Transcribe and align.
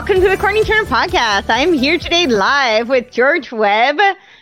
Welcome 0.00 0.22
to 0.22 0.30
the 0.30 0.36
Corning 0.38 0.64
Turner 0.64 0.88
podcast. 0.88 1.50
I 1.50 1.58
am 1.58 1.74
here 1.74 1.98
today 1.98 2.26
live 2.26 2.88
with 2.88 3.10
George 3.10 3.52
Webb. 3.52 3.98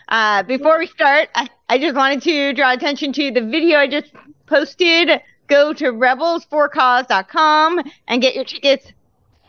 Uh, 0.06 0.44
before 0.44 0.78
we 0.78 0.86
start, 0.86 1.30
I, 1.34 1.48
I 1.68 1.78
just 1.80 1.96
wanted 1.96 2.22
to 2.22 2.52
draw 2.52 2.72
attention 2.72 3.12
to 3.14 3.32
the 3.32 3.40
video 3.40 3.78
I 3.78 3.88
just 3.88 4.12
posted. 4.46 5.20
Go 5.48 5.72
to 5.72 5.86
rebelsforcause.com 5.86 7.82
and 8.06 8.22
get 8.22 8.36
your 8.36 8.44
tickets 8.44 8.92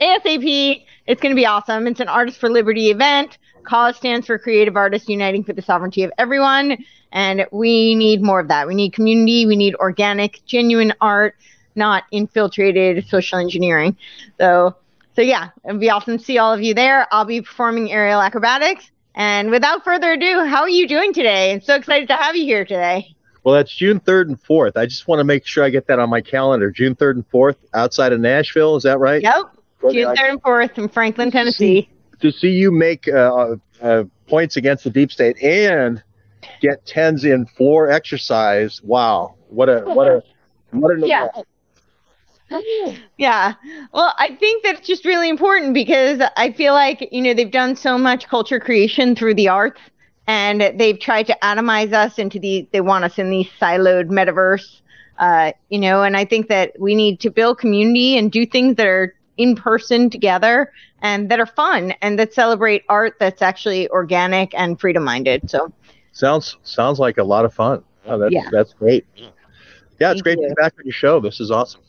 ASAP. 0.02 0.84
It's 1.06 1.22
going 1.22 1.30
to 1.30 1.40
be 1.40 1.46
awesome. 1.46 1.86
It's 1.86 2.00
an 2.00 2.08
Artists 2.08 2.40
for 2.40 2.50
Liberty 2.50 2.90
event. 2.90 3.38
Cause 3.62 3.96
stands 3.96 4.26
for 4.26 4.40
Creative 4.40 4.76
Artists 4.76 5.08
Uniting 5.08 5.44
for 5.44 5.54
the 5.54 5.62
Sovereignty 5.62 6.02
of 6.02 6.12
Everyone. 6.18 6.84
And 7.12 7.46
we 7.52 7.94
need 7.94 8.24
more 8.24 8.40
of 8.40 8.48
that. 8.48 8.68
We 8.68 8.74
need 8.74 8.94
community. 8.94 9.46
We 9.46 9.56
need 9.56 9.76
organic, 9.76 10.44
genuine 10.48 10.92
art, 11.02 11.36
not 11.76 12.06
infiltrated 12.10 13.08
social 13.08 13.38
engineering. 13.38 13.96
So, 14.40 14.76
so 15.20 15.24
yeah, 15.24 15.50
it'd 15.66 15.82
be 15.82 15.90
awesome 15.90 16.18
to 16.18 16.24
see 16.24 16.38
all 16.38 16.54
of 16.54 16.62
you 16.62 16.74
there. 16.74 17.06
I'll 17.12 17.26
be 17.26 17.42
performing 17.42 17.92
aerial 17.92 18.22
acrobatics. 18.22 18.90
And 19.16 19.52
without 19.52 19.84
further 19.84 20.14
ado, 20.14 20.46
how 20.46 20.62
are 20.62 20.70
you 20.70 20.88
doing 20.88 21.12
today? 21.12 21.52
I'm 21.52 21.60
so 21.60 21.76
excited 21.76 22.08
to 22.08 22.16
have 22.16 22.38
you 22.38 22.46
here 22.46 22.64
today. 22.64 23.14
Well, 23.44 23.54
that's 23.54 23.76
June 23.76 24.00
3rd 24.00 24.30
and 24.30 24.42
4th. 24.42 24.78
I 24.78 24.86
just 24.86 25.10
want 25.10 25.20
to 25.20 25.26
make 25.26 25.46
sure 25.46 25.66
I 25.66 25.72
get 25.72 25.88
that 25.88 26.00
on 26.00 26.10
my 26.10 26.22
calendar. 26.22 26.72
June 26.72 26.96
3rd 26.96 27.16
and 27.16 27.30
4th 27.32 27.58
outside 27.74 28.14
of 28.14 28.22
Nashville. 28.22 28.78
Is 28.78 28.84
that 28.84 28.98
right? 29.00 29.22
Yep. 29.22 29.58
June 29.92 30.16
3rd 30.16 30.30
and 30.30 30.42
4th 30.42 30.78
in 30.78 30.88
Franklin, 30.88 31.32
Tennessee. 31.32 31.90
To 32.22 32.32
see 32.32 32.52
you 32.52 32.72
make 32.72 33.10
uh, 33.10 33.58
uh, 33.82 34.06
points 34.26 34.56
against 34.56 34.86
the 34.86 34.90
deep 34.90 35.12
state 35.12 35.36
and 35.44 36.02
get 36.62 36.86
tens 36.86 37.26
in 37.26 37.46
floor 37.46 37.92
exercise. 37.92 38.82
Wow. 38.84 39.36
What 39.50 39.68
a, 39.68 39.82
what 39.82 40.08
a, 40.08 40.24
what 40.72 40.94
an 40.96 41.06
Yeah. 41.06 41.28
Yeah. 43.18 43.54
Well, 43.94 44.14
I 44.18 44.36
think 44.40 44.64
that's 44.64 44.88
just 44.88 45.06
really 45.06 45.30
important 45.30 45.74
because 45.74 46.22
I 46.38 46.52
feel 46.54 46.74
like, 46.74 47.08
you 47.12 47.22
know, 47.22 47.34
they've 47.34 47.52
done 47.52 47.76
so 47.76 47.98
much 47.98 48.28
culture 48.28 48.60
creation 48.60 49.16
through 49.16 49.36
the 49.36 49.50
arts 49.50 49.82
and 50.28 50.62
they've 50.80 51.00
tried 51.00 51.28
to 51.28 51.38
atomize 51.44 51.92
us 51.94 52.18
into 52.18 52.40
the, 52.40 52.68
they 52.72 52.82
want 52.82 53.04
us 53.04 53.20
in 53.20 53.30
these 53.30 53.50
siloed 53.60 54.08
metaverse, 54.10 54.82
uh, 55.18 55.52
you 55.70 55.80
know, 55.80 56.04
and 56.04 56.16
I 56.16 56.26
think 56.26 56.48
that 56.48 56.72
we 56.80 56.96
need 56.96 57.20
to 57.22 57.30
build 57.30 57.60
community 57.60 58.18
and 58.18 58.32
do 58.32 58.46
things 58.46 58.76
that 58.78 58.88
are 58.88 59.14
in 59.38 59.56
person 59.56 60.10
together 60.10 60.72
and 61.02 61.30
that 61.30 61.40
are 61.40 61.46
fun 61.46 61.94
and 62.02 62.18
that 62.20 62.34
celebrate 62.34 62.84
art 62.90 63.16
that's 63.20 63.42
actually 63.42 63.90
organic 63.90 64.54
and 64.56 64.80
freedom 64.80 65.04
minded. 65.04 65.50
So, 65.50 65.74
Sounds, 66.14 66.58
sounds 66.64 67.00
like 67.00 67.18
a 67.18 67.24
lot 67.24 67.46
of 67.46 67.54
fun. 67.54 67.84
Oh, 68.06 68.18
that's, 68.18 68.34
Yeah. 68.34 68.50
that's 68.52 68.74
great. 68.74 69.06
Yeah, 70.00 70.12
it's 70.12 70.22
Thank 70.22 70.24
great 70.24 70.36
to 70.36 70.48
be 70.48 70.54
back 70.56 70.74
on 70.80 70.86
your 70.86 70.94
show. 70.94 71.20
This 71.20 71.40
is 71.40 71.52
awesome. 71.52 71.82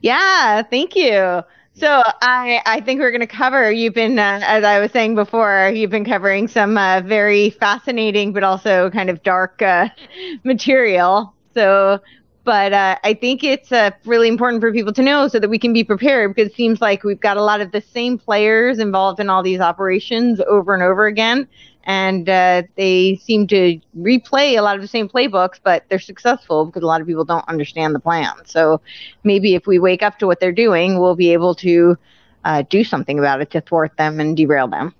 Yeah, 0.00 0.62
thank 0.62 0.94
you. 0.96 1.42
So 1.76 2.02
I 2.22 2.60
I 2.66 2.80
think 2.80 3.00
we're 3.00 3.10
going 3.10 3.20
to 3.20 3.26
cover. 3.26 3.70
You've 3.72 3.94
been, 3.94 4.18
uh, 4.18 4.40
as 4.44 4.62
I 4.64 4.78
was 4.78 4.92
saying 4.92 5.14
before, 5.16 5.72
you've 5.74 5.90
been 5.90 6.04
covering 6.04 6.46
some 6.46 6.78
uh, 6.78 7.00
very 7.04 7.50
fascinating 7.50 8.32
but 8.32 8.44
also 8.44 8.90
kind 8.90 9.10
of 9.10 9.22
dark 9.22 9.60
uh, 9.62 9.88
material. 10.44 11.34
So, 11.54 12.00
but 12.44 12.72
uh, 12.72 12.98
I 13.02 13.14
think 13.14 13.42
it's 13.42 13.72
uh, 13.72 13.90
really 14.04 14.28
important 14.28 14.60
for 14.60 14.72
people 14.72 14.92
to 14.92 15.02
know 15.02 15.26
so 15.28 15.40
that 15.40 15.48
we 15.48 15.58
can 15.58 15.72
be 15.72 15.82
prepared 15.82 16.34
because 16.34 16.50
it 16.52 16.54
seems 16.54 16.80
like 16.80 17.02
we've 17.02 17.20
got 17.20 17.36
a 17.38 17.42
lot 17.42 17.60
of 17.60 17.72
the 17.72 17.80
same 17.80 18.18
players 18.18 18.78
involved 18.78 19.18
in 19.18 19.28
all 19.30 19.42
these 19.42 19.60
operations 19.60 20.40
over 20.46 20.74
and 20.74 20.82
over 20.82 21.06
again. 21.06 21.48
And 21.84 22.28
uh, 22.28 22.62
they 22.76 23.16
seem 23.16 23.46
to 23.48 23.78
replay 23.98 24.58
a 24.58 24.60
lot 24.60 24.76
of 24.76 24.82
the 24.82 24.88
same 24.88 25.08
playbooks, 25.08 25.60
but 25.62 25.84
they're 25.88 25.98
successful 25.98 26.66
because 26.66 26.82
a 26.82 26.86
lot 26.86 27.00
of 27.00 27.06
people 27.06 27.24
don't 27.24 27.46
understand 27.48 27.94
the 27.94 28.00
plan. 28.00 28.32
So, 28.44 28.80
maybe 29.22 29.54
if 29.54 29.66
we 29.66 29.78
wake 29.78 30.02
up 30.02 30.18
to 30.20 30.26
what 30.26 30.40
they're 30.40 30.52
doing, 30.52 30.98
we'll 30.98 31.14
be 31.14 31.32
able 31.32 31.54
to 31.56 31.98
uh, 32.44 32.62
do 32.68 32.84
something 32.84 33.18
about 33.18 33.40
it 33.40 33.50
to 33.50 33.60
thwart 33.60 33.96
them 33.96 34.18
and 34.20 34.36
derail 34.36 34.68
them. 34.68 34.94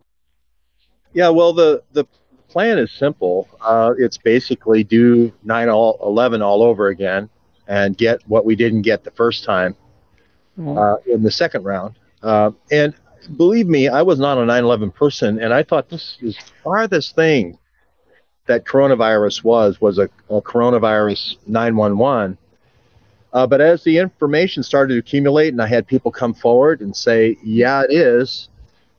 Yeah, 1.14 1.30
well, 1.30 1.52
the 1.52 1.82
the 1.92 2.04
plan 2.48 2.78
is 2.78 2.92
simple. 2.92 3.48
Uh, 3.60 3.94
it's 3.98 4.16
basically 4.18 4.84
do 4.84 5.32
9 5.42 5.68
all 5.68 5.98
11 6.02 6.42
all 6.42 6.62
over 6.62 6.88
again 6.88 7.28
and 7.66 7.96
get 7.96 8.20
what 8.28 8.44
we 8.44 8.54
didn't 8.54 8.82
get 8.82 9.04
the 9.04 9.10
first 9.10 9.44
time 9.44 9.74
uh, 10.58 10.96
in 11.06 11.22
the 11.22 11.30
second 11.30 11.64
round. 11.64 11.96
Uh, 12.22 12.50
and 12.70 12.94
believe 13.26 13.66
me, 13.66 13.88
I 13.88 14.02
was 14.02 14.18
not 14.18 14.38
a 14.38 14.42
9/11 14.42 14.94
person, 14.94 15.40
and 15.40 15.52
I 15.52 15.62
thought 15.62 15.88
this 15.88 16.16
is 16.20 16.36
the 16.36 16.42
farthest 16.62 17.14
thing 17.14 17.58
that 18.46 18.64
coronavirus 18.64 19.42
was 19.44 19.80
was 19.80 19.98
a, 19.98 20.08
a 20.28 20.40
coronavirus 20.42 21.36
911. 21.46 22.38
Uh, 23.32 23.46
but 23.46 23.60
as 23.60 23.82
the 23.82 23.98
information 23.98 24.62
started 24.62 24.94
to 24.94 25.00
accumulate, 25.00 25.48
and 25.48 25.60
I 25.60 25.66
had 25.66 25.86
people 25.86 26.10
come 26.10 26.34
forward 26.34 26.80
and 26.80 26.94
say, 26.96 27.36
"Yeah, 27.42 27.82
it 27.82 27.92
is," 27.92 28.48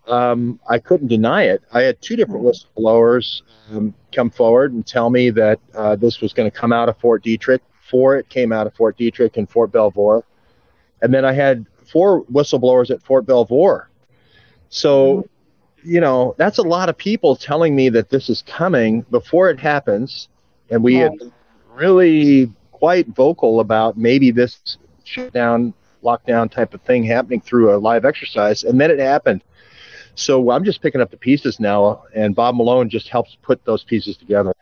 um, 0.08 0.60
I 0.70 0.80
couldn't 0.80 1.08
deny 1.08 1.44
it. 1.44 1.64
I 1.74 1.82
had 1.82 2.02
two 2.02 2.16
different 2.16 2.44
whistleblowers 2.44 3.42
um, 3.72 3.94
come 4.14 4.30
forward 4.30 4.74
and 4.74 4.86
tell 4.86 5.10
me 5.10 5.30
that 5.32 5.60
uh, 5.74 5.96
this 5.96 6.22
was 6.22 6.34
going 6.34 6.50
to 6.50 6.56
come 6.56 6.74
out 6.74 6.90
of 6.90 6.98
Fort 6.98 7.24
Detrick. 7.24 7.60
Four, 7.90 8.18
it 8.18 8.30
came 8.30 8.52
out 8.52 8.68
of 8.68 8.74
Fort 8.74 8.98
Detrick 8.98 9.38
and 9.38 9.50
Fort 9.50 9.72
Belvoir. 9.72 10.24
And 11.02 11.14
then 11.14 11.24
I 11.26 11.34
had 11.34 11.66
four 11.92 12.24
whistleblowers 12.26 12.90
at 12.90 13.02
Fort 13.04 13.26
Belvoir. 13.26 13.90
So, 14.70 15.28
you 15.84 16.02
know, 16.02 16.36
that's 16.38 16.58
a 16.58 16.64
lot 16.64 16.90
of 16.90 16.98
people 16.98 17.36
telling 17.36 17.76
me 17.76 17.90
that 17.90 18.10
this 18.10 18.30
is 18.30 18.42
coming 18.42 19.02
before 19.12 19.50
it 19.50 19.60
happens. 19.60 20.28
And 20.70 20.84
we 20.84 20.96
had 20.96 21.14
really 21.74 22.52
quite 22.72 23.08
vocal 23.08 23.60
about 23.60 23.98
maybe 23.98 24.32
this 24.32 24.78
shutdown, 25.04 25.74
lockdown 26.04 26.52
type 26.52 26.74
of 26.74 26.82
thing 26.82 27.04
happening 27.04 27.42
through 27.42 27.76
a 27.76 27.78
live 27.78 28.06
exercise. 28.06 28.64
And 28.64 28.82
then 28.82 28.92
it 28.92 29.00
happened. 29.00 29.44
So 30.16 30.52
I'm 30.52 30.64
just 30.64 30.82
picking 30.82 31.02
up 31.02 31.12
the 31.12 31.18
pieces 31.18 31.60
now, 31.60 32.04
and 32.16 32.34
Bob 32.34 32.56
Malone 32.56 32.90
just 32.90 33.10
helps 33.10 33.38
put 33.42 33.64
those 33.66 33.84
pieces 33.84 34.16
together. 34.18 34.54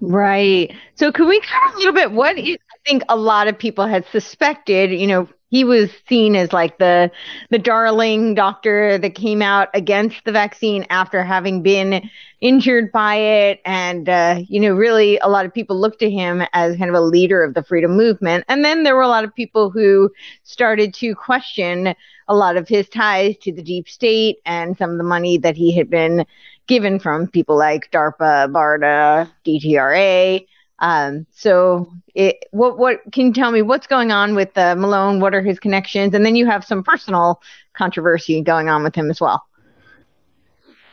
Right. 0.00 0.72
So, 0.94 1.12
could 1.12 1.28
we 1.28 1.40
cover 1.40 1.74
a 1.74 1.78
little 1.78 1.92
bit 1.92 2.12
what 2.12 2.38
is, 2.38 2.56
I 2.56 2.88
think 2.88 3.02
a 3.08 3.16
lot 3.16 3.48
of 3.48 3.58
people 3.58 3.86
had 3.86 4.06
suspected? 4.12 4.92
You 4.92 5.06
know, 5.06 5.28
he 5.50 5.64
was 5.64 5.90
seen 6.08 6.36
as 6.36 6.52
like 6.52 6.78
the 6.78 7.10
the 7.50 7.58
darling 7.58 8.34
doctor 8.34 8.96
that 8.98 9.14
came 9.14 9.42
out 9.42 9.68
against 9.74 10.24
the 10.24 10.32
vaccine 10.32 10.86
after 10.90 11.22
having 11.24 11.62
been 11.62 12.08
injured 12.40 12.90
by 12.92 13.16
it, 13.16 13.60
and 13.64 14.08
uh, 14.08 14.40
you 14.48 14.60
know, 14.60 14.72
really 14.72 15.18
a 15.18 15.28
lot 15.28 15.44
of 15.44 15.52
people 15.52 15.78
looked 15.78 15.98
to 15.98 16.10
him 16.10 16.42
as 16.52 16.76
kind 16.76 16.88
of 16.88 16.96
a 16.96 17.00
leader 17.00 17.42
of 17.42 17.54
the 17.54 17.62
freedom 17.62 17.96
movement. 17.96 18.44
And 18.48 18.64
then 18.64 18.84
there 18.84 18.96
were 18.96 19.02
a 19.02 19.08
lot 19.08 19.24
of 19.24 19.34
people 19.34 19.70
who 19.70 20.10
started 20.44 20.94
to 20.94 21.14
question 21.14 21.94
a 22.28 22.34
lot 22.34 22.56
of 22.56 22.68
his 22.68 22.88
ties 22.88 23.36
to 23.38 23.52
the 23.52 23.62
deep 23.62 23.88
state 23.88 24.36
and 24.46 24.78
some 24.78 24.90
of 24.90 24.98
the 24.98 25.04
money 25.04 25.36
that 25.38 25.56
he 25.56 25.76
had 25.76 25.90
been 25.90 26.24
given 26.68 27.00
from 27.00 27.26
people 27.26 27.58
like 27.58 27.90
DARPA, 27.90 28.52
BARDA, 28.52 29.28
DTRA. 29.44 30.46
Um, 30.80 31.26
so, 31.30 31.92
it, 32.14 32.44
what 32.52 32.78
what 32.78 33.00
can 33.12 33.26
you 33.26 33.32
tell 33.32 33.50
me 33.52 33.62
what's 33.62 33.86
going 33.86 34.12
on 34.12 34.34
with 34.34 34.56
uh, 34.56 34.74
Malone? 34.76 35.20
What 35.20 35.34
are 35.34 35.42
his 35.42 35.58
connections? 35.58 36.14
And 36.14 36.24
then 36.24 36.36
you 36.36 36.46
have 36.46 36.64
some 36.64 36.82
personal 36.82 37.40
controversy 37.74 38.40
going 38.42 38.68
on 38.68 38.82
with 38.82 38.94
him 38.94 39.10
as 39.10 39.20
well. 39.20 39.44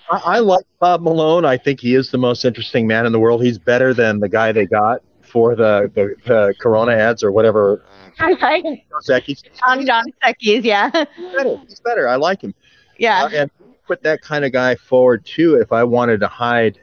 I, 0.10 0.18
I 0.18 0.40
like 0.40 0.66
Bob 0.80 1.02
Malone. 1.02 1.46
I 1.46 1.58
think 1.58 1.80
he 1.80 1.96
is 1.96 2.12
the 2.12 2.18
most 2.18 2.46
interesting 2.46 2.88
man 2.88 3.06
in 3.06 3.12
the 3.12 3.20
world. 3.20 3.44
He's 3.44 3.58
better 3.58 3.94
than 3.94 4.20
the 4.20 4.30
guy 4.30 4.52
they 4.52 4.66
got 4.66 5.02
for 5.22 5.56
the 5.56 5.92
the, 5.94 6.16
the 6.26 6.54
Corona 6.60 6.94
ads 6.94 7.24
or 7.24 7.32
whatever. 7.32 7.84
Right. 8.20 8.64
Secchi's. 9.08 9.44
John 9.60 9.86
John 9.86 10.06
Sekis, 10.24 10.64
yeah, 10.64 10.90
He's 11.16 11.34
better. 11.36 11.58
He's 11.68 11.80
better. 11.82 12.08
I 12.08 12.16
like 12.16 12.42
him. 12.42 12.54
yeah, 12.98 13.26
Uh, 13.26 13.30
and 13.30 13.52
put 13.86 14.02
that 14.04 14.22
kind 14.22 14.44
of 14.44 14.52
guy 14.52 14.76
forward 14.76 15.24
too 15.26 15.56
if 15.56 15.72
I 15.72 15.84
wanted 15.84 16.20
to 16.22 16.28
hide 16.28 16.80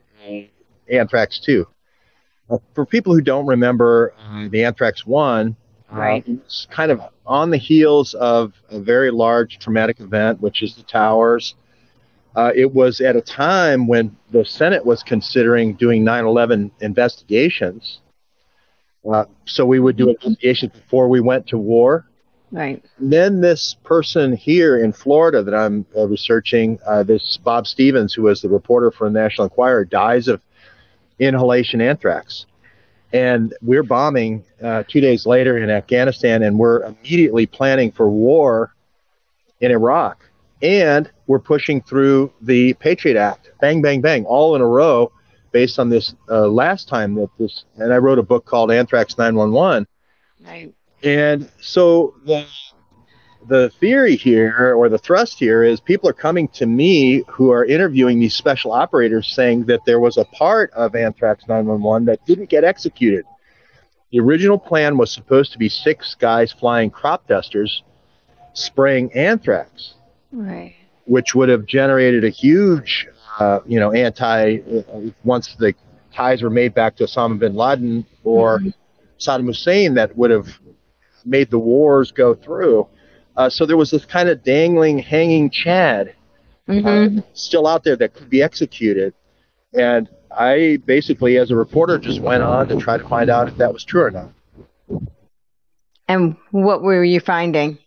anthrax 0.88 1.40
two. 1.40 1.66
For 2.74 2.84
people 2.84 3.14
who 3.14 3.20
don't 3.22 3.46
remember 3.46 4.12
uh, 4.18 4.48
the 4.48 4.64
anthrax 4.64 5.06
one, 5.06 5.56
Right. 5.90 6.22
uh, 6.28 6.32
it's 6.32 6.66
kind 6.70 6.90
of 6.90 7.00
on 7.26 7.50
the 7.50 7.56
heels 7.56 8.14
of 8.14 8.52
a 8.70 8.80
very 8.80 9.10
large 9.10 9.58
traumatic 9.58 10.00
event, 10.00 10.40
which 10.40 10.62
is 10.62 10.74
the 10.74 10.82
towers. 10.82 11.54
Uh, 12.36 12.50
it 12.54 12.74
was 12.74 13.00
at 13.00 13.14
a 13.16 13.20
time 13.20 13.86
when 13.86 14.16
the 14.32 14.44
Senate 14.44 14.84
was 14.84 15.02
considering 15.02 15.74
doing 15.74 16.02
9 16.04 16.24
11 16.24 16.70
investigations. 16.80 18.00
Uh, 19.08 19.24
so 19.44 19.64
we 19.64 19.78
would 19.78 19.96
do 19.96 20.08
investigations 20.10 20.72
before 20.72 21.08
we 21.08 21.20
went 21.20 21.46
to 21.48 21.58
war. 21.58 22.06
Right. 22.50 22.84
Then 22.98 23.40
this 23.40 23.76
person 23.84 24.34
here 24.36 24.82
in 24.82 24.92
Florida 24.92 25.42
that 25.42 25.54
I'm 25.54 25.86
uh, 25.96 26.06
researching, 26.08 26.78
uh, 26.86 27.02
this 27.02 27.36
Bob 27.36 27.66
Stevens, 27.66 28.14
who 28.14 28.22
was 28.22 28.42
the 28.42 28.48
reporter 28.48 28.90
for 28.90 29.08
the 29.08 29.18
National 29.18 29.44
Enquirer, 29.44 29.84
dies 29.84 30.28
of 30.28 30.40
inhalation 31.18 31.80
anthrax. 31.80 32.46
And 33.12 33.54
we're 33.62 33.84
bombing 33.84 34.44
uh, 34.62 34.82
two 34.88 35.00
days 35.00 35.24
later 35.24 35.56
in 35.58 35.70
Afghanistan, 35.70 36.42
and 36.42 36.58
we're 36.58 36.82
immediately 36.82 37.46
planning 37.46 37.92
for 37.92 38.08
war 38.08 38.74
in 39.60 39.70
Iraq. 39.70 40.18
And 40.62 41.10
we're 41.26 41.38
pushing 41.38 41.80
through 41.82 42.32
the 42.40 42.74
Patriot 42.74 43.16
Act, 43.16 43.50
bang, 43.60 43.82
bang, 43.82 44.00
bang, 44.00 44.24
all 44.24 44.56
in 44.56 44.62
a 44.62 44.66
row, 44.66 45.12
based 45.52 45.78
on 45.78 45.90
this 45.90 46.14
uh, 46.28 46.48
last 46.48 46.88
time 46.88 47.14
that 47.14 47.30
this. 47.38 47.64
And 47.76 47.92
I 47.92 47.98
wrote 47.98 48.18
a 48.18 48.22
book 48.22 48.46
called 48.46 48.72
Anthrax 48.72 49.16
911. 49.16 49.86
Right. 50.44 50.74
And 51.02 51.50
so 51.60 52.14
the 52.24 52.46
the 53.46 53.70
theory 53.80 54.16
here 54.16 54.74
or 54.74 54.88
the 54.88 54.98
thrust 54.98 55.38
here 55.38 55.62
is 55.62 55.80
people 55.80 56.08
are 56.08 56.12
coming 56.14 56.48
to 56.48 56.66
me 56.66 57.22
who 57.28 57.50
are 57.50 57.64
interviewing 57.64 58.18
these 58.20 58.34
special 58.34 58.72
operators 58.72 59.32
saying 59.34 59.64
that 59.66 59.80
there 59.84 60.00
was 60.00 60.16
a 60.16 60.24
part 60.26 60.70
of 60.72 60.94
Anthrax 60.94 61.46
911 61.48 62.06
that 62.06 62.24
didn't 62.26 62.48
get 62.48 62.64
executed. 62.64 63.24
The 64.12 64.20
original 64.20 64.58
plan 64.58 64.96
was 64.96 65.12
supposed 65.12 65.52
to 65.52 65.58
be 65.58 65.68
six 65.68 66.14
guys 66.14 66.52
flying 66.52 66.90
crop 66.90 67.26
dusters 67.26 67.82
spraying 68.52 69.12
anthrax, 69.14 69.94
Right. 70.32 70.74
which 71.06 71.34
would 71.34 71.48
have 71.48 71.66
generated 71.66 72.24
a 72.24 72.30
huge, 72.30 73.08
uh, 73.40 73.60
you 73.66 73.80
know, 73.80 73.90
anti. 73.92 74.58
Uh, 74.60 75.10
once 75.24 75.56
the 75.56 75.74
ties 76.14 76.42
were 76.42 76.50
made 76.50 76.72
back 76.74 76.94
to 76.96 77.04
Osama 77.04 77.38
bin 77.38 77.54
Laden 77.56 78.06
or 78.22 78.60
Saddam 79.18 79.46
Hussein, 79.46 79.94
that 79.94 80.16
would 80.16 80.30
have 80.30 80.60
made 81.24 81.50
the 81.50 81.58
wars 81.58 82.12
go 82.12 82.34
through. 82.34 82.86
Uh, 83.36 83.50
so 83.50 83.66
there 83.66 83.76
was 83.76 83.90
this 83.90 84.04
kind 84.04 84.28
of 84.28 84.42
dangling, 84.42 84.98
hanging 84.98 85.50
Chad 85.50 86.14
Mm-hmm. 86.68 87.18
uh, 87.18 87.22
still 87.34 87.66
out 87.66 87.84
there 87.84 87.96
that 87.96 88.14
could 88.14 88.30
be 88.30 88.42
executed. 88.42 89.12
And 89.74 90.08
I 90.34 90.78
basically, 90.86 91.36
as 91.36 91.50
a 91.50 91.56
reporter, 91.56 91.98
just 91.98 92.20
went 92.22 92.42
on 92.42 92.68
to 92.68 92.76
try 92.78 92.96
to 92.96 93.06
find 93.06 93.28
out 93.28 93.48
if 93.48 93.56
that 93.58 93.70
was 93.70 93.84
true 93.84 94.04
or 94.04 94.10
not. 94.10 94.30
And 96.08 96.36
what 96.52 96.82
were 96.82 97.04
you 97.04 97.20
finding? 97.20 97.78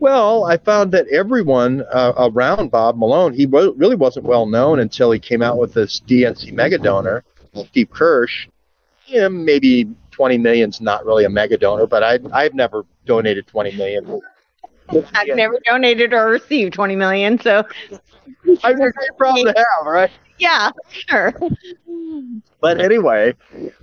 Well, 0.00 0.44
I 0.44 0.56
found 0.56 0.92
that 0.92 1.06
everyone 1.08 1.84
uh, 1.92 2.12
around 2.34 2.70
Bob 2.70 2.98
Malone, 2.98 3.32
he 3.32 3.46
wa- 3.46 3.72
really 3.76 3.96
wasn't 3.96 4.26
well 4.26 4.46
known 4.46 4.80
until 4.80 5.10
he 5.12 5.18
came 5.20 5.40
out 5.40 5.58
with 5.58 5.72
this 5.72 6.00
DNC 6.06 6.52
mega 6.52 6.78
donor, 6.78 7.24
Steve 7.68 7.90
Kirsch. 7.90 8.48
Yeah, 9.06 9.28
maybe 9.28 9.88
20 10.10 10.38
million's 10.38 10.80
not 10.80 11.06
really 11.06 11.24
a 11.24 11.30
mega 11.30 11.56
donor, 11.56 11.86
but 11.86 12.02
I, 12.02 12.18
I've 12.32 12.54
never 12.54 12.84
donated 13.06 13.46
20 13.46 13.76
million. 13.76 14.20
I've 14.88 15.28
never 15.28 15.58
donated 15.64 16.12
or 16.12 16.28
received 16.28 16.74
20 16.74 16.96
million, 16.96 17.40
so 17.40 17.64
I'm 18.62 18.80
a 18.80 18.92
great 18.92 19.16
problem 19.16 19.46
to 19.46 19.54
have, 19.56 19.86
right? 19.86 20.10
yeah, 20.38 20.70
sure. 20.90 21.32
But 22.60 22.80
anyway, 22.80 23.34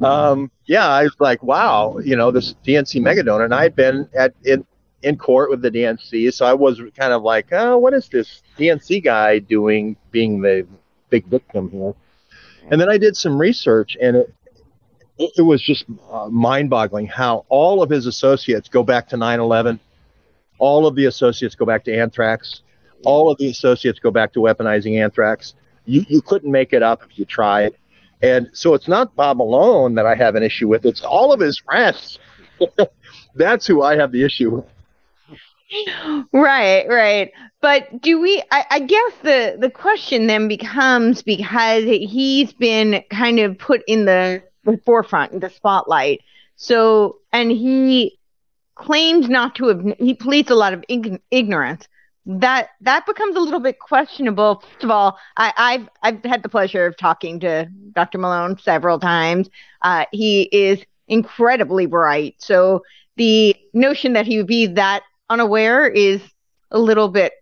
um, 0.02 0.52
yeah, 0.66 0.88
I 0.88 1.04
was 1.04 1.16
like, 1.20 1.42
wow, 1.44 1.98
you 2.04 2.16
know, 2.16 2.32
this 2.32 2.56
DNC 2.66 3.02
mega 3.02 3.24
donor, 3.24 3.46
and 3.46 3.54
I 3.54 3.64
had 3.64 3.76
been 3.76 4.10
at 4.16 4.34
in 4.44 4.66
in 5.04 5.18
court 5.18 5.50
with 5.50 5.62
the 5.62 5.72
DNC, 5.72 6.32
so 6.34 6.46
I 6.46 6.54
was 6.54 6.80
kind 6.96 7.14
of 7.14 7.24
like, 7.24 7.48
oh, 7.52 7.78
what 7.78 7.94
is 7.94 8.08
this 8.10 8.44
DNC 8.58 9.04
guy 9.04 9.40
doing, 9.40 9.96
being 10.12 10.42
the 10.42 10.68
big 11.10 11.26
victim 11.26 11.70
here? 11.70 11.94
And 12.70 12.80
then 12.80 12.90
I 12.90 12.98
did 12.98 13.18
some 13.18 13.40
research, 13.40 13.98
and 14.02 14.18
it 14.18 14.34
it, 15.18 15.32
it 15.38 15.42
was 15.42 15.62
just 15.62 15.86
uh, 16.12 16.28
mind-boggling 16.30 17.08
how 17.08 17.46
all 17.50 17.84
of 17.84 17.90
his 17.90 18.08
associates 18.08 18.68
go 18.70 18.84
back 18.84 19.08
to 19.10 19.16
9/11, 19.16 19.80
all 20.62 20.86
of 20.86 20.96
the 20.96 21.06
associates 21.06 21.56
go 21.56 21.66
back 21.66 21.84
to 21.84 21.94
anthrax, 21.94 22.62
all 23.04 23.32
of 23.32 23.38
the 23.40 23.50
associates 23.50 24.00
go 24.00 24.12
back 24.12 24.32
to 24.34 24.40
weaponizing 24.40 25.02
anthrax. 25.02 25.56
You 25.86 26.06
you 26.08 26.22
couldn't 26.22 26.52
make 26.52 26.72
it 26.72 26.84
up 26.84 27.02
if 27.04 27.18
you 27.18 27.26
tried. 27.26 27.74
And 28.22 28.50
so 28.54 28.76
it's 28.76 28.88
not 28.88 29.16
Bob 29.16 29.38
Malone 29.38 29.96
that 29.96 30.06
I 30.06 30.14
have 30.14 30.36
an 30.36 30.44
issue 30.44 30.68
with. 30.68 30.86
It's 30.86 31.02
all 31.02 31.34
of 31.34 31.40
his 31.40 31.58
friends. 31.58 32.20
That's 33.36 33.66
who 33.66 33.82
I 33.82 33.98
have 33.98 34.12
the 34.12 34.24
issue 34.24 34.52
with. 34.52 34.66
Right, 36.32 36.86
right. 36.88 37.32
But 37.62 38.02
do 38.02 38.22
we 38.22 38.44
I, 38.52 38.66
I 38.70 38.80
guess 38.82 39.14
the 39.24 39.58
the 39.60 39.72
question 39.72 40.28
then 40.28 40.48
becomes 40.48 41.24
because 41.24 41.86
he's 41.86 42.54
been 42.54 43.04
kind 43.10 43.40
of 43.40 43.58
put 43.58 43.82
in 43.88 44.06
the, 44.06 44.44
the 44.64 44.78
forefront, 44.86 45.32
in 45.32 45.40
the 45.40 45.50
spotlight. 45.50 46.22
So 46.56 47.18
and 47.34 47.50
he 47.50 48.20
claims 48.82 49.30
not 49.30 49.56
to 49.56 49.68
have 49.68 49.84
he 50.00 50.14
pleads 50.14 50.50
a 50.50 50.56
lot 50.56 50.74
of 50.74 50.84
ig- 50.90 51.22
ignorance. 51.32 51.88
That 52.26 52.70
that 52.82 53.06
becomes 53.06 53.36
a 53.36 53.40
little 53.40 53.60
bit 53.60 53.80
questionable. 53.80 54.64
First 54.74 54.84
of 54.84 54.92
all, 54.92 55.18
I, 55.38 55.54
I've 55.58 55.90
I've 56.04 56.24
had 56.24 56.44
the 56.44 56.50
pleasure 56.50 56.86
of 56.86 56.98
talking 56.98 57.40
to 57.42 57.68
Dr. 57.94 58.18
Malone 58.18 58.58
several 58.60 59.00
times. 59.00 59.50
Uh, 59.82 60.06
he 60.12 60.44
is 60.52 60.84
incredibly 61.08 61.86
bright. 61.88 62.36
So 62.38 62.84
the 63.18 63.56
notion 63.74 64.14
that 64.14 64.26
he 64.26 64.38
would 64.38 64.48
be 64.48 64.68
that 64.68 65.04
unaware 65.30 65.88
is 65.88 66.22
a 66.70 66.80
little 66.80 67.08
bit 67.08 67.34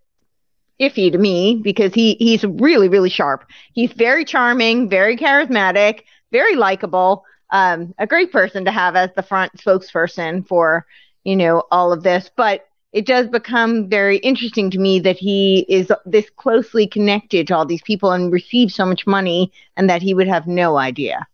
iffy 0.80 1.12
to 1.12 1.18
me 1.18 1.60
because 1.62 1.92
he 1.92 2.14
he's 2.14 2.44
really 2.44 2.88
really 2.88 3.10
sharp. 3.10 3.44
He's 3.74 3.92
very 3.92 4.24
charming, 4.24 4.88
very 4.88 5.16
charismatic, 5.16 6.02
very 6.32 6.56
likable. 6.56 7.24
Um, 7.50 7.94
a 7.98 8.06
great 8.06 8.32
person 8.32 8.64
to 8.64 8.70
have 8.70 8.94
as 8.96 9.10
the 9.14 9.22
front 9.22 9.52
spokesperson 9.56 10.46
for 10.46 10.86
you 11.24 11.36
know 11.36 11.64
all 11.70 11.92
of 11.92 12.02
this, 12.02 12.30
but 12.36 12.66
it 12.92 13.06
does 13.06 13.28
become 13.28 13.88
very 13.88 14.18
interesting 14.18 14.70
to 14.70 14.78
me 14.78 14.98
that 15.00 15.16
he 15.16 15.64
is 15.68 15.92
this 16.06 16.28
closely 16.30 16.86
connected 16.86 17.46
to 17.48 17.54
all 17.56 17.64
these 17.64 17.82
people 17.82 18.10
and 18.10 18.32
receives 18.32 18.74
so 18.74 18.84
much 18.84 19.06
money, 19.06 19.52
and 19.76 19.88
that 19.88 20.02
he 20.02 20.14
would 20.14 20.28
have 20.28 20.46
no 20.46 20.76
idea 20.76 21.26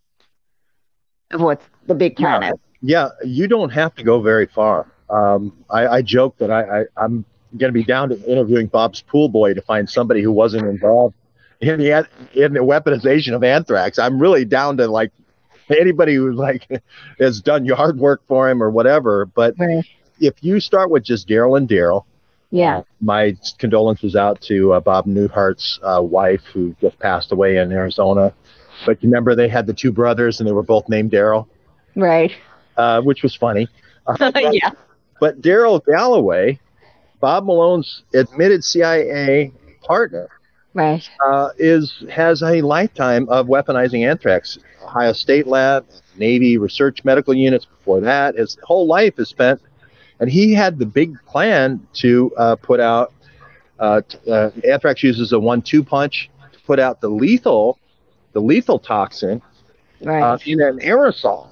of 1.33 1.41
what's 1.41 1.65
the 1.87 1.95
big 1.95 2.17
plan 2.17 2.43
Yeah. 2.43 2.51
is. 2.53 2.59
Yeah, 2.83 3.09
you 3.25 3.49
don't 3.49 3.71
have 3.71 3.95
to 3.97 4.05
go 4.05 4.21
very 4.21 4.47
far. 4.47 4.87
Um, 5.09 5.53
I, 5.71 5.87
I 5.87 6.03
joke 6.03 6.37
that 6.39 6.51
I, 6.51 6.81
I, 6.81 6.85
I'm 6.97 7.25
going 7.57 7.71
to 7.71 7.75
be 7.75 7.85
down 7.85 8.11
to 8.11 8.23
interviewing 8.31 8.67
Bob's 8.67 9.01
pool 9.01 9.29
boy 9.29 9.55
to 9.55 9.63
find 9.63 9.89
somebody 9.89 10.21
who 10.23 10.31
wasn't 10.31 10.67
involved 10.67 11.15
in 11.61 11.79
the 11.79 12.07
in 12.35 12.53
the 12.53 12.61
weaponization 12.61 13.35
of 13.35 13.43
anthrax. 13.43 13.99
I'm 13.99 14.21
really 14.21 14.45
down 14.45 14.77
to 14.77 14.89
like 14.89 15.11
anybody 15.81 16.15
who 16.15 16.33
like 16.33 16.69
has 17.19 17.41
done 17.41 17.65
yard 17.65 17.99
work 17.99 18.23
for 18.29 18.49
him 18.51 18.63
or 18.63 18.71
whatever. 18.71 19.27
But 19.27 19.55
Right. 19.59 19.85
if 20.21 20.35
you 20.43 20.61
start 20.61 20.91
with 20.91 21.03
just 21.05 21.29
Daryl 21.29 21.57
and 21.57 21.69
Daryl, 21.69 22.05
Yeah. 22.51 22.83
my 23.01 23.37
condolences 23.59 24.17
out 24.17 24.41
to 24.43 24.75
uh, 24.75 24.81
Bob 24.81 25.07
Newhart's 25.07 25.79
uh, 25.83 26.01
wife 26.03 26.43
who 26.53 26.75
just 26.81 26.99
passed 26.99 27.33
away 27.33 27.57
in 27.57 27.73
Arizona. 27.73 28.33
But 28.85 29.03
you 29.03 29.09
remember 29.09 29.35
they 29.35 29.49
had 29.49 29.67
the 29.67 29.73
two 29.75 29.91
brothers 29.93 30.39
and 30.41 30.49
they 30.49 30.53
were 30.53 30.63
both 30.63 30.89
named 30.89 31.11
Daryl, 31.11 31.47
Right. 31.95 32.33
uh, 32.77 33.01
which 33.03 33.23
was 33.23 33.35
funny. 33.35 33.69
Uh, 34.07 34.31
yeah. 34.53 34.71
but 35.19 35.41
Daryl 35.41 35.83
Galloway, 35.85 36.61
Bob 37.21 37.47
Malone's 37.47 38.03
admitted 38.15 38.63
CIA 38.63 39.51
partner, 39.83 40.29
Right. 40.77 41.09
uh, 41.25 41.49
is 41.59 42.05
has 42.11 42.43
a 42.43 42.61
lifetime 42.61 43.29
of 43.31 43.47
weaponizing 43.47 44.07
anthrax. 44.07 44.59
Ohio 44.85 45.13
State 45.13 45.47
Lab, 45.47 45.87
Navy 46.17 46.59
Research 46.59 47.03
Medical 47.05 47.35
Units. 47.35 47.65
Before 47.65 48.01
that, 48.03 48.37
his 48.37 48.59
whole 48.63 48.87
life 48.87 49.19
is 49.19 49.29
spent, 49.29 49.61
and 50.21 50.31
he 50.31 50.53
had 50.53 50.79
the 50.79 50.87
big 50.87 51.17
plan 51.27 51.81
to 51.95 52.31
uh, 52.37 52.57
put 52.57 52.79
out. 52.81 53.13
Uh, 53.79 54.01
uh, 54.31 54.51
anthrax 54.69 55.03
uses 55.03 55.33
a 55.33 55.39
one-two 55.41 55.83
punch 55.83 56.31
to 56.53 56.59
put 56.61 56.79
out 56.79 57.01
the 57.01 57.09
lethal, 57.09 57.79
the 58.33 58.41
lethal 58.41 58.79
toxin 58.79 59.43
Right. 60.03 60.23
uh, 60.23 60.39
in 60.45 60.61
an 60.61 60.79
aerosol 60.81 61.49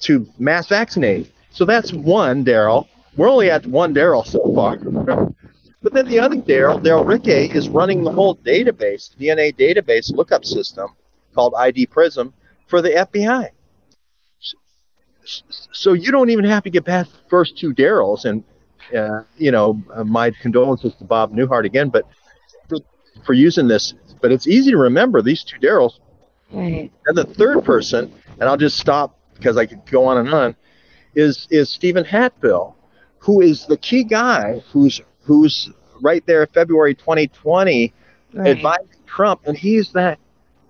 to 0.00 0.26
mass 0.38 0.66
vaccinate. 0.68 1.30
So 1.50 1.64
that's 1.66 1.92
one 1.92 2.44
Daryl. 2.44 2.88
We're 3.16 3.28
only 3.30 3.50
at 3.50 3.66
one 3.66 3.94
Daryl 3.94 4.26
so 4.26 4.40
far. 4.54 4.76
but 5.86 5.92
then 5.92 6.08
the 6.08 6.18
other 6.18 6.34
Daryl, 6.34 6.82
Daryl 6.82 7.06
Rickey, 7.06 7.46
is 7.56 7.68
running 7.68 8.02
the 8.02 8.10
whole 8.10 8.34
database, 8.38 9.16
DNA 9.16 9.54
database 9.54 10.12
lookup 10.12 10.44
system 10.44 10.88
called 11.32 11.54
ID 11.56 11.86
Prism 11.86 12.34
for 12.66 12.82
the 12.82 12.88
FBI. 12.88 13.50
So 15.70 15.92
you 15.92 16.10
don't 16.10 16.30
even 16.30 16.44
have 16.44 16.64
to 16.64 16.70
get 16.70 16.84
past 16.84 17.12
the 17.12 17.28
first 17.30 17.56
two 17.56 17.72
Daryls. 17.72 18.24
And, 18.24 18.42
uh, 18.96 19.22
you 19.36 19.52
know, 19.52 19.80
uh, 19.94 20.02
my 20.02 20.32
condolences 20.42 20.92
to 20.96 21.04
Bob 21.04 21.32
Newhart 21.32 21.64
again, 21.64 21.88
but 21.88 22.02
for, 22.68 22.78
for 23.24 23.34
using 23.34 23.68
this. 23.68 23.94
But 24.20 24.32
it's 24.32 24.48
easy 24.48 24.72
to 24.72 24.78
remember 24.78 25.22
these 25.22 25.44
two 25.44 25.60
Daryls 25.60 26.00
Right. 26.50 26.90
And 27.06 27.16
the 27.16 27.24
third 27.24 27.64
person, 27.64 28.12
and 28.40 28.48
I'll 28.48 28.56
just 28.56 28.78
stop 28.78 29.16
because 29.34 29.56
I 29.56 29.66
could 29.66 29.88
go 29.88 30.06
on 30.06 30.18
and 30.18 30.34
on, 30.34 30.56
is 31.14 31.46
is 31.50 31.70
Stephen 31.70 32.04
Hatfield, 32.04 32.74
who 33.18 33.40
is 33.40 33.66
the 33.66 33.76
key 33.76 34.04
guy 34.04 34.62
who's 34.72 35.00
who's 35.22 35.70
right 36.00 36.24
there 36.26 36.46
February 36.46 36.94
2020 36.94 37.92
Right. 38.34 38.56
advising 38.56 38.88
Trump, 39.06 39.42
and 39.46 39.56
he's 39.56 39.92
that 39.92 40.18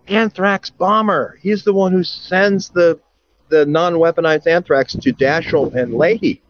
anthrax 0.06 0.70
bomber. 0.70 1.38
He's 1.42 1.64
the 1.64 1.72
one 1.72 1.92
who 1.92 2.04
sends 2.04 2.68
the 2.68 3.00
the 3.48 3.64
non-weaponized 3.66 4.46
anthrax 4.46 4.92
to 4.94 5.12
Daschle 5.12 5.74
and 5.74 5.94
Leahy. 5.94 6.42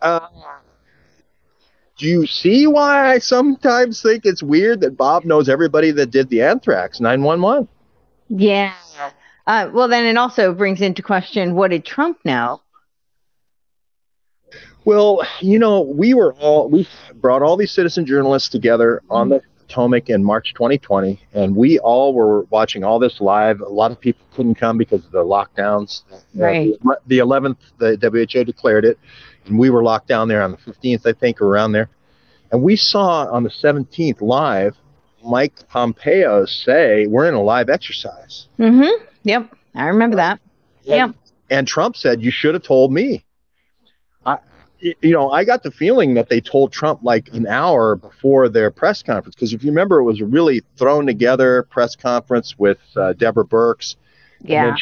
Uh, 0.00 0.28
do 1.98 2.06
you 2.06 2.26
see 2.26 2.66
why 2.66 3.12
I 3.12 3.18
sometimes 3.18 4.02
think 4.02 4.26
it's 4.26 4.42
weird 4.42 4.80
that 4.80 4.96
Bob 4.96 5.24
knows 5.24 5.48
everybody 5.48 5.90
that 5.92 6.10
did 6.10 6.28
the 6.28 6.42
anthrax 6.42 7.00
911? 7.00 7.68
Yeah. 8.28 8.74
Uh, 9.46 9.70
well, 9.72 9.88
then 9.88 10.04
it 10.04 10.16
also 10.16 10.52
brings 10.52 10.80
into 10.80 11.02
question 11.02 11.54
what 11.54 11.70
did 11.70 11.84
Trump 11.84 12.18
know? 12.24 12.60
Well, 14.86 15.26
you 15.40 15.58
know, 15.58 15.80
we 15.80 16.14
were 16.14 16.32
all 16.34 16.68
we 16.70 16.88
brought 17.16 17.42
all 17.42 17.56
these 17.56 17.72
citizen 17.72 18.06
journalists 18.06 18.48
together 18.48 19.02
on 19.10 19.30
the 19.30 19.42
Potomac 19.66 20.08
in 20.08 20.22
March 20.22 20.54
2020, 20.54 21.20
and 21.34 21.56
we 21.56 21.80
all 21.80 22.14
were 22.14 22.42
watching 22.50 22.84
all 22.84 23.00
this 23.00 23.20
live. 23.20 23.60
A 23.60 23.68
lot 23.68 23.90
of 23.90 23.98
people 24.00 24.24
couldn't 24.32 24.54
come 24.54 24.78
because 24.78 25.04
of 25.04 25.10
the 25.10 25.24
lockdowns. 25.24 26.02
Uh, 26.12 26.16
Right. 26.36 26.72
the, 26.80 26.98
the 27.08 27.18
11th, 27.18 27.56
the 27.78 27.98
WHO 28.00 28.44
declared 28.44 28.84
it, 28.84 28.96
and 29.46 29.58
we 29.58 29.70
were 29.70 29.82
locked 29.82 30.06
down 30.06 30.28
there 30.28 30.40
on 30.40 30.52
the 30.52 30.56
15th, 30.58 31.04
I 31.04 31.12
think, 31.12 31.42
or 31.42 31.48
around 31.48 31.72
there. 31.72 31.88
And 32.52 32.62
we 32.62 32.76
saw 32.76 33.26
on 33.26 33.42
the 33.42 33.50
17th 33.50 34.20
live 34.20 34.76
Mike 35.24 35.68
Pompeo 35.68 36.44
say, 36.46 37.08
"We're 37.08 37.26
in 37.26 37.34
a 37.34 37.42
live 37.42 37.68
exercise." 37.68 38.46
Mm-hmm. 38.60 39.04
Yep. 39.24 39.52
I 39.74 39.86
remember 39.88 40.14
that. 40.14 40.38
Yep. 40.84 41.16
And 41.50 41.66
Trump 41.66 41.96
said, 41.96 42.22
"You 42.22 42.30
should 42.30 42.54
have 42.54 42.62
told 42.62 42.92
me." 42.92 43.24
You 44.78 45.12
know, 45.12 45.30
I 45.30 45.44
got 45.44 45.62
the 45.62 45.70
feeling 45.70 46.14
that 46.14 46.28
they 46.28 46.40
told 46.40 46.70
Trump 46.70 47.00
like 47.02 47.28
an 47.32 47.46
hour 47.46 47.96
before 47.96 48.48
their 48.48 48.70
press 48.70 49.02
conference 49.02 49.34
because 49.34 49.54
if 49.54 49.64
you 49.64 49.70
remember, 49.70 49.98
it 49.98 50.04
was 50.04 50.20
a 50.20 50.26
really 50.26 50.62
thrown 50.76 51.06
together 51.06 51.62
press 51.70 51.96
conference 51.96 52.58
with 52.58 52.78
uh, 52.94 53.14
Deborah 53.14 53.44
Burks. 53.44 53.96
And 54.40 54.48
Yeah. 54.50 54.76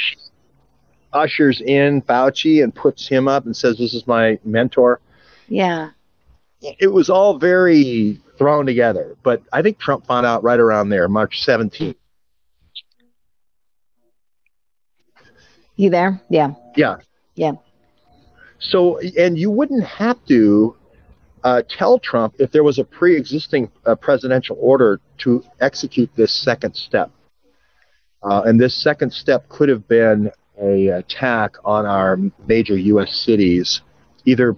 ushers 1.13 1.61
in 1.61 2.03
Fauci 2.03 2.63
and 2.63 2.75
puts 2.75 3.07
him 3.07 3.29
up 3.29 3.47
and 3.47 3.57
says, 3.57 3.79
"This 3.79 3.95
is 3.95 4.05
my 4.07 4.37
mentor." 4.45 5.01
Yeah. 5.49 5.91
It 6.81 6.89
was 6.89 7.09
all 7.09 7.39
very 7.39 8.21
thrown 8.37 8.67
together, 8.67 9.17
but 9.23 9.43
I 9.53 9.63
think 9.63 9.79
Trump 9.79 10.07
found 10.07 10.27
out 10.27 10.43
right 10.43 10.59
around 10.59 10.89
there, 10.89 11.09
March 11.09 11.45
17th. 11.45 11.95
You 15.77 15.91
there? 15.91 16.21
Yeah. 16.29 16.55
Yeah. 16.77 16.97
Yeah. 17.37 17.53
So, 18.59 18.99
and 18.99 19.39
you 19.39 19.51
wouldn't 19.51 19.85
have 19.85 20.25
to 20.27 20.77
uh, 21.43 21.63
tell 21.69 21.99
Trump 21.99 22.35
if 22.39 22.51
there 22.51 22.65
was 22.65 22.79
a 22.79 22.85
pre-existing 22.85 23.71
uh, 23.85 23.95
presidential 23.95 24.57
order 24.61 25.01
to 25.19 25.45
execute 25.61 26.11
this 26.17 26.33
second 26.33 26.75
step. 26.75 27.11
Uh, 28.23 28.43
and 28.47 28.59
this 28.59 28.75
second 28.75 29.13
step 29.13 29.47
could 29.51 29.69
have 29.69 29.87
been 29.87 30.31
a 30.61 30.89
attack 30.89 31.57
on 31.65 31.85
our 31.85 32.19
major 32.47 32.77
U.S. 32.77 33.15
cities, 33.15 33.83
either 34.25 34.57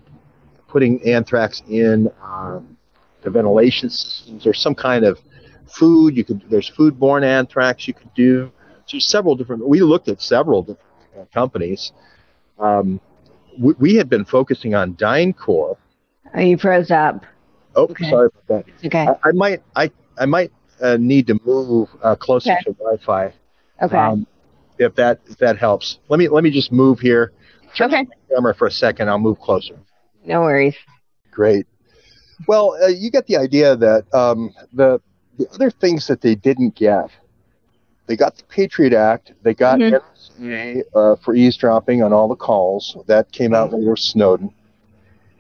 putting 0.69 1.03
anthrax 1.09 1.63
in 1.69 2.09
um, 2.23 2.77
the 3.23 3.31
ventilation 3.31 3.91
systems 3.91 4.47
or 4.47 4.55
some 4.55 4.75
kind 4.75 5.05
of 5.05 5.19
food. 5.67 6.17
You 6.17 6.25
could 6.25 6.45
there's 6.49 6.71
foodborne 6.71 7.25
anthrax 7.25 7.89
you 7.89 7.95
could 7.95 8.13
do. 8.15 8.53
So 8.87 8.99
several 9.01 9.35
different. 9.35 9.67
We 9.67 9.81
looked 9.81 10.09
at 10.09 10.21
several 10.21 10.63
different 10.63 10.81
uh, 11.19 11.25
companies. 11.35 11.93
Um, 12.59 13.01
we, 13.59 13.75
we 13.79 13.95
had 13.97 14.09
been 14.09 14.25
focusing 14.25 14.75
on 14.75 14.95
DynCorp. 14.95 15.77
Oh, 16.35 16.41
you 16.41 16.57
froze 16.59 16.91
up. 16.91 17.25
Oh, 17.75 17.85
Okay. 17.85 18.09
sorry 18.11 18.29
about 18.29 18.47
that. 18.49 18.65
It's 18.75 18.85
okay. 18.87 19.07
I, 19.07 19.29
I 19.29 19.33
might 19.33 19.63
I 19.75 19.91
I 20.19 20.27
might 20.27 20.51
uh, 20.81 20.97
need 20.99 21.27
to 21.29 21.41
move 21.45 21.89
uh, 22.03 22.15
closer 22.17 22.53
Okay. 22.53 22.63
to 22.65 22.73
Wi-Fi. 22.73 23.33
Okay. 23.83 23.97
Um, 23.97 24.27
if 24.79 24.95
that 24.97 25.21
if 25.27 25.39
that 25.39 25.59
helps, 25.59 25.99
let 26.09 26.19
me 26.19 26.29
let 26.29 26.43
me 26.45 26.51
just 26.51 26.73
move 26.73 27.01
here. 27.01 27.33
Turn 27.77 27.93
okay. 27.93 28.07
camera 28.35 28.55
for 28.55 28.67
a 28.67 28.71
second. 28.71 29.09
I'll 29.09 29.19
move 29.19 29.39
closer. 29.41 29.79
No 30.25 30.41
worries. 30.41 30.75
Great. 31.31 31.67
Well, 32.49 32.77
uh, 32.83 32.87
you 32.89 33.11
get 33.11 33.27
the 33.27 33.37
idea 33.37 33.77
that 33.77 34.13
um, 34.15 34.53
the 34.73 35.01
the 35.39 35.49
other 35.51 35.71
things 35.71 36.07
that 36.07 36.21
they 36.23 36.35
didn't 36.35 36.75
get, 36.75 37.11
they 38.07 38.17
got 38.17 38.37
the 38.37 38.45
Patriot 38.45 38.93
Act, 38.93 39.33
they 39.43 39.55
got. 39.55 39.79
NSA 39.79 40.83
uh, 40.95 41.17
for 41.17 41.35
eavesdropping 41.35 42.03
on 42.03 42.13
all 42.13 42.29
the 42.29 42.37
calls 42.37 42.97
that 43.07 43.31
came 43.33 43.55
out 43.55 43.73
later 43.73 43.91
with 43.91 43.99
Snowden. 43.99 44.53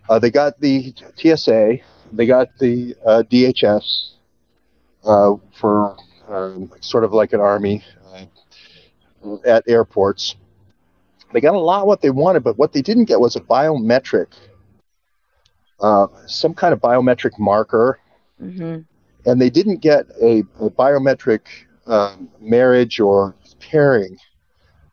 Uh, 0.08 0.18
they 0.18 0.30
got 0.30 0.58
the 0.61 0.94
TSA, 1.16 1.78
they 2.12 2.26
got 2.26 2.49
the 2.58 2.94
uh, 3.04 3.23
DHS 3.30 4.12
uh, 5.04 5.35
for 5.52 5.96
um, 6.28 6.70
sort 6.80 7.04
of 7.04 7.12
like 7.12 7.32
an 7.32 7.40
army 7.40 7.85
uh, 9.25 9.37
at 9.44 9.64
airports. 9.68 10.37
They 11.32 11.40
got 11.40 11.54
a 11.54 11.61
lot 11.61 11.87
what 11.87 12.00
they 12.00 12.11
wanted, 12.11 12.44
but 12.44 12.56
what 12.56 12.73
they 12.73 12.82
didn't 12.82 13.04
get 13.04 13.20
was 13.20 13.37
a 13.37 13.40
biometric 13.40 14.28
uh, 15.80 16.06
some 16.26 16.54
kind 16.54 16.73
of 16.73 16.80
biometric 16.80 17.38
marker, 17.38 17.99
hmm 18.38 18.78
and 19.28 19.40
they 19.40 19.50
didn't 19.50 19.78
get 19.78 20.06
a, 20.23 20.44
a 20.61 20.70
biometric 20.70 21.40
um, 21.87 22.28
marriage 22.40 23.00
or 23.00 23.35
pairing, 23.61 24.16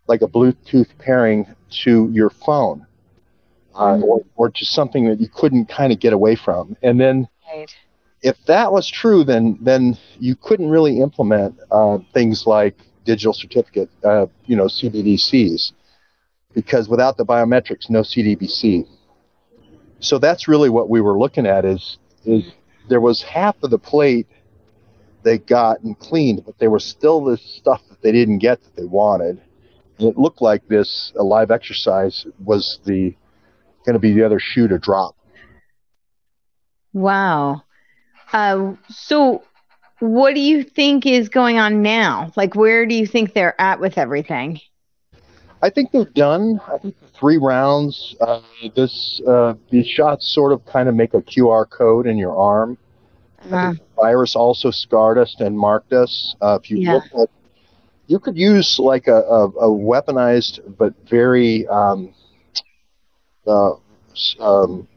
like 0.07 0.21
a 0.21 0.27
Bluetooth 0.27 0.89
pairing 0.99 1.45
to 1.83 2.09
your 2.11 2.29
phone, 2.29 2.85
uh, 3.75 3.95
Mhm. 3.95 4.03
or, 4.03 4.21
or 4.35 4.49
to 4.49 4.65
something 4.65 5.05
that 5.05 5.19
you 5.19 5.27
couldn't 5.27 5.65
kind 5.65 5.91
of 5.91 5.99
get 5.99 6.13
away 6.13 6.35
from. 6.35 6.75
And 6.83 6.99
then, 6.99 7.27
Right. 7.53 7.73
if 8.21 8.37
that 8.45 8.71
was 8.71 8.87
true, 8.87 9.23
then 9.23 9.57
then 9.61 9.97
you 10.19 10.35
couldn't 10.35 10.69
really 10.69 10.99
implement 10.99 11.55
uh, 11.71 11.97
things 12.13 12.45
like 12.47 12.75
digital 13.05 13.33
certificate, 13.33 13.89
uh, 14.03 14.27
you 14.45 14.55
know, 14.55 14.67
CBDCs, 14.67 15.73
because 16.53 16.87
without 16.87 17.17
the 17.17 17.25
biometrics, 17.25 17.89
no 17.89 18.01
CDBC. 18.01 18.85
So 19.99 20.17
that's 20.19 20.47
really 20.47 20.69
what 20.69 20.89
we 20.89 21.01
were 21.01 21.17
looking 21.17 21.45
at 21.45 21.65
is 21.65 21.97
is 22.25 22.43
there 22.89 23.01
was 23.01 23.21
half 23.21 23.55
of 23.63 23.69
the 23.71 23.79
plate 23.79 24.27
they 25.23 25.37
got 25.37 25.81
and 25.81 25.97
cleaned, 25.99 26.43
but 26.45 26.57
there 26.59 26.69
was 26.69 26.83
still 26.83 27.23
this 27.23 27.41
stuff 27.41 27.81
that 27.89 28.01
they 28.01 28.11
didn't 28.11 28.39
get 28.39 28.61
that 28.63 28.75
they 28.75 28.85
wanted. 28.85 29.41
And 29.97 30.09
it 30.09 30.17
looked 30.17 30.41
like 30.41 30.67
this 30.67 31.13
a 31.17 31.23
live 31.23 31.51
exercise 31.51 32.25
was 32.43 32.79
the 32.85 33.15
going 33.85 33.93
to 33.93 33.99
be 33.99 34.13
the 34.13 34.23
other 34.23 34.39
shoe 34.39 34.67
to 34.67 34.79
drop. 34.79 35.15
Wow. 36.93 37.63
Uh, 38.31 38.73
so, 38.89 39.43
what 39.99 40.33
do 40.33 40.41
you 40.41 40.63
think 40.63 41.05
is 41.05 41.29
going 41.29 41.59
on 41.59 41.81
now? 41.81 42.31
Like, 42.35 42.55
where 42.55 42.85
do 42.85 42.95
you 42.95 43.05
think 43.05 43.33
they're 43.33 43.59
at 43.59 43.79
with 43.79 43.97
everything? 43.97 44.59
I 45.61 45.69
think 45.69 45.91
they're 45.91 46.03
done. 46.03 46.59
I 46.67 46.77
think 46.77 46.95
three 47.13 47.37
rounds. 47.37 48.15
Uh, 48.19 48.41
this 48.75 49.21
uh, 49.25 49.53
these 49.69 49.87
shots 49.87 50.33
sort 50.33 50.51
of 50.51 50.65
kind 50.65 50.89
of 50.89 50.95
make 50.95 51.13
a 51.13 51.21
QR 51.21 51.69
code 51.69 52.05
in 52.05 52.17
your 52.17 52.35
arm. 52.35 52.77
Uh, 53.49 53.71
The 53.71 53.92
virus 54.03 54.35
also 54.35 54.69
scarred 54.71 55.17
us 55.25 55.35
and 55.39 55.57
marked 55.57 55.93
us. 55.93 56.35
Uh, 56.41 56.57
if 56.61 56.69
you 56.71 56.77
Yeah. 56.79 56.93
look 56.93 57.05
at, 57.21 57.29
you 58.11 58.19
could 58.19 58.37
use 58.37 58.79
like 58.79 59.07
a, 59.07 59.19
a, 59.39 59.41
a 59.67 59.69
weaponized 59.91 60.59
but 60.77 60.93
very 61.09 61.67
um, 61.67 62.13
uh, 63.47 63.73
um, 64.39 64.87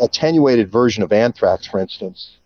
attenuated 0.00 0.70
version 0.70 1.02
of 1.02 1.12
anthrax, 1.12 1.66
for 1.66 1.78
instance, 1.80 2.38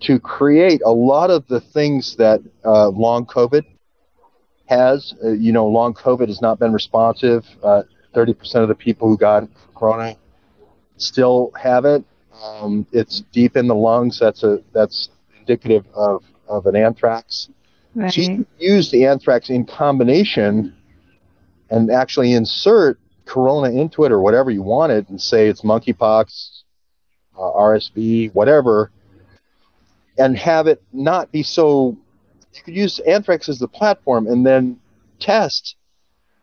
to 0.00 0.18
create 0.18 0.80
a 0.84 0.92
lot 0.92 1.30
of 1.30 1.46
the 1.48 1.60
things 1.60 2.16
that 2.16 2.40
uh, 2.64 2.88
long 2.88 3.26
COVID 3.26 3.64
has. 4.66 5.14
Uh, 5.24 5.30
you 5.32 5.52
know, 5.52 5.66
long 5.66 5.94
COVID 5.94 6.28
has 6.28 6.40
not 6.40 6.58
been 6.58 6.72
responsive. 6.72 7.44
Uh, 7.62 7.82
30% 8.14 8.62
of 8.62 8.68
the 8.68 8.74
people 8.74 9.08
who 9.08 9.16
got 9.16 9.48
corona 9.74 10.16
still 10.96 11.50
have 11.60 11.84
it. 11.84 12.04
Um, 12.42 12.86
it's 12.92 13.20
deep 13.32 13.56
in 13.56 13.66
the 13.66 13.74
lungs. 13.74 14.18
That's 14.18 14.42
a 14.42 14.62
that's 14.72 15.10
indicative 15.38 15.86
of, 15.94 16.22
of 16.48 16.66
an 16.66 16.76
anthrax. 16.76 17.48
right. 17.94 18.12
So 18.12 18.20
you 18.20 18.46
use 18.58 18.90
the 18.90 19.06
anthrax 19.06 19.50
in 19.50 19.64
combination 19.64 20.74
and 21.70 21.90
actually 21.90 22.32
insert 22.32 22.98
corona 23.24 23.70
into 23.70 24.04
it 24.04 24.12
or 24.12 24.20
whatever 24.20 24.50
you 24.50 24.62
wanted 24.62 25.08
and 25.10 25.20
say 25.20 25.48
it's 25.48 25.62
monkeypox, 25.62 26.62
uh, 27.36 27.40
RSV, 27.40 28.34
whatever, 28.34 28.90
and 30.18 30.36
have 30.36 30.66
it 30.66 30.82
not 30.92 31.30
be 31.32 31.42
so. 31.42 31.96
You 32.54 32.62
could 32.64 32.74
use 32.74 32.98
anthrax 33.00 33.48
as 33.48 33.58
the 33.58 33.68
platform 33.68 34.26
and 34.26 34.44
then 34.44 34.80
test 35.20 35.76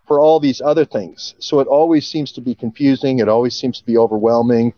for 0.07 0.19
all 0.19 0.39
these 0.39 0.61
other 0.61 0.85
things. 0.85 1.33
So 1.39 1.59
it 1.59 1.67
always 1.67 2.07
seems 2.07 2.31
to 2.33 2.41
be 2.41 2.53
confusing. 2.55 3.19
It 3.19 3.27
always 3.27 3.55
seems 3.55 3.79
to 3.79 3.85
be 3.85 3.97
overwhelming. 3.97 4.73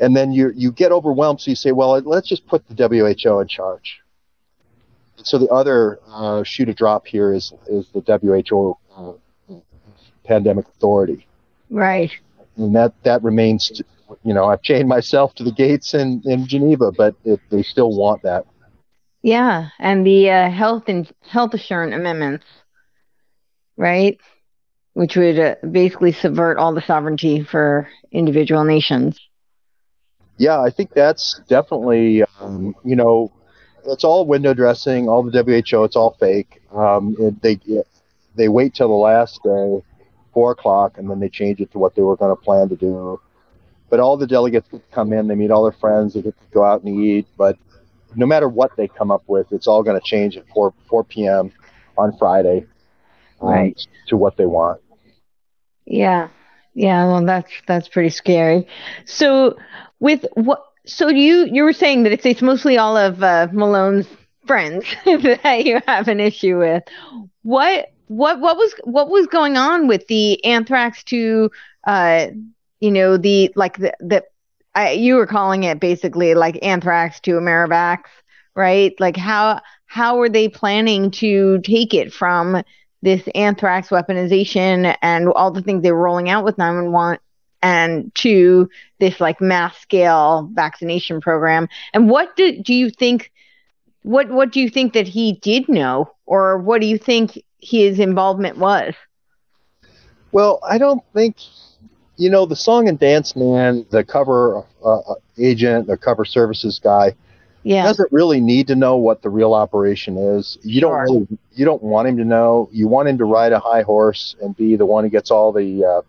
And 0.00 0.16
then 0.16 0.32
you 0.32 0.52
you 0.56 0.72
get 0.72 0.92
overwhelmed, 0.92 1.40
so 1.40 1.50
you 1.50 1.54
say, 1.54 1.72
well, 1.72 2.00
let's 2.00 2.28
just 2.28 2.46
put 2.46 2.66
the 2.68 2.88
WHO 2.88 3.40
in 3.40 3.48
charge. 3.48 4.00
so 5.22 5.36
the 5.38 5.48
other 5.48 6.00
uh, 6.08 6.42
shoe 6.42 6.64
to 6.64 6.74
drop 6.74 7.06
here 7.06 7.32
is 7.32 7.52
is 7.68 7.86
the 7.92 8.00
WHO 8.00 8.76
uh, 8.96 9.54
pandemic 10.24 10.66
authority. 10.68 11.26
Right. 11.68 12.10
And 12.56 12.74
that 12.74 12.94
that 13.04 13.22
remains. 13.22 13.82
You 14.24 14.34
know, 14.34 14.46
I've 14.46 14.62
chained 14.62 14.88
myself 14.88 15.34
to 15.36 15.44
the 15.44 15.52
gates 15.52 15.94
in 15.94 16.22
in 16.24 16.46
Geneva, 16.46 16.90
but 16.90 17.14
it, 17.24 17.40
they 17.50 17.62
still 17.62 17.96
want 17.96 18.22
that. 18.22 18.44
Yeah, 19.22 19.68
and 19.78 20.06
the 20.06 20.30
uh, 20.30 20.50
health 20.50 20.84
and 20.88 21.10
health 21.20 21.52
assurance 21.52 21.94
amendments, 21.94 22.46
right, 23.76 24.18
which 24.94 25.14
would 25.16 25.38
uh, 25.38 25.54
basically 25.70 26.12
subvert 26.12 26.56
all 26.56 26.74
the 26.74 26.80
sovereignty 26.80 27.42
for 27.42 27.88
individual 28.10 28.64
nations. 28.64 29.20
Yeah, 30.40 30.58
I 30.58 30.70
think 30.70 30.94
that's 30.94 31.38
definitely, 31.48 32.24
um, 32.40 32.74
you 32.82 32.96
know, 32.96 33.30
it's 33.84 34.04
all 34.04 34.24
window 34.24 34.54
dressing, 34.54 35.06
all 35.06 35.22
the 35.22 35.42
WHO, 35.42 35.84
it's 35.84 35.96
all 35.96 36.16
fake. 36.18 36.62
Um, 36.72 37.14
it, 37.18 37.42
they 37.42 37.60
they 38.36 38.48
wait 38.48 38.72
till 38.72 38.88
the 38.88 38.94
last 38.94 39.42
day, 39.42 39.82
four 40.32 40.52
o'clock, 40.52 40.96
and 40.96 41.10
then 41.10 41.20
they 41.20 41.28
change 41.28 41.60
it 41.60 41.70
to 41.72 41.78
what 41.78 41.94
they 41.94 42.00
were 42.00 42.16
going 42.16 42.34
to 42.34 42.42
plan 42.42 42.70
to 42.70 42.76
do. 42.76 43.20
But 43.90 44.00
all 44.00 44.16
the 44.16 44.26
delegates 44.26 44.66
come 44.90 45.12
in, 45.12 45.28
they 45.28 45.34
meet 45.34 45.50
all 45.50 45.62
their 45.62 45.78
friends, 45.78 46.14
they 46.14 46.22
get 46.22 46.38
to 46.38 46.54
go 46.54 46.64
out 46.64 46.82
and 46.82 46.98
eat. 46.98 47.26
But 47.36 47.58
no 48.16 48.24
matter 48.24 48.48
what 48.48 48.74
they 48.78 48.88
come 48.88 49.10
up 49.10 49.24
with, 49.26 49.52
it's 49.52 49.66
all 49.66 49.82
going 49.82 50.00
to 50.00 50.06
change 50.06 50.38
at 50.38 50.48
4 50.54 50.72
4 50.88 51.04
p.m. 51.04 51.52
on 51.98 52.16
Friday, 52.16 52.64
um, 53.42 53.48
right, 53.50 53.86
to 54.06 54.16
what 54.16 54.38
they 54.38 54.46
want. 54.46 54.80
Yeah, 55.84 56.28
yeah. 56.74 57.06
Well, 57.06 57.24
that's 57.24 57.50
that's 57.66 57.88
pretty 57.88 58.10
scary. 58.10 58.66
So 59.04 59.56
with 59.98 60.24
what? 60.34 60.64
So 60.86 61.08
you 61.08 61.44
you 61.46 61.64
were 61.64 61.72
saying 61.72 62.04
that 62.04 62.12
it's 62.12 62.26
it's 62.26 62.42
mostly 62.42 62.78
all 62.78 62.96
of 62.96 63.22
uh, 63.22 63.48
Malone's 63.52 64.06
friends 64.46 64.84
that 65.04 65.62
you 65.64 65.80
have 65.86 66.08
an 66.08 66.20
issue 66.20 66.58
with. 66.58 66.84
What 67.42 67.92
what 68.06 68.40
what 68.40 68.56
was 68.56 68.74
what 68.84 69.08
was 69.10 69.26
going 69.26 69.56
on 69.56 69.86
with 69.88 70.06
the 70.08 70.44
anthrax 70.44 71.04
to 71.04 71.50
uh 71.86 72.26
you 72.80 72.90
know 72.90 73.16
the 73.16 73.52
like 73.56 73.78
the 73.78 73.92
the 74.00 74.24
I, 74.74 74.92
you 74.92 75.16
were 75.16 75.26
calling 75.26 75.64
it 75.64 75.80
basically 75.80 76.34
like 76.34 76.58
anthrax 76.62 77.20
to 77.20 77.32
Amerivax, 77.32 78.02
right? 78.54 78.94
Like 79.00 79.16
how 79.16 79.60
how 79.86 80.16
were 80.18 80.28
they 80.28 80.48
planning 80.48 81.10
to 81.12 81.60
take 81.60 81.94
it 81.94 82.12
from 82.12 82.62
this 83.02 83.22
anthrax 83.34 83.88
weaponization 83.88 84.96
and 85.02 85.28
all 85.28 85.50
the 85.50 85.62
things 85.62 85.82
they 85.82 85.92
were 85.92 86.02
rolling 86.02 86.28
out 86.28 86.44
with 86.44 86.58
911 86.58 87.18
and 87.62 88.14
to 88.14 88.68
this 88.98 89.20
like 89.20 89.40
mass 89.40 89.78
scale 89.78 90.48
vaccination 90.52 91.20
program? 91.20 91.68
And 91.92 92.08
what 92.08 92.36
do, 92.36 92.62
do 92.62 92.74
you 92.74 92.90
think? 92.90 93.32
What 94.02 94.30
what 94.30 94.50
do 94.50 94.60
you 94.60 94.70
think 94.70 94.94
that 94.94 95.06
he 95.06 95.34
did 95.34 95.68
know, 95.68 96.10
or 96.24 96.56
what 96.56 96.80
do 96.80 96.86
you 96.86 96.96
think 96.96 97.42
his 97.60 97.98
involvement 97.98 98.56
was? 98.56 98.94
Well, 100.32 100.58
I 100.66 100.78
don't 100.78 101.02
think 101.12 101.36
you 102.20 102.28
know, 102.28 102.44
the 102.44 102.54
song 102.54 102.86
and 102.86 102.98
dance 102.98 103.34
man, 103.34 103.86
the 103.88 104.04
cover 104.04 104.62
uh, 104.84 104.98
uh, 104.98 105.14
agent, 105.38 105.86
the 105.86 105.96
cover 105.96 106.26
services 106.26 106.78
guy, 106.78 107.14
yeah. 107.62 107.82
doesn't 107.84 108.10
really 108.12 108.40
need 108.40 108.66
to 108.68 108.76
know 108.76 108.96
what 108.96 109.22
the 109.22 109.30
real 109.30 109.54
operation 109.54 110.16
is. 110.16 110.58
You 110.62 110.80
sure. 110.80 110.90
don't 110.90 111.14
really, 111.14 111.38
you 111.52 111.64
don't 111.64 111.82
want 111.82 112.08
him 112.08 112.16
to 112.18 112.24
know. 112.24 112.68
You 112.72 112.88
want 112.88 113.08
him 113.08 113.18
to 113.18 113.24
ride 113.24 113.52
a 113.52 113.60
high 113.60 113.82
horse 113.82 114.36
and 114.40 114.56
be 114.56 114.76
the 114.76 114.86
one 114.86 115.04
who 115.04 115.10
gets 115.10 115.30
all 115.30 115.52
the, 115.52 115.84
uh, 115.84 116.02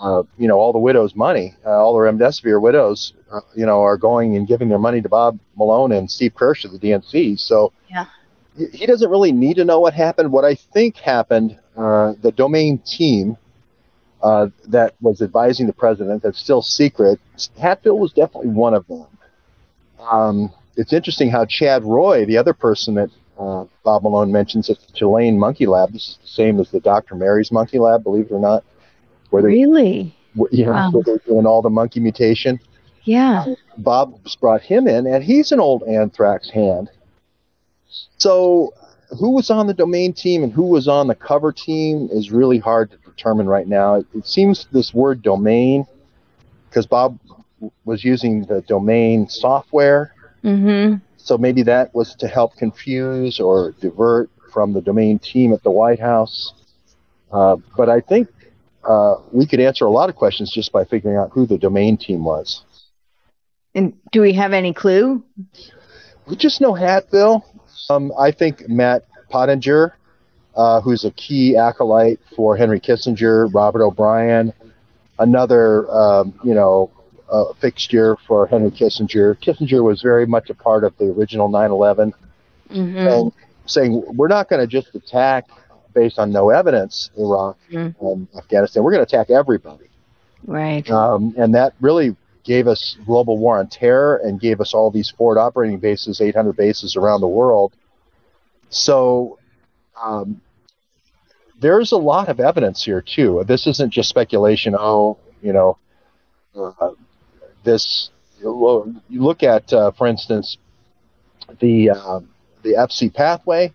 uh, 0.00 0.22
you 0.36 0.46
know, 0.46 0.58
all 0.58 0.72
the 0.72 0.78
widows' 0.78 1.14
money. 1.14 1.54
Uh, 1.64 1.70
all 1.70 1.92
the 1.94 2.00
remdesivir 2.00 2.60
widows, 2.60 3.12
uh, 3.32 3.40
you 3.54 3.66
know, 3.66 3.82
are 3.82 3.96
going 3.96 4.36
and 4.36 4.46
giving 4.46 4.68
their 4.68 4.78
money 4.78 5.00
to 5.00 5.08
Bob 5.08 5.38
Malone 5.56 5.92
and 5.92 6.10
Steve 6.10 6.34
Kirsch 6.34 6.64
of 6.64 6.72
the 6.72 6.78
DNC. 6.78 7.38
So 7.40 7.72
yeah. 7.90 8.06
he 8.56 8.86
doesn't 8.86 9.10
really 9.10 9.32
need 9.32 9.56
to 9.56 9.64
know 9.64 9.80
what 9.80 9.94
happened. 9.94 10.32
What 10.32 10.44
I 10.44 10.54
think 10.54 10.96
happened, 10.96 11.58
the 11.74 12.32
domain 12.36 12.78
team 12.78 13.36
uh, 14.22 14.48
that 14.66 14.94
was 15.00 15.22
advising 15.22 15.66
the 15.66 15.72
president 15.72 16.22
that's 16.22 16.38
still 16.38 16.62
secret. 16.62 17.20
Hatfield 17.60 18.00
was 18.00 18.12
definitely 18.12 18.50
one 18.50 18.74
of 18.74 18.86
them. 18.86 19.06
Um, 20.00 20.52
it's 20.78 20.92
interesting 20.92 21.28
how 21.28 21.44
Chad 21.44 21.84
Roy, 21.84 22.24
the 22.24 22.38
other 22.38 22.54
person 22.54 22.94
that 22.94 23.10
uh, 23.38 23.64
Bob 23.82 24.04
Malone 24.04 24.30
mentions 24.30 24.70
at 24.70 24.78
the 24.80 24.92
Tulane 24.92 25.38
Monkey 25.38 25.66
Lab, 25.66 25.92
this 25.92 26.08
is 26.08 26.18
the 26.22 26.28
same 26.28 26.60
as 26.60 26.70
the 26.70 26.78
Dr. 26.80 27.16
Mary's 27.16 27.50
Monkey 27.50 27.80
Lab, 27.80 28.04
believe 28.04 28.26
it 28.26 28.32
or 28.32 28.40
not. 28.40 28.64
Where 29.30 29.42
they, 29.42 29.48
really? 29.48 30.14
Where, 30.34 30.48
yeah, 30.52 30.70
wow. 30.70 30.90
where 30.92 31.02
they're 31.02 31.18
doing 31.18 31.46
all 31.46 31.62
the 31.62 31.68
monkey 31.68 31.98
mutation. 31.98 32.60
Yeah. 33.02 33.54
Bob 33.76 34.20
brought 34.40 34.62
him 34.62 34.86
in, 34.86 35.06
and 35.06 35.24
he's 35.24 35.50
an 35.50 35.58
old 35.58 35.82
anthrax 35.82 36.48
hand. 36.48 36.90
So 38.18 38.72
who 39.18 39.30
was 39.30 39.50
on 39.50 39.66
the 39.66 39.74
domain 39.74 40.12
team 40.12 40.44
and 40.44 40.52
who 40.52 40.66
was 40.66 40.86
on 40.86 41.08
the 41.08 41.14
cover 41.14 41.50
team 41.50 42.08
is 42.12 42.30
really 42.30 42.58
hard 42.58 42.90
to 42.92 42.98
determine 42.98 43.48
right 43.48 43.66
now. 43.66 43.96
It, 43.96 44.06
it 44.14 44.26
seems 44.26 44.68
this 44.70 44.94
word 44.94 45.22
domain, 45.22 45.86
because 46.68 46.86
Bob 46.86 47.18
was 47.84 48.04
using 48.04 48.44
the 48.44 48.60
domain 48.62 49.28
software. 49.28 50.14
Mm-hmm. 50.44 50.96
So 51.16 51.36
maybe 51.36 51.62
that 51.64 51.94
was 51.94 52.14
to 52.16 52.28
help 52.28 52.56
confuse 52.56 53.40
or 53.40 53.74
divert 53.80 54.30
from 54.52 54.72
the 54.72 54.80
domain 54.80 55.18
team 55.18 55.52
at 55.52 55.62
the 55.62 55.70
White 55.70 56.00
House. 56.00 56.52
Uh, 57.30 57.56
but 57.76 57.88
I 57.88 58.00
think 58.00 58.28
uh, 58.88 59.16
we 59.32 59.46
could 59.46 59.60
answer 59.60 59.84
a 59.84 59.90
lot 59.90 60.08
of 60.08 60.16
questions 60.16 60.50
just 60.50 60.72
by 60.72 60.84
figuring 60.84 61.16
out 61.16 61.30
who 61.32 61.46
the 61.46 61.58
domain 61.58 61.96
team 61.96 62.24
was. 62.24 62.62
And 63.74 63.92
do 64.12 64.22
we 64.22 64.32
have 64.32 64.52
any 64.52 64.72
clue? 64.72 65.22
We 66.26 66.36
just 66.36 66.60
know 66.60 66.72
Hatfill. 66.72 67.42
Um, 67.90 68.12
I 68.18 68.32
think 68.32 68.68
Matt 68.68 69.06
Pottinger, 69.28 69.94
uh, 70.56 70.80
who's 70.80 71.04
a 71.04 71.10
key 71.12 71.56
acolyte 71.56 72.20
for 72.34 72.56
Henry 72.56 72.80
Kissinger, 72.80 73.52
Robert 73.52 73.82
O'Brien, 73.82 74.52
another, 75.18 75.90
um, 75.90 76.38
you 76.42 76.54
know, 76.54 76.90
uh, 77.30 77.52
fixture 77.60 78.16
for 78.26 78.46
Henry 78.46 78.70
Kissinger. 78.70 79.36
Kissinger 79.36 79.82
was 79.82 80.02
very 80.02 80.26
much 80.26 80.50
a 80.50 80.54
part 80.54 80.84
of 80.84 80.96
the 80.98 81.06
original 81.06 81.48
9/11, 81.48 82.12
mm-hmm. 82.70 82.96
and 82.96 83.32
saying 83.66 84.02
we're 84.14 84.28
not 84.28 84.48
going 84.48 84.60
to 84.60 84.66
just 84.66 84.94
attack 84.94 85.46
based 85.94 86.18
on 86.18 86.32
no 86.32 86.50
evidence 86.50 87.10
Iraq 87.16 87.56
mm-hmm. 87.70 88.04
and 88.04 88.28
Afghanistan. 88.36 88.82
We're 88.82 88.92
going 88.92 89.04
to 89.04 89.16
attack 89.16 89.30
everybody. 89.30 89.86
Right. 90.46 90.88
Um, 90.90 91.34
and 91.36 91.54
that 91.54 91.74
really 91.80 92.16
gave 92.44 92.66
us 92.66 92.96
global 93.04 93.36
war 93.36 93.58
on 93.58 93.68
terror 93.68 94.16
and 94.16 94.40
gave 94.40 94.60
us 94.60 94.72
all 94.72 94.90
these 94.90 95.10
forward 95.10 95.38
operating 95.38 95.78
bases, 95.78 96.20
800 96.20 96.56
bases 96.56 96.96
around 96.96 97.20
the 97.20 97.28
world. 97.28 97.74
So 98.70 99.38
um, 100.02 100.40
there's 101.60 101.92
a 101.92 101.96
lot 101.96 102.28
of 102.28 102.40
evidence 102.40 102.84
here 102.84 103.02
too. 103.02 103.44
This 103.46 103.66
isn't 103.66 103.90
just 103.90 104.08
speculation. 104.08 104.74
Oh, 104.78 105.18
you 105.42 105.52
know, 105.52 105.78
uh, 106.56 106.90
this. 107.68 108.10
You 108.40 109.00
look 109.10 109.42
at, 109.42 109.72
uh, 109.72 109.90
for 109.92 110.06
instance, 110.06 110.58
the 111.60 111.90
uh, 111.90 112.20
the 112.62 112.74
FC 112.74 113.12
pathway. 113.12 113.72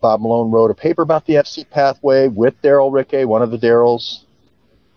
Bob 0.00 0.20
Malone 0.20 0.50
wrote 0.50 0.70
a 0.70 0.74
paper 0.74 1.02
about 1.02 1.24
the 1.26 1.34
FC 1.34 1.68
pathway 1.68 2.28
with 2.28 2.54
Daryl 2.62 2.92
Rickey, 2.92 3.24
one 3.24 3.42
of 3.42 3.50
the 3.50 3.58
Daryls. 3.58 4.24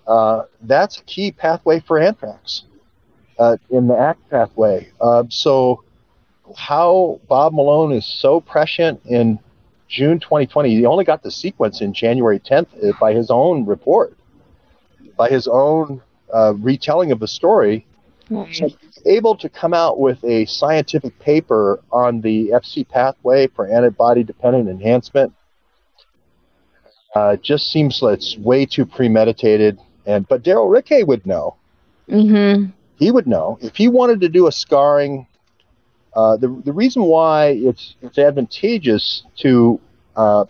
Uh, 0.06 0.44
that's 0.62 1.00
a 1.00 1.04
key 1.04 1.32
pathway 1.32 1.80
for 1.80 2.00
anthrax 2.00 2.64
uh, 3.38 3.58
in 3.70 3.88
the 3.88 3.98
ACT 3.98 4.30
pathway. 4.30 4.92
Uh, 5.00 5.24
so, 5.30 5.84
how 6.58 7.20
Bob 7.28 7.54
Malone 7.54 7.94
is 7.94 8.06
so 8.06 8.42
prescient 8.42 9.00
in 9.06 9.40
June 9.88 10.20
2020, 10.20 10.76
he 10.76 10.86
only 10.86 11.06
got 11.06 11.24
the 11.24 11.32
sequence 11.32 11.82
in 11.82 11.94
January 11.94 12.40
10th 12.40 12.68
uh, 12.84 12.92
by 13.00 13.14
his 13.14 13.32
own 13.32 13.66
report, 13.66 14.16
by 15.16 15.30
his 15.30 15.48
own 15.48 16.02
uh, 16.34 16.54
retelling 16.60 17.12
of 17.12 17.20
the 17.20 17.28
story. 17.28 17.86
So 18.30 18.70
able 19.06 19.36
to 19.38 19.50
come 19.50 19.74
out 19.74 20.00
with 20.00 20.24
a 20.24 20.46
scientific 20.46 21.18
paper 21.20 21.82
on 21.92 22.22
the 22.22 22.50
FC 22.50 22.88
pathway 22.88 23.48
for 23.48 23.68
antibody 23.68 24.24
dependent 24.24 24.70
enhancement 24.70 25.34
uh, 27.16 27.38
just 27.38 27.72
seems 27.72 28.02
like 28.02 28.18
it's 28.20 28.38
way 28.38 28.66
too 28.66 28.86
premeditated. 28.86 29.80
And 30.06 30.28
but 30.28 30.44
Daryl 30.44 30.72
Rickey 30.72 31.04
would 31.04 31.26
know. 31.26 31.56
Mm-hmm 32.08 32.72
he 33.00 33.12
would 33.12 33.26
know 33.26 33.58
if 33.62 33.76
he 33.78 33.88
wanted 33.88 34.22
to 34.22 34.30
do 34.30 34.46
a 34.48 34.52
scarring. 34.52 35.26
Uh, 36.14 36.36
the 36.38 36.50
the 36.66 36.74
reason 36.74 37.04
why 37.04 37.48
it's 37.48 37.96
it's 38.02 38.18
advantageous 38.18 39.24
to 39.38 39.80
uh, 40.16 40.46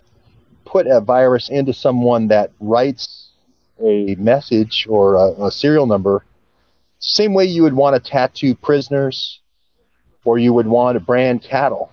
put 0.64 0.86
a 0.86 1.00
virus 1.00 1.48
into 1.48 1.72
someone 1.72 2.28
that 2.28 2.50
writes 2.58 3.28
a 3.82 4.14
message 4.16 4.86
or 4.90 5.14
a, 5.14 5.44
a 5.44 5.50
serial 5.50 5.86
number, 5.86 6.24
same 7.00 7.34
way 7.34 7.44
you 7.44 7.62
would 7.62 7.74
want 7.74 8.02
to 8.02 8.10
tattoo 8.10 8.54
prisoners, 8.54 9.40
or 10.24 10.38
you 10.38 10.52
would 10.52 10.66
want 10.66 10.96
to 10.96 11.00
brand 11.00 11.42
cattle 11.42 11.90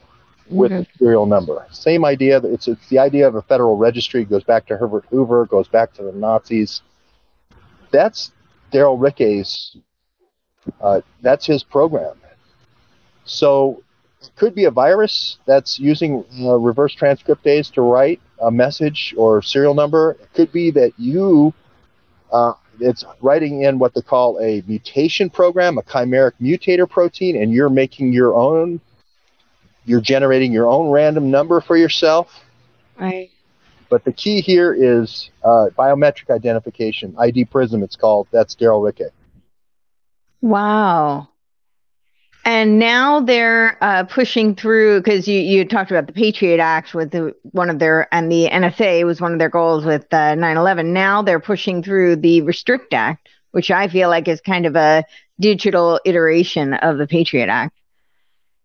with 0.50 0.72
mm-hmm. 0.72 0.82
a 0.82 0.98
serial 0.98 1.26
number. 1.26 1.65
Same 1.72 2.06
idea. 2.06 2.38
It's 2.38 2.67
it's 2.67 2.88
the 2.89 3.00
idea 3.00 3.28
of 3.28 3.36
a 3.36 3.41
federal 3.41 3.78
registry. 3.78 4.22
It 4.22 4.30
goes 4.30 4.43
back 4.43 4.67
to 4.67 4.78
Herbert 4.78 5.06
Hoover. 5.10 5.46
Goes 5.46 5.67
back 5.67 5.93
to 5.93 6.04
the 6.04 6.12
Nazis. 6.12 6.82
That's 7.91 8.32
Daryl 8.72 9.02
Rickey's 9.02 9.78
uh, 10.82 11.02
that's 11.22 11.46
his 11.46 11.63
program. 11.63 12.15
So 13.26 13.84
it 14.22 14.32
could 14.36 14.56
be 14.56 14.65
a 14.65 14.72
virus 14.72 15.38
that's 15.46 15.80
using 15.80 16.24
uh, 16.41 16.56
reverse 16.56 16.96
transcriptase 16.96 17.72
to 17.74 17.82
write 17.82 18.22
a 18.41 18.52
message 18.52 19.13
or 19.17 19.41
serial 19.41 19.74
number. 19.74 20.17
It 20.22 20.34
could 20.34 20.52
be 20.52 20.72
that 20.72 20.93
you 20.98 21.54
uh, 22.32 22.54
it's 22.80 23.06
writing 23.22 23.63
in 23.63 23.80
what 23.80 23.94
they 23.94 24.02
call 24.02 24.40
a 24.40 24.63
mutation 24.68 25.30
program, 25.30 25.78
a 25.78 25.82
chimeric 25.84 26.34
mutator 26.42 26.90
protein, 26.90 27.42
and 27.42 27.52
you're 27.52 27.70
making 27.70 28.13
your 28.13 28.36
own. 28.36 28.80
You're 29.86 30.02
generating 30.02 30.52
your 30.52 30.68
own 30.68 30.90
random 30.90 31.32
number 31.32 31.62
for 31.62 31.78
yourself. 31.78 32.44
Right. 33.00 33.30
But 33.90 34.04
the 34.04 34.12
key 34.12 34.42
here 34.42 34.74
is 34.74 35.30
uh, 35.44 35.68
biometric 35.78 36.30
identification, 36.30 37.16
ID 37.18 37.46
Prism. 37.46 37.84
It's 37.84 37.96
called. 37.96 38.28
That's 38.32 38.56
Daryl 38.56 38.84
Rickett. 38.84 39.13
Wow. 40.42 41.30
And 42.48 42.80
now 42.80 43.20
they're 43.20 43.78
uh, 43.84 44.06
pushing 44.06 44.56
through 44.56 45.02
because 45.02 45.28
you, 45.28 45.38
you 45.38 45.66
talked 45.66 45.92
about 45.92 46.08
the 46.08 46.14
Patriot 46.14 46.62
Act 46.62 46.94
with 46.94 47.12
the, 47.12 47.36
one 47.52 47.70
of 47.70 47.78
their, 47.78 48.08
and 48.14 48.32
the 48.32 48.48
NSA 48.50 49.06
was 49.06 49.20
one 49.20 49.34
of 49.34 49.40
their 49.40 49.50
goals 49.50 49.84
with 49.84 50.06
uh, 50.14 50.34
9 50.34 50.56
11. 50.56 50.94
Now 50.94 51.22
they're 51.22 51.42
pushing 51.42 51.84
through 51.84 52.16
the 52.16 52.42
Restrict 52.44 52.94
Act, 52.94 53.28
which 53.52 53.70
I 53.70 53.90
feel 53.90 54.08
like 54.08 54.30
is 54.30 54.40
kind 54.40 54.66
of 54.66 54.78
a 54.78 55.04
digital 55.42 56.00
iteration 56.06 56.74
of 56.76 56.98
the 56.98 57.06
Patriot 57.06 57.50
Act. 57.50 57.78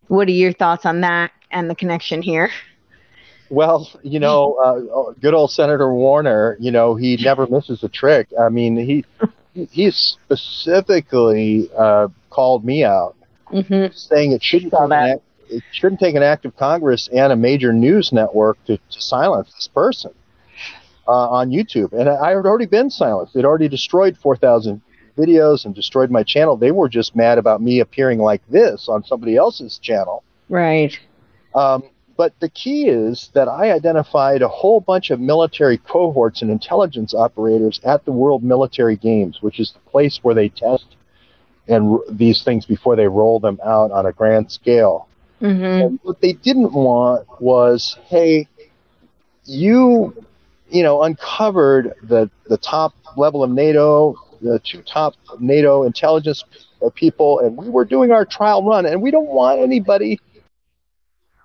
What 0.07 0.29
are 0.29 0.31
your 0.31 0.53
thoughts 0.53 0.87
on 0.87 1.01
that 1.01 1.33
and 1.51 1.69
the 1.69 1.75
connection 1.75 2.23
here? 2.23 2.51
Well, 3.51 3.91
you 4.05 4.21
know, 4.21 4.55
uh, 4.65 5.13
good 5.21 5.35
old 5.35 5.51
Senator 5.51 5.93
Warner, 5.93 6.57
you 6.61 6.71
know, 6.71 6.95
he 6.95 7.17
never 7.17 7.49
misses 7.49 7.83
a 7.83 7.89
trick. 7.89 8.29
I 8.41 8.49
mean, 8.49 8.77
he 8.77 9.05
he 9.73 9.91
specifically 9.91 11.69
uh, 11.77 12.07
called 12.31 12.65
me 12.65 12.85
out 12.85 13.17
mm-hmm. 13.53 13.95
saying 13.95 14.33
it 14.33 14.43
shouldn't 14.43 14.73
take 14.73 14.81
an 14.81 14.93
act, 14.93 15.23
it 15.49 15.63
shouldn't 15.73 16.01
take 16.01 16.15
an 16.15 16.23
act 16.23 16.45
of 16.45 16.57
Congress 16.57 17.09
and 17.13 17.33
a 17.33 17.37
major 17.37 17.73
news 17.73 18.13
network 18.13 18.63
to, 18.65 18.77
to 18.77 19.01
silence 19.01 19.53
this 19.55 19.69
person 19.69 20.13
uh, 21.07 21.29
on 21.31 21.51
YouTube. 21.51 21.93
And 21.93 22.09
I 22.09 22.31
had 22.31 22.47
already 22.47 22.67
been 22.67 22.91
silenced. 22.91 23.35
They'd 23.35 23.45
already 23.45 23.69
destroyed 23.69 24.17
4,000 24.17 24.81
videos 25.17 25.65
and 25.65 25.75
destroyed 25.75 26.11
my 26.11 26.23
channel. 26.23 26.57
They 26.57 26.71
were 26.71 26.89
just 26.89 27.15
mad 27.15 27.39
about 27.39 27.61
me 27.61 27.81
appearing 27.81 28.19
like 28.19 28.43
this 28.49 28.89
on 28.89 29.05
somebody 29.05 29.37
else's 29.37 29.79
channel. 29.79 30.23
Right. 30.49 30.99
Um, 31.55 31.85
but 32.17 32.39
the 32.41 32.49
key 32.49 32.89
is 32.89 33.31
that 33.35 33.49
I 33.49 33.73
identified 33.73 34.43
a 34.43 34.49
whole 34.49 34.81
bunch 34.81 35.11
of 35.11 35.21
military 35.21 35.79
cohorts 35.79 36.43
and 36.43 36.51
intelligence 36.51 37.15
operators 37.15 37.81
at 37.85 38.05
the 38.05 38.13
World 38.13 38.43
Military 38.43 38.97
Games, 38.97 39.39
which 39.41 39.59
is 39.59 39.73
the 39.73 39.91
place 39.91 40.21
where 40.23 40.35
they 40.35 40.49
test 40.49 40.97
and 41.69 41.93
r- 41.93 42.01
these 42.11 42.43
things 42.43 42.67
before 42.67 42.97
they 42.97 43.07
roll 43.07 43.41
them 43.41 43.59
out 43.65 43.91
on 43.91 44.07
a 44.07 44.13
grand 44.13 44.51
scale. 44.51 45.09
Mm-hmm. 45.41 45.97
what 46.03 46.21
they 46.21 46.35
didn't 46.35 46.73
want 46.73 47.27
was, 47.41 47.99
hey, 48.05 48.47
you, 49.45 50.15
you 50.71 50.85
know, 50.85 51.03
uncovered 51.03 51.95
the 52.05 52.31
the 52.47 52.57
top 52.59 52.95
level 53.17 53.43
of 53.43 53.51
NATO, 53.51 54.15
the 54.41 54.61
two 54.61 54.83
top 54.83 55.15
NATO 55.41 55.83
intelligence 55.83 56.45
people, 56.91 57.41
and 57.41 57.57
we 57.57 57.69
were 57.69 57.85
doing 57.85 58.11
our 58.11 58.25
trial 58.25 58.65
run, 58.65 58.87
and 58.87 59.03
we 59.03 59.11
don't 59.11 59.29
want 59.29 59.61
anybody 59.61 60.21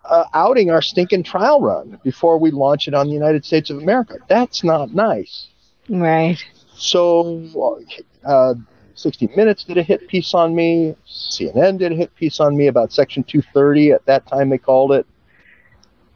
uh, 0.05 0.25
outing 0.33 0.71
our 0.71 0.81
stinking 0.81 1.23
trial 1.23 1.61
run 1.61 1.99
before 2.03 2.37
we 2.37 2.51
launch 2.51 2.87
it 2.87 2.93
on 2.93 3.07
the 3.07 3.13
United 3.13 3.45
States 3.45 3.69
of 3.69 3.77
America. 3.77 4.15
That's 4.27 4.63
not 4.63 4.93
nice. 4.93 5.47
Right. 5.89 6.37
So, 6.75 7.77
uh, 8.25 8.53
60 8.97 9.29
Minutes 9.35 9.63
did 9.63 9.77
a 9.77 9.83
hit 9.83 10.07
piece 10.07 10.33
on 10.33 10.55
me. 10.55 10.95
CNN 11.07 11.77
did 11.77 11.91
a 11.91 11.95
hit 11.95 12.13
piece 12.15 12.39
on 12.39 12.57
me 12.57 12.67
about 12.67 12.91
Section 12.91 13.23
230. 13.23 13.91
At 13.91 14.05
that 14.05 14.27
time, 14.27 14.49
they 14.49 14.57
called 14.57 14.91
it. 14.91 15.05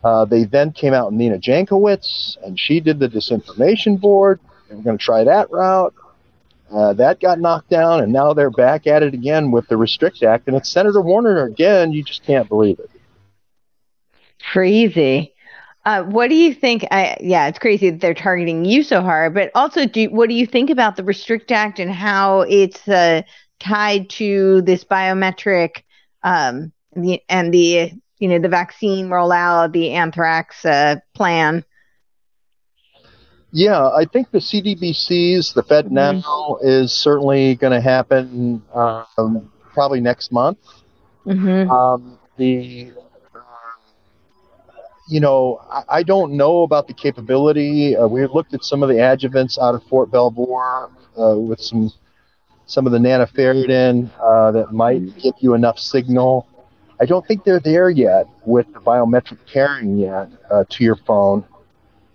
Uh, 0.03 0.25
they 0.25 0.45
then 0.45 0.71
came 0.71 0.93
out 0.93 1.13
Nina 1.13 1.37
Jankowicz, 1.37 2.37
and 2.43 2.59
she 2.59 2.79
did 2.79 2.99
the 2.99 3.07
disinformation 3.07 3.99
board. 3.99 4.39
They 4.67 4.75
were 4.75 4.81
going 4.81 4.97
to 4.97 5.03
try 5.03 5.23
that 5.23 5.51
route. 5.51 5.93
Uh, 6.71 6.93
that 6.93 7.19
got 7.19 7.39
knocked 7.39 7.69
down, 7.69 8.01
and 8.01 8.13
now 8.13 8.33
they're 8.33 8.49
back 8.49 8.87
at 8.87 9.03
it 9.03 9.13
again 9.13 9.51
with 9.51 9.67
the 9.67 9.77
Restrict 9.77 10.23
Act. 10.23 10.47
And 10.47 10.55
it's 10.55 10.69
Senator 10.69 11.01
Warner 11.01 11.43
again. 11.43 11.91
You 11.91 12.01
just 12.01 12.23
can't 12.23 12.47
believe 12.47 12.79
it. 12.79 12.89
Crazy. 14.51 15.33
Uh, 15.83 16.03
what 16.03 16.29
do 16.29 16.35
you 16.35 16.53
think? 16.53 16.85
I, 16.91 17.17
yeah, 17.19 17.47
it's 17.47 17.57
crazy 17.57 17.89
that 17.89 18.01
they're 18.01 18.13
targeting 18.13 18.65
you 18.65 18.83
so 18.83 19.01
hard. 19.01 19.33
But 19.33 19.51
also, 19.55 19.85
do 19.85 20.09
what 20.09 20.29
do 20.29 20.35
you 20.35 20.45
think 20.45 20.69
about 20.69 20.95
the 20.95 21.03
Restrict 21.03 21.51
Act 21.51 21.79
and 21.79 21.91
how 21.91 22.41
it's 22.41 22.87
uh, 22.87 23.23
tied 23.59 24.09
to 24.11 24.61
this 24.61 24.83
biometric 24.83 25.83
um, 26.23 26.71
the, 26.95 27.21
and 27.29 27.51
the 27.51 27.93
you 28.19 28.27
know 28.27 28.37
the 28.37 28.47
vaccine 28.47 29.07
rollout, 29.07 29.71
the 29.71 29.91
anthrax 29.91 30.63
uh, 30.65 30.97
plan? 31.15 31.65
Yeah, 33.51 33.89
I 33.89 34.05
think 34.05 34.31
the 34.31 34.37
CDBCs, 34.37 35.53
the 35.53 35.63
Fed 35.63 35.85
mm-hmm. 35.85 35.95
now, 35.95 36.57
is 36.61 36.93
certainly 36.93 37.55
going 37.55 37.73
to 37.73 37.81
happen 37.81 38.63
um, 38.73 39.51
probably 39.73 39.99
next 39.99 40.31
month. 40.31 40.59
Mm-hmm. 41.25 41.69
Um, 41.69 42.19
the 42.37 42.91
you 45.11 45.19
know, 45.19 45.61
I, 45.69 45.83
I, 45.89 46.03
don't 46.03 46.37
know 46.37 46.63
about 46.63 46.87
the 46.87 46.93
capability. 46.93 47.97
Uh, 47.97 48.07
we 48.07 48.25
looked 48.27 48.53
at 48.53 48.63
some 48.63 48.81
of 48.81 48.87
the 48.87 48.95
adjuvants 48.95 49.59
out 49.59 49.75
of 49.75 49.83
Fort 49.83 50.09
Belvoir 50.09 50.89
uh, 51.19 51.35
with 51.37 51.59
some 51.59 51.91
some 52.65 52.85
of 52.85 52.93
the 52.93 52.97
nanoferritin 52.97 54.09
uh, 54.21 54.51
that 54.51 54.71
might 54.71 55.17
give 55.17 55.33
you 55.39 55.53
enough 55.53 55.77
signal. 55.77 56.47
I 57.01 57.05
don't 57.05 57.27
think 57.27 57.43
they're 57.43 57.59
there 57.59 57.89
yet 57.89 58.25
with 58.45 58.71
the 58.71 58.79
biometric 58.79 59.39
pairing 59.51 59.97
yet 59.97 60.29
uh, 60.49 60.63
to 60.69 60.83
your 60.83 60.95
phone. 60.95 61.43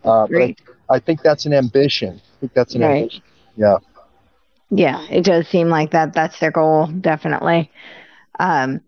Uh, 0.03 0.27
but 0.29 0.43
I, 0.43 0.57
I, 0.89 0.99
think 0.99 1.21
that's 1.21 1.45
an 1.45 1.53
ambition. 1.53 2.15
I 2.15 2.41
think 2.41 2.55
that's 2.55 2.75
an 2.75 2.81
right. 2.81 3.03
ambition. 3.03 3.23
Yeah. 3.57 3.77
Yeah, 4.71 5.07
it 5.11 5.25
does 5.27 5.47
seem 5.49 5.69
like 5.69 5.91
that. 5.91 6.15
That's 6.15 6.41
their 6.41 6.51
goal, 6.51 6.87
definitely. 6.87 7.71
Um, 8.39 8.81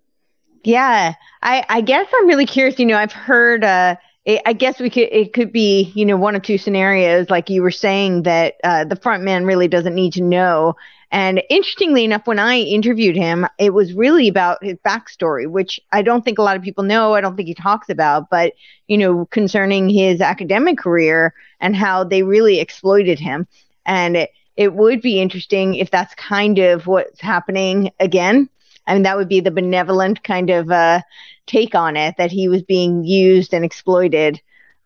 yeah, 0.65 1.15
I, 1.43 1.65
I 1.69 1.81
guess 1.81 2.07
I'm 2.15 2.27
really 2.27 2.47
curious. 2.47 2.79
You 2.79 2.87
know, 2.87 2.99
I've 2.99 3.13
heard. 3.13 3.65
Uh, 3.65 3.97
it, 4.25 4.43
I 4.45 4.53
guess 4.53 4.79
we 4.81 4.91
could. 4.91 5.09
It 5.11 5.33
could 5.33 5.53
be, 5.53 5.93
you 5.95 6.05
know, 6.05 6.17
one 6.17 6.35
of 6.35 6.43
two 6.43 6.59
scenarios, 6.59 7.31
like 7.31 7.49
you 7.49 7.63
were 7.63 7.71
saying, 7.71 8.25
that 8.25 8.57
uh, 8.65 8.85
the 8.85 8.97
front 8.97 9.23
man 9.23 9.45
really 9.45 9.69
doesn't 9.69 9.95
need 9.95 10.13
to 10.15 10.23
know. 10.23 10.75
And 11.11 11.43
interestingly 11.49 12.05
enough, 12.05 12.27
when 12.27 12.39
I 12.39 12.59
interviewed 12.59 13.17
him, 13.17 13.47
it 13.59 13.73
was 13.73 13.95
really 13.95 14.29
about 14.29 14.63
his 14.63 14.77
backstory, 14.87 15.49
which 15.49 15.81
I 15.91 16.03
don't 16.03 16.23
think 16.23 16.39
a 16.39 16.43
lot 16.43 16.57
of 16.57 16.63
people 16.63 16.85
know. 16.85 17.15
I 17.15 17.23
don't 17.23 17.35
think 17.37 17.49
he 17.49 17.55
talks 17.55 17.89
about, 17.89 18.29
but 18.31 18.53
you 18.89 18.99
know, 18.99 19.25
concerning 19.27 19.89
his 19.89 20.21
academic 20.21 20.77
career 20.79 21.33
and 21.61 21.75
how 21.75 22.05
they 22.05 22.23
really 22.23 22.61
exploited 22.61 23.19
him. 23.19 23.47
And 23.87 24.17
it, 24.17 24.31
it 24.57 24.75
would 24.75 25.01
be 25.01 25.21
interesting 25.21 25.77
if 25.77 25.91
that's 25.91 26.15
kind 26.17 26.59
of 26.59 26.87
what's 26.87 27.21
happening 27.21 27.91
again 28.01 28.51
I 28.89 28.95
mean, 28.95 29.03
that 29.03 29.17
would 29.17 29.29
be 29.29 29.41
the 29.41 29.51
benevolent 29.51 30.25
kind 30.25 30.49
of 30.49 30.71
uh, 30.71 31.03
take 31.47 31.75
on 31.75 31.97
it 31.97 32.17
that 32.17 32.33
he 32.33 32.49
was 32.49 32.63
being 32.63 33.05
used 33.05 33.53
and 33.53 33.65
exploited 33.65 34.41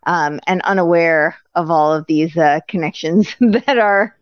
um, 0.05 0.41
and 0.47 0.61
unaware 0.63 1.37
of 1.55 1.71
all 1.71 1.93
of 1.93 2.07
these 2.07 2.37
uh, 2.37 2.61
connections 2.69 3.35
that 3.41 3.79
are 3.79 4.17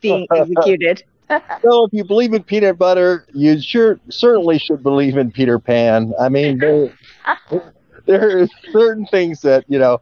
being 0.00 0.28
executed. 0.34 1.02
so 1.28 1.86
if 1.86 1.92
you 1.92 2.04
believe 2.04 2.32
in 2.32 2.44
peanut 2.44 2.78
butter, 2.78 3.26
you 3.34 3.60
sure 3.60 3.98
certainly 4.10 4.58
should 4.58 4.82
believe 4.84 5.16
in 5.16 5.32
Peter 5.32 5.58
Pan. 5.58 6.14
I 6.20 6.28
mean, 6.28 6.58
there, 6.58 6.94
there 8.06 8.42
are 8.42 8.48
certain 8.70 9.06
things 9.06 9.40
that 9.42 9.64
you 9.68 9.78
know. 9.78 10.00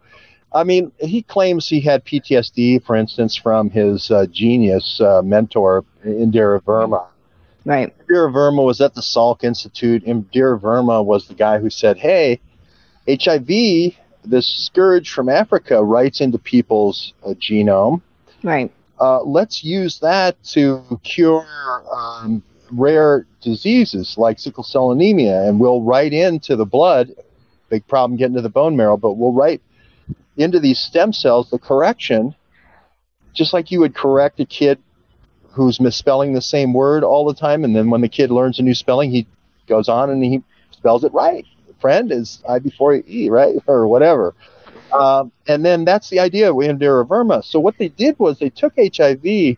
I 0.53 0.63
mean, 0.63 0.93
he 1.01 1.23
claims 1.23 1.69
he 1.69 1.81
had 1.81 2.05
PTSD, 2.05 2.85
for 2.85 2.95
instance, 2.95 3.35
from 3.35 3.71
his 3.71 4.09
uh, 4.13 4.27
genius 4.27 5.01
uh, 5.01 5.21
mentor 5.21 5.85
Indira 6.05 6.61
Verma. 6.63 7.07
Right. 7.65 7.95
Indira 7.99 8.33
Verma 8.33 8.65
was 8.65 8.81
at 8.81 8.95
the 8.95 9.01
Salk 9.01 9.43
Institute. 9.43 10.05
Indira 10.05 10.61
Verma 10.61 11.05
was 11.05 11.29
the 11.29 11.35
guy 11.35 11.59
who 11.59 11.71
said, 11.71 11.97
hey, 11.97 12.41
HIV, 13.09 13.95
this 14.25 14.47
scourge 14.67 15.11
from 15.11 15.29
Africa, 15.29 15.83
writes 15.83 16.21
into 16.21 16.39
people's 16.39 17.15
uh, 17.25 17.31
genome. 17.31 18.03
Right. 18.43 18.71
Uh, 19.01 19.23
let's 19.23 19.65
use 19.65 19.99
that 20.01 20.43
to 20.45 20.83
cure 21.03 21.47
um, 21.93 22.43
rare 22.71 23.27
diseases 23.41 24.17
like 24.19 24.39
sickle 24.39 24.65
cell 24.65 24.93
anemia, 24.93 25.43
and 25.49 25.59
we'll 25.59 25.83
write 25.83 26.13
into 26.13 26.57
the 26.57 26.67
blood. 26.67 27.11
Big 27.71 27.87
problem 27.87 28.17
getting 28.17 28.37
to 28.37 28.43
the 28.43 28.49
bone 28.49 28.77
marrow, 28.77 28.97
but 28.97 29.15
we'll 29.15 29.33
write 29.33 29.63
into 30.37 30.61
these 30.61 30.79
stem 30.79 31.13
cells 31.13 31.51
the 31.51 31.59
correction, 31.59 32.35
just 33.33 33.53
like 33.53 33.71
you 33.71 33.81
would 33.81 33.95
correct 33.95 34.39
a 34.41 34.45
kid 34.45 34.79
who's 35.55 35.81
misspelling 35.81 36.33
the 36.33 36.43
same 36.43 36.73
word 36.73 37.05
all 37.05 37.25
the 37.25 37.35
time, 37.35 37.65
and 37.65 37.75
then 37.75 37.91
when 37.91 38.01
the 38.01 38.09
kid 38.09 38.31
learns 38.31 38.59
a 38.59 38.63
new 38.63 38.75
spelling, 38.75 39.11
he 39.11 39.27
goes 39.67 39.89
on 39.89 40.11
and 40.11 40.23
he 40.23 40.43
spells 40.73 41.05
it 41.05 41.13
right. 41.13 41.47
Friend 41.81 42.11
is 42.11 42.43
I 42.49 42.59
before 42.59 42.95
E, 42.95 43.31
right, 43.31 43.57
or 43.67 43.87
whatever. 43.87 44.35
Um, 44.93 45.33
and 45.49 45.65
then 45.65 45.85
that's 45.85 46.11
the 46.11 46.21
idea 46.21 46.51
of 46.51 46.57
Indira 46.57 47.07
Verma. 47.07 47.45
So 47.45 47.59
what 47.59 47.79
they 47.79 47.89
did 47.89 48.19
was 48.19 48.39
they 48.39 48.51
took 48.51 48.75
HIV, 48.77 49.23
they 49.23 49.57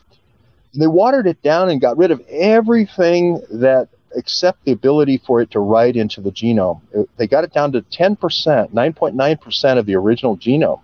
watered 0.75 1.27
it 1.27 1.43
down 1.43 1.69
and 1.69 1.81
got 1.81 1.97
rid 1.97 2.11
of 2.11 2.21
everything 2.29 3.41
that 3.51 3.89
except 4.15 4.65
the 4.65 4.73
ability 4.73 5.19
for 5.19 5.43
it 5.43 5.51
to 5.51 5.61
write 5.61 5.95
into 5.95 6.21
the 6.21 6.31
genome. 6.31 6.81
They 7.17 7.27
got 7.27 7.45
it 7.45 7.53
down 7.53 7.73
to 7.73 7.83
10%, 7.83 8.17
9.9% 8.17 9.79
of 9.79 9.87
the 9.87 9.95
original 9.95 10.37
genome, 10.39 10.81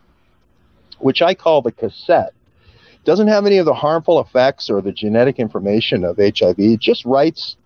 which 0.99 1.23
I 1.23 1.35
call 1.35 1.63
the 1.63 1.73
cassette. 1.73 2.35
Doesn't 3.05 3.29
have 3.29 3.47
any 3.47 3.59
of 3.59 3.67
the 3.67 3.75
harmful 3.75 4.21
effects 4.21 4.71
or 4.71 4.81
the 4.81 4.93
genetic 4.93 5.39
information 5.39 6.05
of 6.05 6.19
HIV. 6.19 6.59
It 6.59 6.81
just 6.81 7.05
writes 7.05 7.57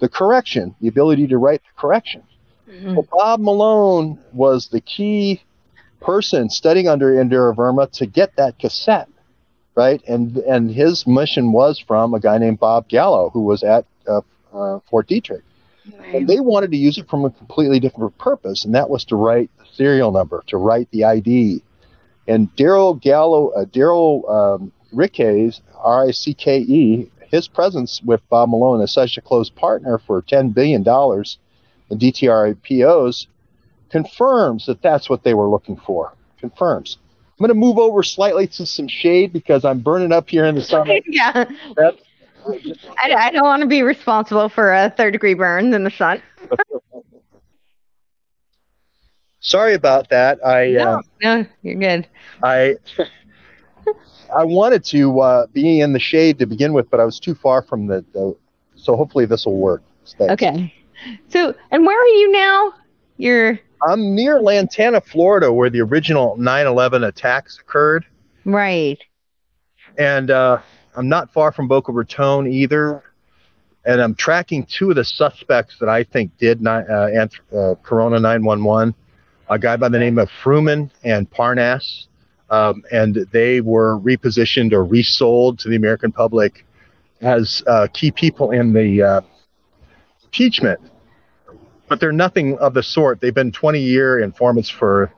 the 0.00 0.08
correction, 0.08 0.74
the 0.80 0.88
ability 0.88 1.26
to 1.28 1.38
write 1.38 1.62
the 1.62 1.80
correction. 1.80 2.22
Mm-hmm. 2.68 2.94
Well, 2.94 3.08
Bob 3.10 3.40
Malone 3.40 4.18
was 4.32 4.68
the 4.68 4.80
key 4.80 5.42
person 6.00 6.50
studying 6.50 6.88
under 6.88 7.12
Indira 7.12 7.54
Verma 7.54 7.90
to 7.92 8.06
get 8.06 8.36
that 8.36 8.58
cassette, 8.58 9.08
right? 9.74 10.02
And 10.06 10.36
and 10.38 10.70
his 10.70 11.06
mission 11.06 11.52
was 11.52 11.78
from 11.78 12.14
a 12.14 12.20
guy 12.20 12.38
named 12.38 12.58
Bob 12.58 12.88
Gallo, 12.88 13.30
who 13.30 13.40
was 13.40 13.62
at 13.62 13.86
uh, 14.06 14.20
uh, 14.52 14.80
Fort 14.90 15.08
Detrick. 15.08 15.42
Right. 15.98 16.14
And 16.14 16.28
they 16.28 16.40
wanted 16.40 16.70
to 16.70 16.76
use 16.76 16.96
it 16.98 17.08
from 17.08 17.24
a 17.24 17.30
completely 17.30 17.80
different 17.80 18.16
purpose, 18.18 18.64
and 18.64 18.74
that 18.74 18.88
was 18.88 19.04
to 19.06 19.16
write 19.16 19.50
the 19.58 19.64
serial 19.72 20.12
number, 20.12 20.42
to 20.46 20.56
write 20.56 20.90
the 20.90 21.04
ID. 21.04 21.62
And 22.26 22.54
Daryl 22.56 23.00
Gallo, 23.00 23.48
uh, 23.50 23.66
Daryl 23.66 24.30
um, 24.30 24.72
Rickes, 24.94 25.60
R 25.76 26.08
I 26.08 26.10
C 26.10 26.34
K 26.34 26.58
E, 26.58 27.10
his 27.28 27.48
presence 27.48 28.00
with 28.04 28.20
Bob 28.28 28.50
Malone 28.50 28.80
as 28.80 28.92
such 28.92 29.18
a 29.18 29.20
close 29.20 29.50
partner 29.50 29.98
for 29.98 30.22
$10 30.22 30.54
billion 30.54 30.82
in 30.82 31.98
DTR 31.98 32.54
IPOs 32.54 33.26
confirms 33.90 34.66
that 34.66 34.82
that's 34.82 35.08
what 35.10 35.24
they 35.24 35.34
were 35.34 35.48
looking 35.48 35.76
for. 35.76 36.12
Confirms. 36.38 36.98
I'm 37.38 37.46
going 37.46 37.48
to 37.48 37.54
move 37.54 37.78
over 37.78 38.02
slightly 38.02 38.46
to 38.48 38.66
some 38.66 38.88
shade 38.88 39.32
because 39.32 39.64
I'm 39.64 39.80
burning 39.80 40.12
up 40.12 40.28
here 40.28 40.44
in 40.44 40.54
the 40.54 40.62
sun. 40.62 40.88
yeah. 41.06 41.44
I, 42.98 43.12
I, 43.12 43.30
don't 43.30 43.44
want 43.44 43.62
to 43.62 43.68
be 43.68 43.82
responsible 43.82 44.48
for 44.48 44.72
a 44.72 44.90
third 44.90 45.12
degree 45.12 45.34
burn 45.34 45.72
in 45.74 45.82
the 45.82 45.90
sun. 45.90 46.22
Sorry 49.40 49.74
about 49.74 50.08
that. 50.10 50.44
I 50.44 50.68
no, 50.70 50.84
uh, 50.84 51.02
no, 51.22 51.46
you're 51.62 51.74
good. 51.74 52.08
I 52.42 52.76
I 54.36 54.44
wanted 54.44 54.84
to 54.86 55.20
uh, 55.20 55.46
be 55.46 55.80
in 55.80 55.92
the 55.92 55.98
shade 55.98 56.38
to 56.40 56.46
begin 56.46 56.72
with, 56.72 56.90
but 56.90 57.00
I 57.00 57.04
was 57.04 57.20
too 57.20 57.34
far 57.34 57.62
from 57.62 57.86
the. 57.86 58.04
the 58.12 58.36
so 58.76 58.96
hopefully 58.96 59.24
this 59.24 59.46
will 59.46 59.56
work. 59.56 59.82
Thanks. 60.18 60.32
Okay. 60.32 60.74
So, 61.28 61.54
and 61.70 61.86
where 61.86 62.00
are 62.00 62.06
you 62.06 62.32
now? 62.32 62.74
You're. 63.16 63.58
I'm 63.86 64.14
near 64.14 64.40
Lantana, 64.40 65.00
Florida, 65.00 65.52
where 65.52 65.70
the 65.70 65.80
original 65.80 66.36
9/11 66.38 67.06
attacks 67.06 67.58
occurred. 67.58 68.06
Right. 68.44 68.98
And 69.98 70.30
uh, 70.30 70.60
I'm 70.96 71.08
not 71.08 71.32
far 71.32 71.52
from 71.52 71.68
Boca 71.68 71.92
Raton 71.92 72.46
either. 72.46 73.02
And 73.86 74.00
I'm 74.00 74.14
tracking 74.14 74.64
two 74.64 74.90
of 74.90 74.96
the 74.96 75.04
suspects 75.04 75.76
that 75.78 75.90
I 75.90 76.04
think 76.04 76.36
did 76.38 76.62
ni- 76.62 76.70
uh, 76.70 77.08
anth- 77.10 77.40
uh, 77.52 77.74
Corona 77.82 78.18
911. 78.18 78.94
A 79.50 79.58
guy 79.58 79.76
by 79.76 79.90
the 79.90 79.98
name 79.98 80.18
of 80.18 80.30
Fruman 80.42 80.90
and 81.02 81.30
Parnas 81.30 82.06
um, 82.50 82.82
and 82.92 83.26
they 83.32 83.60
were 83.60 83.98
repositioned 84.00 84.72
or 84.72 84.84
resold 84.84 85.58
to 85.60 85.68
the 85.68 85.76
American 85.76 86.12
public 86.12 86.66
as 87.20 87.62
uh, 87.66 87.86
key 87.92 88.10
people 88.10 88.50
in 88.50 88.72
the 88.72 89.02
uh, 89.02 89.20
impeachment. 90.24 90.80
But 91.88 92.00
they're 92.00 92.12
nothing 92.12 92.58
of 92.58 92.74
the 92.74 92.82
sort. 92.82 93.20
They've 93.20 93.34
been 93.34 93.52
20 93.52 93.80
year 93.80 94.18
informants 94.18 94.70
for 94.70 95.12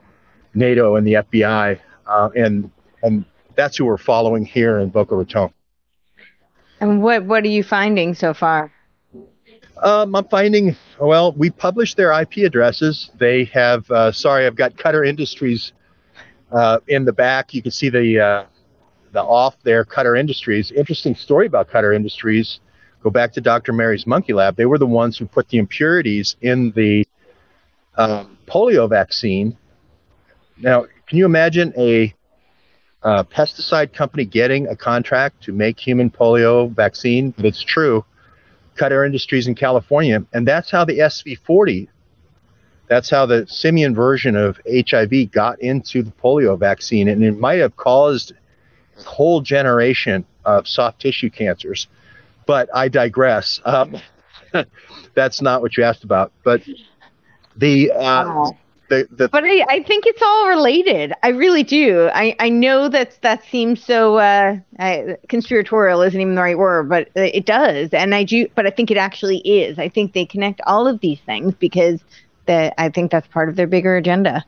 NATO 0.53 0.95
and 0.95 1.05
the 1.07 1.13
FBI, 1.13 1.79
uh, 2.05 2.29
and 2.35 2.71
and 3.03 3.25
that's 3.55 3.77
who 3.77 3.85
we're 3.85 3.97
following 3.97 4.45
here 4.45 4.79
in 4.79 4.89
Boca 4.89 5.15
Raton. 5.15 5.53
And 6.79 7.01
what 7.01 7.25
what 7.25 7.43
are 7.43 7.49
you 7.49 7.63
finding 7.63 8.13
so 8.13 8.33
far? 8.33 8.71
Um, 9.81 10.15
I'm 10.15 10.27
finding 10.27 10.75
well, 10.99 11.31
we 11.33 11.49
published 11.49 11.97
their 11.97 12.11
IP 12.19 12.37
addresses. 12.37 13.11
They 13.17 13.45
have. 13.45 13.89
Uh, 13.89 14.11
sorry, 14.11 14.45
I've 14.45 14.55
got 14.55 14.77
Cutter 14.77 15.03
Industries 15.03 15.71
uh, 16.51 16.79
in 16.87 17.05
the 17.05 17.13
back, 17.13 17.53
you 17.53 17.61
can 17.61 17.71
see 17.71 17.89
the 17.89 18.19
uh, 18.19 18.45
the 19.11 19.21
off 19.21 19.55
there, 19.63 19.83
Cutter 19.83 20.15
Industries. 20.15 20.71
Interesting 20.71 21.15
story 21.15 21.47
about 21.47 21.69
Cutter 21.69 21.93
Industries. 21.93 22.59
Go 23.01 23.09
back 23.09 23.33
to 23.33 23.41
Dr. 23.41 23.73
Mary's 23.73 24.07
Monkey 24.07 24.33
Lab. 24.33 24.55
They 24.55 24.65
were 24.65 24.77
the 24.77 24.85
ones 24.85 25.17
who 25.17 25.25
put 25.25 25.49
the 25.49 25.57
impurities 25.57 26.35
in 26.41 26.71
the 26.71 27.07
um, 27.95 28.37
polio 28.47 28.89
vaccine. 28.89 29.57
Now, 30.57 30.85
can 31.07 31.17
you 31.17 31.25
imagine 31.25 31.73
a, 31.77 32.13
a 33.03 33.23
pesticide 33.23 33.93
company 33.93 34.25
getting 34.25 34.67
a 34.67 34.75
contract 34.75 35.43
to 35.43 35.51
make 35.51 35.79
human 35.79 36.09
polio 36.09 36.73
vaccine? 36.73 37.33
That's 37.37 37.63
true. 37.63 38.03
Cutter 38.75 39.05
Industries 39.05 39.47
in 39.47 39.55
California, 39.55 40.23
and 40.33 40.47
that's 40.47 40.69
how 40.69 40.85
the 40.85 40.99
SV40 40.99 41.87
that's 42.87 43.09
how 43.09 43.25
the 43.25 43.45
simian 43.47 43.93
version 43.93 44.35
of 44.35 44.59
HIV 44.67 45.31
got 45.31 45.61
into 45.61 46.03
the 46.03 46.11
polio 46.11 46.57
vaccine, 46.57 47.07
and 47.07 47.23
it 47.23 47.37
might 47.37 47.59
have 47.59 47.75
caused 47.75 48.33
a 48.97 49.03
whole 49.03 49.41
generation 49.41 50.25
of 50.45 50.67
soft 50.67 51.01
tissue 51.01 51.29
cancers. 51.29 51.87
But 52.45 52.69
I 52.73 52.87
digress. 52.87 53.59
Um, 53.65 53.97
that's 55.13 55.41
not 55.41 55.61
what 55.61 55.75
you 55.75 55.83
asked 55.83 56.05
about. 56.05 56.31
But 56.43 56.61
the 57.57 57.91
uh, 57.91 58.51
the, 58.89 59.07
the, 59.11 59.27
but 59.27 59.43
I, 59.43 59.65
I 59.67 59.83
think 59.83 60.05
it's 60.05 60.21
all 60.21 60.47
related. 60.47 61.13
I 61.21 61.29
really 61.29 61.63
do. 61.63 62.09
I, 62.13 62.35
I 62.39 62.47
know 62.47 62.87
that 62.87 63.21
that 63.21 63.43
seems 63.43 63.83
so 63.83 64.17
uh, 64.17 64.57
I, 64.79 65.17
conspiratorial 65.27 66.01
isn't 66.03 66.19
even 66.19 66.35
the 66.35 66.41
right 66.41 66.57
word, 66.57 66.87
but 66.87 67.09
it 67.15 67.45
does. 67.45 67.89
And 67.89 68.15
I 68.15 68.23
do. 68.23 68.47
But 68.55 68.65
I 68.65 68.69
think 68.69 68.89
it 68.89 68.97
actually 68.97 69.39
is. 69.39 69.77
I 69.77 69.89
think 69.89 70.13
they 70.13 70.25
connect 70.25 70.61
all 70.65 70.87
of 70.87 71.01
these 71.01 71.19
things 71.25 71.53
because 71.55 71.99
that 72.47 72.73
I 72.77 72.89
think 72.89 73.11
that's 73.11 73.27
part 73.27 73.49
of 73.49 73.55
their 73.55 73.67
bigger 73.67 73.95
agenda. 73.95 74.45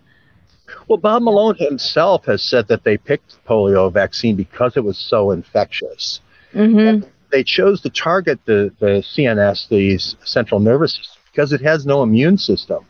Well, 0.87 0.97
Bob 0.97 1.23
Malone 1.23 1.55
himself 1.55 2.25
has 2.25 2.43
said 2.43 2.67
that 2.67 2.83
they 2.83 2.97
picked 2.97 3.31
the 3.31 3.37
polio 3.47 3.91
vaccine 3.91 4.35
because 4.35 4.77
it 4.77 4.83
was 4.83 4.97
so 4.97 5.31
infectious. 5.31 6.21
Mm-hmm. 6.53 7.07
They 7.31 7.43
chose 7.43 7.81
to 7.81 7.89
target 7.89 8.39
the, 8.45 8.71
the 8.79 9.03
CNS, 9.15 9.69
the 9.69 9.97
central 10.25 10.59
nervous 10.59 10.95
system, 10.95 11.21
because 11.31 11.53
it 11.53 11.61
has 11.61 11.85
no 11.85 12.03
immune 12.03 12.37
system. 12.37 12.85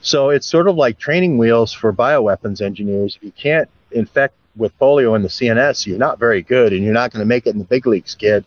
So 0.00 0.30
it's 0.30 0.46
sort 0.46 0.68
of 0.68 0.76
like 0.76 0.98
training 0.98 1.38
wheels 1.38 1.72
for 1.72 1.92
bioweapons 1.92 2.60
engineers. 2.60 3.16
If 3.16 3.24
you 3.24 3.32
can't 3.32 3.68
infect 3.90 4.34
with 4.56 4.76
polio 4.78 5.16
in 5.16 5.22
the 5.22 5.28
CNS, 5.28 5.86
you're 5.86 5.98
not 5.98 6.18
very 6.18 6.42
good, 6.42 6.72
and 6.72 6.84
you're 6.84 6.92
not 6.92 7.12
going 7.12 7.20
to 7.20 7.26
make 7.26 7.46
it 7.46 7.50
in 7.50 7.58
the 7.58 7.64
big 7.64 7.86
leagues, 7.86 8.14
kid. 8.14 8.44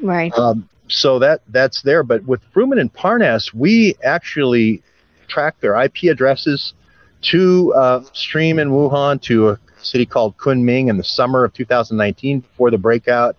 Right. 0.00 0.32
Um, 0.34 0.68
so 0.88 1.18
that 1.18 1.42
that's 1.48 1.82
there. 1.82 2.02
But 2.02 2.24
with 2.24 2.40
Fruman 2.52 2.80
and 2.80 2.92
Parnas, 2.92 3.54
we 3.54 3.96
actually 4.04 4.82
track 5.30 5.58
their 5.60 5.80
IP 5.80 6.04
addresses 6.10 6.74
to 7.22 7.72
uh, 7.74 8.02
stream 8.12 8.58
in 8.58 8.70
Wuhan 8.70 9.20
to 9.22 9.50
a 9.50 9.58
city 9.78 10.04
called 10.06 10.36
Kunming 10.36 10.88
in 10.88 10.96
the 10.96 11.04
summer 11.04 11.44
of 11.44 11.54
2019 11.54 12.40
before 12.40 12.70
the 12.70 12.78
breakout. 12.78 13.36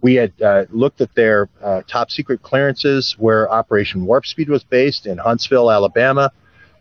We 0.00 0.14
had 0.14 0.32
uh, 0.42 0.64
looked 0.70 1.00
at 1.00 1.14
their 1.14 1.48
uh, 1.62 1.82
top 1.88 2.10
secret 2.10 2.42
clearances 2.42 3.16
where 3.18 3.50
Operation 3.50 4.04
Warp 4.04 4.26
Speed 4.26 4.48
was 4.48 4.62
based 4.62 5.06
in 5.06 5.18
Huntsville, 5.18 5.70
Alabama. 5.70 6.30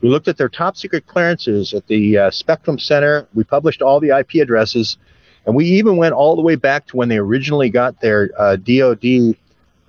We 0.02 0.10
looked 0.10 0.28
at 0.28 0.38
their 0.38 0.50
top 0.50 0.76
secret 0.76 1.08
clearances 1.08 1.74
at 1.74 1.88
the 1.88 2.18
uh, 2.18 2.32
Spectrum 2.32 2.78
Center. 2.78 3.28
We 3.34 3.46
published 3.46 3.82
all 3.82 4.02
the 4.02 4.18
IP 4.18 4.42
addresses, 4.42 4.98
and 5.46 5.56
we 5.56 5.66
even 5.66 5.96
went 5.96 6.14
all 6.14 6.36
the 6.36 6.42
way 6.42 6.56
back 6.56 6.88
to 6.88 6.98
when 6.98 7.08
they 7.08 7.18
originally 7.18 7.70
got 7.70 8.02
their 8.02 8.28
DoD 8.58 9.38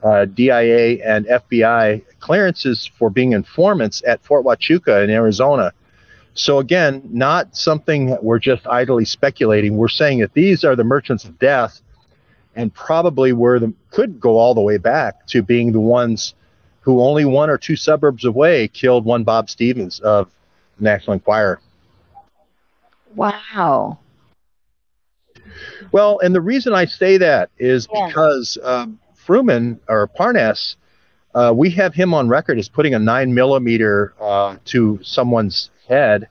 uh, 0.04 0.26
DIA 0.26 1.02
and 1.04 1.26
FBI 1.26 2.02
clearances 2.20 2.90
for 2.98 3.08
being 3.08 3.32
informants 3.32 4.02
at 4.06 4.22
Fort 4.22 4.44
Huachuca 4.44 5.02
in 5.02 5.10
Arizona. 5.10 5.72
So 6.34 6.58
again, 6.58 7.02
not 7.10 7.56
something 7.56 8.16
we're 8.20 8.38
just 8.38 8.66
idly 8.66 9.06
speculating. 9.06 9.76
We're 9.76 9.88
saying 9.88 10.18
that 10.20 10.34
these 10.34 10.62
are 10.62 10.76
the 10.76 10.84
merchants 10.84 11.24
of 11.24 11.38
death, 11.38 11.80
and 12.54 12.72
probably 12.74 13.32
were 13.32 13.58
the 13.58 13.72
could 13.90 14.20
go 14.20 14.36
all 14.36 14.54
the 14.54 14.60
way 14.60 14.76
back 14.76 15.26
to 15.28 15.42
being 15.42 15.72
the 15.72 15.80
ones 15.80 16.34
who 16.80 17.00
only 17.00 17.24
one 17.24 17.48
or 17.48 17.56
two 17.56 17.76
suburbs 17.76 18.24
away 18.24 18.68
killed 18.68 19.04
one 19.04 19.24
Bob 19.24 19.48
Stevens 19.48 20.00
of 20.00 20.28
the 20.76 20.84
National 20.84 21.14
Enquirer. 21.14 21.60
Wow. 23.14 23.98
Well, 25.92 26.18
and 26.18 26.34
the 26.34 26.40
reason 26.40 26.74
I 26.74 26.84
say 26.84 27.16
that 27.18 27.50
is 27.58 27.88
yeah. 27.92 28.08
because 28.08 28.58
um, 28.62 28.98
Fruman 29.26 29.78
or 29.88 30.08
Parnas, 30.08 30.76
uh, 31.34 31.52
we 31.54 31.70
have 31.70 31.94
him 31.94 32.14
on 32.14 32.28
record 32.28 32.58
as 32.58 32.68
putting 32.68 32.94
a 32.94 32.98
nine 32.98 33.34
millimeter 33.34 34.14
uh, 34.20 34.56
to 34.66 35.00
someone's 35.02 35.70
head, 35.88 36.28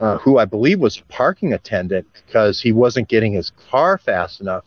uh, 0.00 0.18
who 0.18 0.38
I 0.38 0.44
believe 0.44 0.80
was 0.80 0.98
a 0.98 1.04
parking 1.12 1.52
attendant 1.52 2.06
because 2.14 2.60
he 2.60 2.72
wasn't 2.72 3.08
getting 3.08 3.32
his 3.32 3.52
car 3.70 3.98
fast 3.98 4.40
enough. 4.40 4.64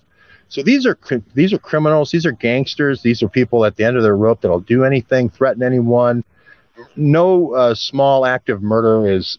So 0.49 0.63
these 0.63 0.85
are 0.85 0.97
these 1.33 1.51
are 1.51 1.57
criminals. 1.57 2.11
These 2.11 2.25
are 2.25 2.31
gangsters. 2.31 3.01
These 3.01 3.21
are 3.21 3.27
people 3.27 3.65
at 3.65 3.75
the 3.75 3.83
end 3.83 3.97
of 3.97 4.03
their 4.03 4.15
rope 4.15 4.41
that'll 4.41 4.61
do 4.61 4.85
anything, 4.85 5.29
threaten 5.29 5.61
anyone. 5.61 6.23
No 6.95 7.53
uh, 7.53 7.75
small 7.75 8.25
act 8.25 8.49
of 8.49 8.61
murder 8.61 9.11
is 9.11 9.37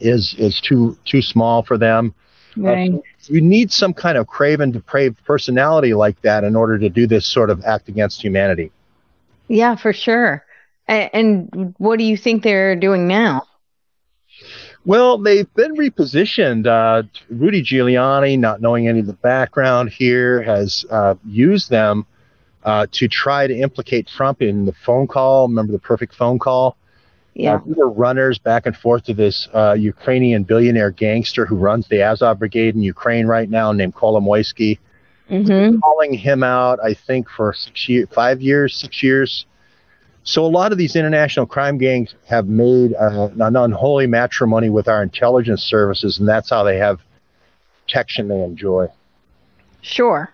is 0.00 0.34
is 0.38 0.60
too 0.60 0.96
too 1.04 1.20
small 1.20 1.62
for 1.62 1.76
them. 1.76 2.14
Right. 2.56 2.92
Uh, 2.92 2.98
you 3.26 3.40
need 3.40 3.72
some 3.72 3.94
kind 3.94 4.18
of 4.18 4.26
craven, 4.26 4.70
depraved 4.70 5.24
personality 5.24 5.94
like 5.94 6.20
that 6.22 6.44
in 6.44 6.56
order 6.56 6.78
to 6.78 6.88
do 6.88 7.06
this 7.06 7.26
sort 7.26 7.50
of 7.50 7.64
act 7.64 7.88
against 7.88 8.22
humanity. 8.22 8.70
Yeah, 9.48 9.76
for 9.76 9.92
sure. 9.92 10.44
And, 10.86 11.10
and 11.12 11.74
what 11.78 11.98
do 11.98 12.04
you 12.04 12.16
think 12.16 12.42
they're 12.42 12.76
doing 12.76 13.08
now? 13.08 13.46
Well, 14.86 15.16
they've 15.18 15.52
been 15.54 15.76
repositioned. 15.76 16.66
Uh, 16.66 17.04
Rudy 17.30 17.62
Giuliani, 17.62 18.38
not 18.38 18.60
knowing 18.60 18.86
any 18.86 19.00
of 19.00 19.06
the 19.06 19.14
background 19.14 19.90
here, 19.90 20.42
has 20.42 20.84
uh, 20.90 21.14
used 21.24 21.70
them 21.70 22.06
uh, 22.64 22.86
to 22.92 23.08
try 23.08 23.46
to 23.46 23.56
implicate 23.56 24.06
Trump 24.06 24.42
in 24.42 24.66
the 24.66 24.72
phone 24.72 25.06
call. 25.06 25.48
Remember 25.48 25.72
the 25.72 25.78
perfect 25.78 26.14
phone 26.14 26.38
call? 26.38 26.76
Yeah. 27.34 27.56
Uh, 27.56 27.60
we 27.66 27.74
were 27.74 27.90
runners 27.90 28.38
back 28.38 28.66
and 28.66 28.76
forth 28.76 29.04
to 29.04 29.14
this 29.14 29.48
uh, 29.52 29.72
Ukrainian 29.72 30.44
billionaire 30.44 30.90
gangster 30.90 31.44
who 31.44 31.56
runs 31.56 31.88
the 31.88 32.02
Azov 32.02 32.38
Brigade 32.38 32.74
in 32.74 32.82
Ukraine 32.82 33.26
right 33.26 33.50
now, 33.50 33.72
named 33.72 33.94
Kolomoisky. 33.94 34.78
Mm-hmm. 35.30 35.78
Calling 35.80 36.12
him 36.12 36.42
out, 36.42 36.78
I 36.82 36.94
think, 36.94 37.28
for 37.28 37.54
six 37.54 37.88
years, 37.88 38.08
five 38.12 38.42
years, 38.42 38.76
six 38.76 39.02
years 39.02 39.46
so 40.24 40.44
a 40.44 40.48
lot 40.48 40.72
of 40.72 40.78
these 40.78 40.96
international 40.96 41.44
crime 41.44 41.76
gangs 41.76 42.14
have 42.26 42.48
made 42.48 42.94
uh, 42.94 43.28
an 43.38 43.56
unholy 43.56 44.06
matrimony 44.06 44.70
with 44.70 44.88
our 44.88 45.02
intelligence 45.02 45.62
services, 45.62 46.18
and 46.18 46.26
that's 46.26 46.48
how 46.48 46.64
they 46.64 46.78
have 46.78 46.98
protection 47.84 48.28
they 48.28 48.42
enjoy. 48.42 48.88
Sure. 49.82 50.33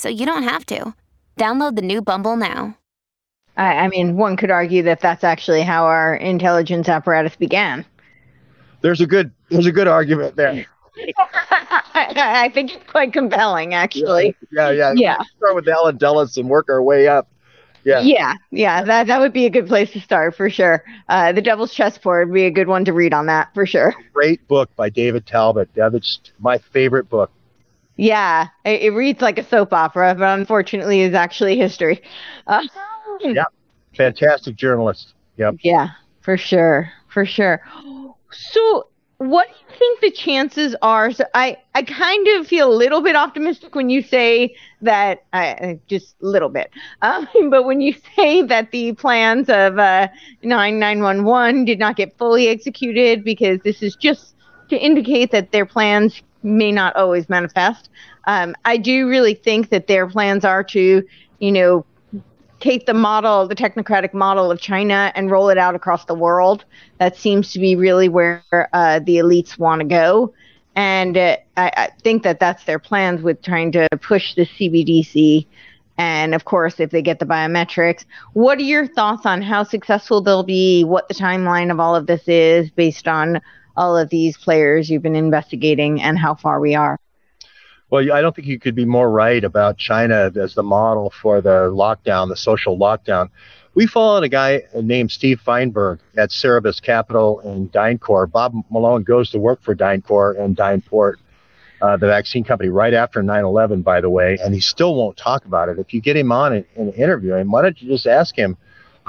so 0.00 0.08
you 0.08 0.24
don't 0.24 0.42
have 0.42 0.64
to. 0.66 0.94
Download 1.38 1.76
the 1.76 1.82
new 1.82 2.00
Bumble 2.00 2.36
now. 2.36 2.76
I, 3.56 3.74
I 3.74 3.88
mean, 3.88 4.16
one 4.16 4.36
could 4.36 4.50
argue 4.50 4.82
that 4.84 5.00
that's 5.00 5.24
actually 5.24 5.62
how 5.62 5.84
our 5.84 6.14
intelligence 6.16 6.88
apparatus 6.88 7.36
began. 7.36 7.84
There's 8.80 9.00
a 9.02 9.06
good 9.06 9.30
there's 9.50 9.66
a 9.66 9.72
good 9.72 9.88
argument 9.88 10.36
there. 10.36 10.64
I, 10.96 12.44
I 12.44 12.48
think 12.48 12.72
it's 12.74 12.90
quite 12.90 13.12
compelling, 13.12 13.74
actually. 13.74 14.34
Yeah, 14.50 14.70
yeah. 14.70 14.92
Yeah. 14.96 15.18
Start 15.36 15.54
with 15.54 15.68
Allen 15.68 15.98
Dulles 15.98 16.38
and 16.38 16.48
work 16.48 16.70
our 16.70 16.82
way 16.82 17.06
up. 17.06 17.28
Yeah. 17.84 18.00
Yeah, 18.00 18.34
yeah, 18.50 18.84
that 18.84 19.06
that 19.06 19.20
would 19.20 19.32
be 19.32 19.46
a 19.46 19.50
good 19.50 19.66
place 19.66 19.90
to 19.92 20.00
start 20.00 20.36
for 20.36 20.50
sure. 20.50 20.84
Uh, 21.08 21.32
the 21.32 21.40
Devil's 21.40 21.72
Chessboard 21.72 22.28
would 22.28 22.34
be 22.34 22.44
a 22.44 22.50
good 22.50 22.68
one 22.68 22.84
to 22.84 22.92
read 22.92 23.14
on 23.14 23.26
that 23.26 23.52
for 23.54 23.64
sure. 23.64 23.94
Great 24.12 24.46
book 24.48 24.74
by 24.76 24.90
David 24.90 25.26
Talbot. 25.26 25.70
That's 25.74 26.20
my 26.38 26.58
favorite 26.58 27.08
book. 27.08 27.30
Yeah, 28.00 28.48
it, 28.64 28.80
it 28.80 28.90
reads 28.92 29.20
like 29.20 29.36
a 29.36 29.44
soap 29.44 29.74
opera, 29.74 30.14
but 30.14 30.38
unfortunately 30.38 31.02
is 31.02 31.12
actually 31.12 31.58
history. 31.58 32.00
Uh, 32.46 32.62
yeah, 33.20 33.44
fantastic 33.94 34.56
journalist. 34.56 35.12
Yep. 35.36 35.56
Yeah, 35.60 35.88
for 36.22 36.38
sure, 36.38 36.90
for 37.08 37.26
sure. 37.26 37.60
So 38.30 38.86
what 39.18 39.48
do 39.48 39.52
you 39.52 39.78
think 39.78 40.00
the 40.00 40.10
chances 40.12 40.74
are? 40.80 41.12
So 41.12 41.24
I, 41.34 41.58
I 41.74 41.82
kind 41.82 42.26
of 42.38 42.46
feel 42.46 42.72
a 42.72 42.74
little 42.74 43.02
bit 43.02 43.16
optimistic 43.16 43.74
when 43.74 43.90
you 43.90 44.00
say 44.00 44.56
that, 44.80 45.24
uh, 45.34 45.74
just 45.86 46.14
a 46.22 46.26
little 46.26 46.48
bit. 46.48 46.70
Um, 47.02 47.28
but 47.50 47.64
when 47.64 47.82
you 47.82 47.94
say 48.16 48.40
that 48.40 48.70
the 48.70 48.94
plans 48.94 49.50
of 49.50 49.78
uh, 49.78 50.08
9911 50.42 51.66
did 51.66 51.78
not 51.78 51.96
get 51.96 52.16
fully 52.16 52.48
executed 52.48 53.24
because 53.24 53.60
this 53.60 53.82
is 53.82 53.94
just 53.94 54.34
to 54.70 54.76
indicate 54.78 55.32
that 55.32 55.52
their 55.52 55.66
plans 55.66 56.22
may 56.42 56.72
not 56.72 56.96
always 56.96 57.28
manifest. 57.28 57.88
Um, 58.26 58.54
I 58.64 58.76
do 58.76 59.08
really 59.08 59.34
think 59.34 59.70
that 59.70 59.86
their 59.86 60.06
plans 60.06 60.44
are 60.44 60.64
to, 60.64 61.02
you 61.38 61.52
know, 61.52 61.84
take 62.60 62.86
the 62.86 62.94
model, 62.94 63.48
the 63.48 63.54
technocratic 63.54 64.12
model 64.14 64.50
of 64.50 64.60
China, 64.60 65.12
and 65.14 65.30
roll 65.30 65.48
it 65.48 65.58
out 65.58 65.74
across 65.74 66.04
the 66.04 66.14
world. 66.14 66.64
That 66.98 67.16
seems 67.16 67.52
to 67.52 67.58
be 67.58 67.74
really 67.74 68.08
where 68.08 68.44
uh, 68.72 69.00
the 69.00 69.16
elites 69.16 69.58
want 69.58 69.80
to 69.80 69.86
go. 69.86 70.34
And 70.76 71.16
uh, 71.16 71.36
I, 71.56 71.72
I, 71.76 71.88
think 72.02 72.22
that 72.22 72.38
that's 72.38 72.64
their 72.64 72.78
plans 72.78 73.22
with 73.22 73.42
trying 73.42 73.72
to 73.72 73.88
push 74.00 74.34
the 74.34 74.46
CBDC. 74.46 75.46
And 75.98 76.34
of 76.34 76.44
course, 76.44 76.80
if 76.80 76.90
they 76.90 77.02
get 77.02 77.18
the 77.18 77.26
biometrics, 77.26 78.04
what 78.32 78.58
are 78.58 78.62
your 78.62 78.86
thoughts 78.86 79.26
on 79.26 79.42
how 79.42 79.64
successful 79.64 80.22
they'll 80.22 80.44
be, 80.44 80.84
what 80.84 81.08
the 81.08 81.14
timeline 81.14 81.70
of 81.70 81.80
all 81.80 81.96
of 81.96 82.06
this 82.06 82.22
is 82.26 82.70
based 82.70 83.08
on 83.08 83.40
all 83.76 83.96
of 83.96 84.10
these 84.10 84.36
players 84.36 84.90
you've 84.90 85.02
been 85.02 85.16
investigating, 85.16 86.00
and 86.02 86.18
how 86.18 86.34
far 86.34 86.60
we 86.60 86.74
are? 86.74 86.98
Well, 87.90 88.12
I 88.12 88.20
don't 88.20 88.34
think 88.34 88.46
you 88.46 88.60
could 88.60 88.76
be 88.76 88.84
more 88.84 89.10
right 89.10 89.42
about 89.42 89.76
China 89.76 90.30
as 90.36 90.54
the 90.54 90.62
model 90.62 91.12
for 91.22 91.40
the 91.40 91.70
lockdown, 91.72 92.28
the 92.28 92.36
social 92.36 92.78
lockdown. 92.78 93.30
We 93.74 93.86
followed 93.86 94.22
a 94.22 94.28
guy 94.28 94.62
named 94.74 95.10
Steve 95.10 95.40
Feinberg 95.40 95.98
at 96.16 96.30
Cerberus 96.30 96.80
Capital 96.80 97.40
and 97.40 97.70
DynCorp. 97.70 98.30
Bob 98.30 98.54
Malone 98.70 99.02
goes 99.02 99.30
to 99.30 99.38
work 99.38 99.62
for 99.62 99.74
DynCorp 99.74 100.40
and 100.40 100.56
Dynport, 100.56 101.14
uh, 101.82 101.96
the 101.96 102.06
vaccine 102.06 102.44
company, 102.44 102.68
right 102.68 102.94
after 102.94 103.22
9 103.22 103.44
11, 103.44 103.82
by 103.82 104.00
the 104.00 104.10
way, 104.10 104.38
and 104.42 104.54
he 104.54 104.60
still 104.60 104.94
won't 104.94 105.16
talk 105.16 105.44
about 105.44 105.68
it. 105.68 105.78
If 105.78 105.92
you 105.92 106.00
get 106.00 106.16
him 106.16 106.30
on 106.30 106.52
and, 106.52 106.64
and 106.76 106.94
interview 106.94 107.34
him, 107.34 107.50
why 107.50 107.62
don't 107.62 107.80
you 107.80 107.88
just 107.88 108.06
ask 108.06 108.36
him 108.36 108.56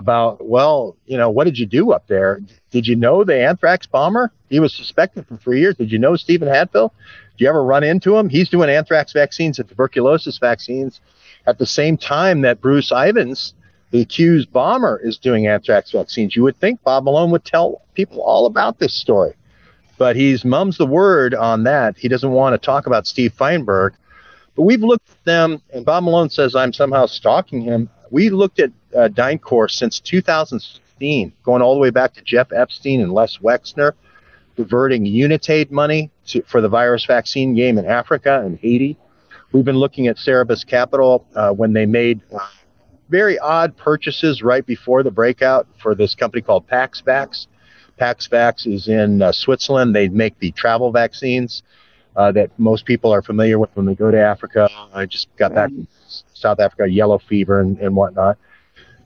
about, 0.02 0.44
well, 0.46 0.98
you 1.06 1.18
know, 1.18 1.30
what 1.30 1.44
did 1.46 1.60
you 1.60 1.68
do 1.68 1.92
up 1.92 2.08
there? 2.08 2.42
Did 2.72 2.88
you 2.88 2.96
know 2.96 3.24
the 3.24 3.40
anthrax 3.40 3.86
bomber? 3.86 4.32
He 4.50 4.60
was 4.60 4.76
suspected 4.76 5.28
for 5.28 5.38
three 5.38 5.60
years. 5.60 5.76
Did 5.76 5.92
you 5.92 6.00
know 6.00 6.16
Stephen 6.16 6.48
Hatfill? 6.48 6.92
Do 7.38 7.44
you 7.44 7.48
ever 7.48 7.64
run 7.64 7.84
into 7.84 8.18
him? 8.18 8.28
He's 8.28 8.50
doing 8.50 8.70
anthrax 8.70 9.14
vaccines 9.14 9.60
and 9.60 9.70
tuberculosis 9.70 10.40
vaccines 10.40 11.00
at 11.46 11.60
the 11.60 11.68
same 11.68 11.98
time 11.98 12.42
that 12.42 12.62
Bruce 12.62 12.92
Ivins, 12.92 13.54
the 13.92 14.02
accused 14.02 14.52
bomber, 14.52 15.00
is 15.04 15.18
doing 15.18 15.46
anthrax 15.46 15.92
vaccines. 15.92 16.36
You 16.36 16.44
would 16.44 16.58
think 16.58 16.82
Bob 16.84 17.04
Malone 17.04 17.30
would 17.32 17.46
tell 17.46 17.84
people 17.94 18.22
all 18.22 18.48
about 18.48 18.80
this 18.80 18.94
story, 18.94 19.34
but 20.00 20.16
he's 20.16 20.44
mums 20.44 20.78
the 20.78 20.86
word 20.88 21.36
on 21.36 21.64
that. 21.64 21.96
He 21.98 22.08
doesn't 22.08 22.32
want 22.32 22.54
to 22.56 22.66
talk 22.66 22.88
about 22.88 23.06
Steve 23.06 23.34
Feinberg. 23.34 23.94
But 24.56 24.64
we've 24.64 24.84
looked 24.84 25.10
at 25.10 25.24
them, 25.26 25.62
and 25.74 25.86
Bob 25.86 26.04
Malone 26.04 26.30
says 26.30 26.56
I'm 26.56 26.74
somehow 26.74 27.06
stalking 27.06 27.62
him. 27.62 27.90
We 28.10 28.30
looked 28.30 28.60
at 28.60 28.72
uh, 28.96 29.10
DynCorp 29.10 29.72
since 29.72 30.00
2016, 30.00 31.34
going 31.44 31.62
all 31.62 31.74
the 31.74 31.80
way 31.80 31.90
back 31.90 32.14
to 32.14 32.22
Jeff 32.22 32.52
Epstein 32.52 33.02
and 33.02 33.14
Les 33.14 33.38
Wexner 33.38 33.94
diverting 34.56 35.06
Unitaid 35.06 35.72
money 35.72 36.12
to, 36.28 36.42
for 36.44 36.62
the 36.62 36.70
virus 36.70 37.06
vaccine 37.06 37.56
game 37.56 37.78
in 37.78 37.86
Africa 37.86 38.42
and 38.44 38.58
Haiti. 38.60 38.98
We've 39.52 39.66
been 39.66 39.78
looking 39.78 40.08
at 40.08 40.18
Cerberus 40.18 40.64
Capital 40.64 41.26
uh, 41.36 41.52
when 41.52 41.74
they 41.74 41.86
made 41.86 42.22
very 43.10 43.38
odd 43.40 43.76
purchases 43.76 44.42
right 44.42 44.66
before 44.66 45.04
the 45.04 45.12
breakout 45.12 45.68
for 45.82 45.94
this 45.94 46.16
company 46.16 46.42
called 46.42 46.68
PaxVax. 46.68 47.48
PaxVax 48.00 48.66
is 48.66 48.88
in 48.88 49.22
uh, 49.22 49.32
Switzerland. 49.32 49.94
They 49.94 50.08
make 50.08 50.40
the 50.40 50.52
travel 50.52 50.92
vaccines 50.92 51.64
uh, 52.16 52.32
that 52.32 52.58
most 52.58 52.86
people 52.86 53.12
are 53.14 53.22
familiar 53.22 53.60
with 53.60 53.70
when 53.74 53.86
they 53.86 53.96
go 53.96 54.10
to 54.10 54.20
Africa. 54.20 54.70
I 54.94 55.06
just 55.06 55.28
got 55.36 55.54
back 55.54 55.70
from 55.70 55.88
South 56.34 56.60
Africa, 56.60 56.90
yellow 56.90 57.20
fever 57.20 57.60
and, 57.60 57.78
and 57.80 57.96
whatnot. 57.96 58.38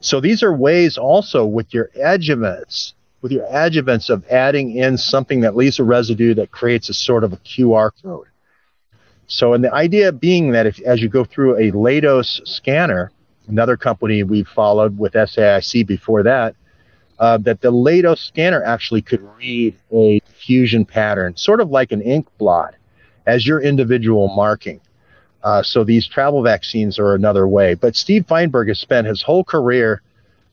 So 0.06 0.20
these 0.20 0.44
are 0.44 0.56
ways 0.56 0.98
also 1.00 1.46
with 1.46 1.74
your 1.74 1.90
adjuvants 1.98 2.94
with 3.26 3.32
your 3.32 3.48
adjuvants 3.48 4.12
of 4.12 4.24
adding 4.30 4.76
in 4.76 5.00
something 5.00 5.42
that 5.42 5.56
leaves 5.56 5.80
a 5.80 5.84
residue 5.84 6.36
that 6.36 6.52
creates 6.52 6.90
a 6.90 6.94
sort 6.94 7.24
of 7.24 7.34
a 7.34 7.38
QR 7.38 7.90
code. 8.04 8.28
So, 9.26 9.54
and 9.54 9.64
the 9.64 9.74
idea 9.74 10.12
being 10.12 10.52
that 10.52 10.68
if 10.68 10.80
as 10.82 11.02
you 11.02 11.10
go 11.10 11.24
through 11.24 11.56
a 11.56 11.72
Leidos 11.72 12.48
scanner, 12.48 13.12
another 13.48 13.78
company 13.78 14.22
we've 14.22 14.48
followed 14.48 15.00
with 15.00 15.14
SAIC 15.14 15.88
before 15.88 16.22
that, 16.22 16.56
uh, 17.18 17.40
that 17.40 17.62
the 17.62 17.72
Leidos 17.72 18.20
scanner 18.20 18.64
actually 18.64 19.02
could 19.02 19.24
read 19.40 19.76
a 19.92 20.22
fusion 20.38 20.86
pattern, 20.86 21.36
sort 21.36 21.62
of 21.62 21.72
like 21.72 21.92
an 21.92 22.04
ink 22.04 22.28
blot, 22.38 22.76
as 23.26 23.48
your 23.48 23.60
individual 23.60 24.28
marking. 24.28 24.80
Uh, 25.46 25.62
so 25.62 25.84
these 25.84 26.08
travel 26.08 26.42
vaccines 26.42 26.98
are 26.98 27.14
another 27.14 27.48
way. 27.48 27.76
But 27.76 27.96
Steve 27.96 28.26
Feinberg 28.28 28.68
has 28.68 28.80
spent 28.80 29.06
his 29.06 29.22
whole 29.22 29.44
career 29.44 30.02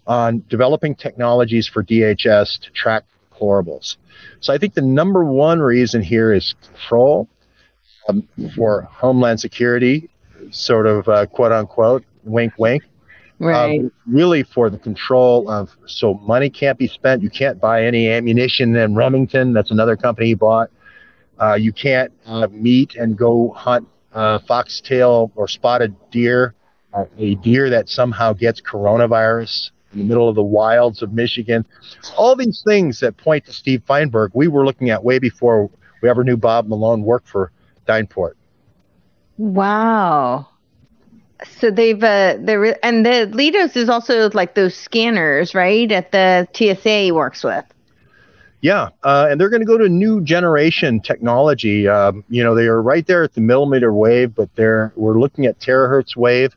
on 0.07 0.45
developing 0.51 0.95
technologies 0.95 1.67
for 1.67 1.83
DHS 1.83 2.61
to 2.61 2.71
track 2.73 3.05
deplorables. 3.33 3.97
So 4.41 4.53
I 4.53 4.59
think 4.59 4.75
the 4.75 4.83
number 4.83 5.25
one 5.25 5.61
reason 5.61 6.03
here 6.03 6.31
is 6.31 6.55
control 6.67 7.27
um, 8.07 8.29
for 8.55 8.83
Homeland 8.83 9.41
Security, 9.41 10.11
sort 10.51 10.87
of 10.87 11.09
uh, 11.09 11.25
quote 11.25 11.53
unquote, 11.53 12.05
wink, 12.25 12.53
wink. 12.59 12.83
Right. 13.39 13.81
Um, 13.81 13.93
really 14.07 14.43
for 14.43 14.69
the 14.69 14.79
control 14.79 15.51
of, 15.51 15.71
so 15.87 16.15
money 16.15 16.51
can't 16.51 16.79
be 16.79 16.87
spent. 16.87 17.23
You 17.23 17.31
can't 17.31 17.59
buy 17.59 17.87
any 17.87 18.11
ammunition 18.11 18.77
in 18.77 18.95
Remington. 18.95 19.55
That's 19.55 19.71
another 19.71 19.97
company 19.97 20.29
he 20.29 20.35
bought. 20.35 20.71
Uh, 21.41 21.55
you 21.55 21.73
can't 21.73 22.13
uh, 22.27 22.47
meet 22.49 22.95
and 22.95 23.17
go 23.17 23.53
hunt 23.57 23.89
uh, 24.15 24.39
foxtail 24.41 25.33
or 25.37 25.49
spotted 25.49 25.95
deer, 26.11 26.55
uh, 26.93 27.05
a 27.19 27.35
deer 27.37 27.71
that 27.71 27.89
somehow 27.89 28.33
gets 28.33 28.61
coronavirus 28.61 29.71
in 29.93 30.01
the 30.01 30.05
middle 30.05 30.29
of 30.29 30.35
the 30.35 30.43
wilds 30.43 31.03
of 31.03 31.13
Michigan. 31.13 31.67
All 32.17 32.37
these 32.37 32.63
things 32.67 33.01
that 33.01 33.17
point 33.17 33.47
to 33.47 33.53
Steve 33.53 33.83
Feinberg, 33.87 34.31
we 34.35 34.49
were 34.49 34.65
looking 34.65 34.91
at 34.91 35.03
way 35.03 35.19
before 35.19 35.71
we 36.03 36.09
ever 36.09 36.25
knew 36.25 36.37
Bob 36.37 36.69
Malone 36.69 37.03
worked 37.03 37.29
for 37.29 37.53
Dynport. 37.87 38.33
Wow. 39.39 40.49
So 41.59 41.71
they've 41.71 42.03
uh 42.03 42.37
there 42.39 42.85
and 42.85 43.05
the 43.05 43.29
Leidos 43.33 43.77
is 43.77 43.89
also 43.89 44.31
like 44.31 44.55
those 44.55 44.77
scanners, 44.77 45.55
right? 45.55 45.91
At 45.91 46.13
the 46.13 46.47
TSA 46.55 47.13
works 47.15 47.43
with. 47.43 47.65
Yeah, 48.63 48.91
uh, 49.03 49.27
and 49.29 49.41
they're 49.41 49.51
going 49.51 49.61
to 49.61 49.67
go 49.67 49.77
to 49.77 49.89
new 49.89 50.21
generation 50.21 51.01
technology. 51.01 51.89
Um, 51.89 52.25
you 52.29 52.45
know, 52.45 52.55
they 52.55 52.67
are 52.67 52.81
right 52.81 53.05
there 53.05 53.25
at 53.25 53.35
the 53.35 53.41
millimeter 53.41 53.93
wave, 53.93 54.37
but 54.37 54.55
they're 54.55 54.93
we're 54.95 55.19
looking 55.19 55.47
at 55.47 55.59
terahertz 55.59 56.17
wave. 56.17 56.55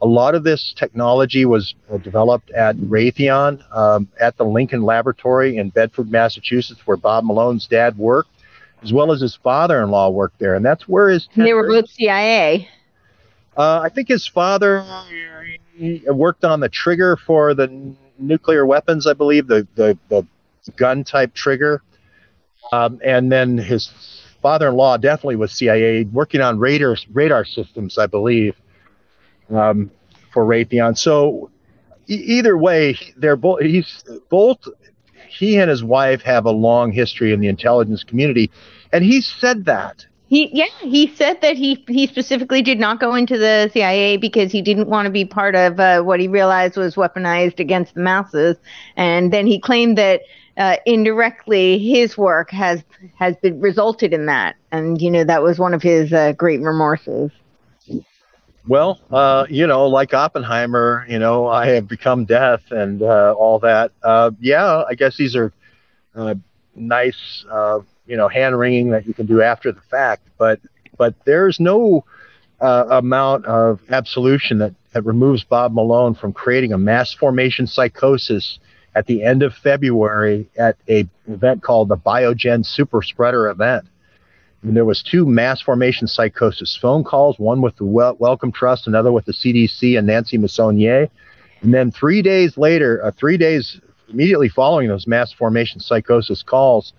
A 0.00 0.06
lot 0.06 0.36
of 0.36 0.44
this 0.44 0.72
technology 0.78 1.44
was 1.44 1.74
uh, 1.92 1.96
developed 1.96 2.52
at 2.52 2.76
Raytheon 2.76 3.60
um, 3.76 4.06
at 4.20 4.36
the 4.36 4.44
Lincoln 4.44 4.82
Laboratory 4.82 5.56
in 5.56 5.70
Bedford, 5.70 6.12
Massachusetts, 6.12 6.80
where 6.84 6.96
Bob 6.96 7.24
Malone's 7.24 7.66
dad 7.66 7.98
worked, 7.98 8.30
as 8.84 8.92
well 8.92 9.10
as 9.10 9.20
his 9.20 9.34
father-in-law 9.34 10.10
worked 10.10 10.38
there, 10.38 10.54
and 10.54 10.64
that's 10.64 10.86
where 10.86 11.08
his. 11.08 11.28
They 11.36 11.54
were 11.54 11.66
both 11.66 11.90
CIA. 11.90 12.68
Uh, 13.56 13.80
I 13.82 13.88
think 13.88 14.06
his 14.06 14.28
father 14.28 14.84
worked 16.06 16.44
on 16.44 16.60
the 16.60 16.68
trigger 16.68 17.16
for 17.16 17.52
the 17.52 17.96
nuclear 18.16 18.64
weapons. 18.64 19.08
I 19.08 19.14
believe 19.14 19.48
the 19.48 19.66
the, 19.74 19.98
the 20.08 20.24
gun 20.76 21.04
type 21.04 21.34
trigger. 21.34 21.82
Um, 22.72 23.00
and 23.04 23.32
then 23.32 23.56
his 23.56 23.90
father-in-law 24.42 24.98
definitely 24.98 25.36
was 25.36 25.52
CIA, 25.52 26.04
working 26.04 26.40
on 26.40 26.58
radar 26.58 26.96
radar 27.12 27.44
systems, 27.44 27.98
I 27.98 28.06
believe, 28.06 28.54
um, 29.50 29.90
for 30.32 30.44
Raytheon. 30.44 30.96
So 30.98 31.50
e- 32.08 32.14
either 32.14 32.56
way, 32.56 32.98
they're 33.16 33.36
both. 33.36 33.60
He's 33.60 34.04
both. 34.28 34.58
He 35.28 35.58
and 35.58 35.70
his 35.70 35.84
wife 35.84 36.22
have 36.22 36.46
a 36.46 36.50
long 36.50 36.92
history 36.92 37.32
in 37.32 37.40
the 37.40 37.48
intelligence 37.48 38.02
community, 38.02 38.50
and 38.92 39.04
he 39.04 39.20
said 39.20 39.66
that. 39.66 40.06
He 40.26 40.50
yeah, 40.52 40.66
he 40.82 41.14
said 41.14 41.40
that 41.40 41.56
he 41.56 41.84
he 41.88 42.06
specifically 42.06 42.60
did 42.60 42.78
not 42.78 43.00
go 43.00 43.14
into 43.14 43.38
the 43.38 43.70
CIA 43.72 44.18
because 44.18 44.52
he 44.52 44.60
didn't 44.60 44.88
want 44.88 45.06
to 45.06 45.10
be 45.10 45.24
part 45.24 45.54
of 45.54 45.80
uh, 45.80 46.02
what 46.02 46.20
he 46.20 46.28
realized 46.28 46.76
was 46.76 46.96
weaponized 46.96 47.60
against 47.60 47.94
the 47.94 48.00
masses, 48.00 48.56
and 48.96 49.32
then 49.32 49.46
he 49.46 49.58
claimed 49.58 49.96
that 49.96 50.20
uh, 50.58 50.76
indirectly 50.84 51.78
his 51.78 52.18
work 52.18 52.50
has 52.50 52.82
has 53.14 53.36
been 53.36 53.60
resulted 53.60 54.12
in 54.12 54.26
that, 54.26 54.56
and 54.72 55.00
you 55.00 55.10
know 55.10 55.24
that 55.24 55.42
was 55.42 55.58
one 55.58 55.72
of 55.72 55.82
his 55.82 56.12
uh, 56.12 56.32
great 56.32 56.60
remorses. 56.60 57.30
Well, 58.66 59.00
uh, 59.10 59.46
you 59.48 59.66
know, 59.66 59.86
like 59.86 60.12
Oppenheimer, 60.12 61.06
you 61.08 61.18
know, 61.18 61.46
I 61.46 61.68
have 61.68 61.88
become 61.88 62.26
death 62.26 62.70
and 62.70 63.02
uh, 63.02 63.32
all 63.38 63.60
that. 63.60 63.92
Uh, 64.02 64.32
yeah, 64.40 64.82
I 64.86 64.94
guess 64.94 65.16
these 65.16 65.34
are 65.36 65.52
uh, 66.14 66.34
nice, 66.74 67.46
you 68.06 68.16
know, 68.16 68.28
hand 68.28 68.58
wringing 68.58 68.90
that 68.90 69.06
you 69.06 69.14
can 69.14 69.24
do 69.24 69.40
after 69.40 69.72
the 69.72 69.80
fact, 69.80 70.28
but 70.36 70.60
but 70.98 71.14
there's 71.24 71.60
no 71.60 72.04
amount 72.60 73.46
of 73.46 73.80
absolution 73.90 74.58
that, 74.58 74.74
that 74.92 75.02
removes 75.02 75.44
Bob 75.44 75.72
Malone 75.72 76.14
from 76.14 76.32
creating 76.32 76.72
a 76.72 76.78
mass 76.78 77.14
formation 77.14 77.68
psychosis 77.68 78.58
at 78.98 79.06
the 79.06 79.22
end 79.22 79.44
of 79.44 79.54
February 79.54 80.48
at 80.58 80.76
a 80.88 81.06
event 81.28 81.62
called 81.62 81.88
the 81.88 81.96
Biogen 81.96 82.66
Super 82.66 83.00
Spreader 83.00 83.48
event. 83.48 83.86
And 84.64 84.76
there 84.76 84.84
was 84.84 85.04
two 85.04 85.24
mass 85.24 85.62
formation 85.62 86.08
psychosis 86.08 86.76
phone 86.82 87.04
calls, 87.04 87.38
one 87.38 87.62
with 87.62 87.76
the 87.76 87.84
Wel- 87.84 88.16
Wellcome 88.18 88.50
Trust, 88.50 88.88
another 88.88 89.12
with 89.12 89.24
the 89.24 89.32
CDC 89.32 89.96
and 89.96 90.08
Nancy 90.08 90.36
Messonnier. 90.36 91.08
And 91.60 91.72
then 91.72 91.92
three 91.92 92.22
days 92.22 92.58
later, 92.58 93.00
uh, 93.04 93.12
three 93.12 93.36
days 93.36 93.80
immediately 94.08 94.48
following 94.48 94.88
those 94.88 95.06
mass 95.06 95.32
formation 95.32 95.78
psychosis 95.78 96.42
calls, 96.42 96.92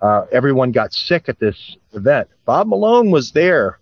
uh, 0.00 0.26
everyone 0.30 0.70
got 0.70 0.92
sick 0.92 1.28
at 1.28 1.40
this 1.40 1.76
event. 1.92 2.28
Bob 2.44 2.68
Malone 2.68 3.10
was 3.10 3.32
there, 3.32 3.80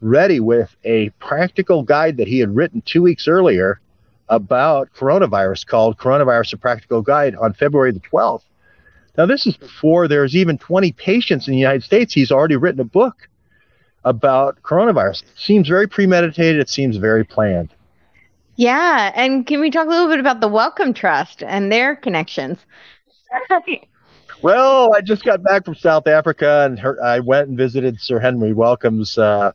ready 0.00 0.40
with 0.40 0.74
a 0.84 1.10
practical 1.20 1.82
guide 1.82 2.16
that 2.16 2.26
he 2.26 2.38
had 2.38 2.56
written 2.56 2.82
two 2.86 3.02
weeks 3.02 3.28
earlier 3.28 3.82
about 4.32 4.88
coronavirus 4.94 5.66
called 5.66 5.98
Coronavirus 5.98 6.54
A 6.54 6.56
Practical 6.56 7.02
Guide 7.02 7.36
on 7.36 7.52
February 7.52 7.92
the 7.92 8.00
12th. 8.00 8.42
Now, 9.18 9.26
this 9.26 9.46
is 9.46 9.58
before 9.58 10.08
there's 10.08 10.34
even 10.34 10.56
20 10.56 10.90
patients 10.92 11.46
in 11.46 11.52
the 11.52 11.60
United 11.60 11.82
States. 11.82 12.14
He's 12.14 12.32
already 12.32 12.56
written 12.56 12.80
a 12.80 12.84
book 12.84 13.28
about 14.04 14.62
coronavirus. 14.62 15.22
It 15.22 15.28
seems 15.36 15.68
very 15.68 15.86
premeditated. 15.86 16.62
It 16.62 16.70
seems 16.70 16.96
very 16.96 17.24
planned. 17.24 17.74
Yeah, 18.56 19.12
and 19.14 19.46
can 19.46 19.60
we 19.60 19.70
talk 19.70 19.86
a 19.86 19.90
little 19.90 20.08
bit 20.08 20.18
about 20.18 20.40
the 20.40 20.48
Wellcome 20.48 20.94
Trust 20.94 21.42
and 21.42 21.70
their 21.70 21.94
connections? 21.94 22.58
Well, 24.42 24.92
I 24.92 25.02
just 25.02 25.24
got 25.24 25.44
back 25.44 25.64
from 25.64 25.76
South 25.76 26.08
Africa 26.08 26.64
and 26.64 26.76
her, 26.80 27.00
I 27.00 27.20
went 27.20 27.48
and 27.48 27.56
visited 27.56 28.00
Sir 28.00 28.18
Henry 28.18 28.52
Wellcome's 28.52 29.16
uh, 29.16 29.52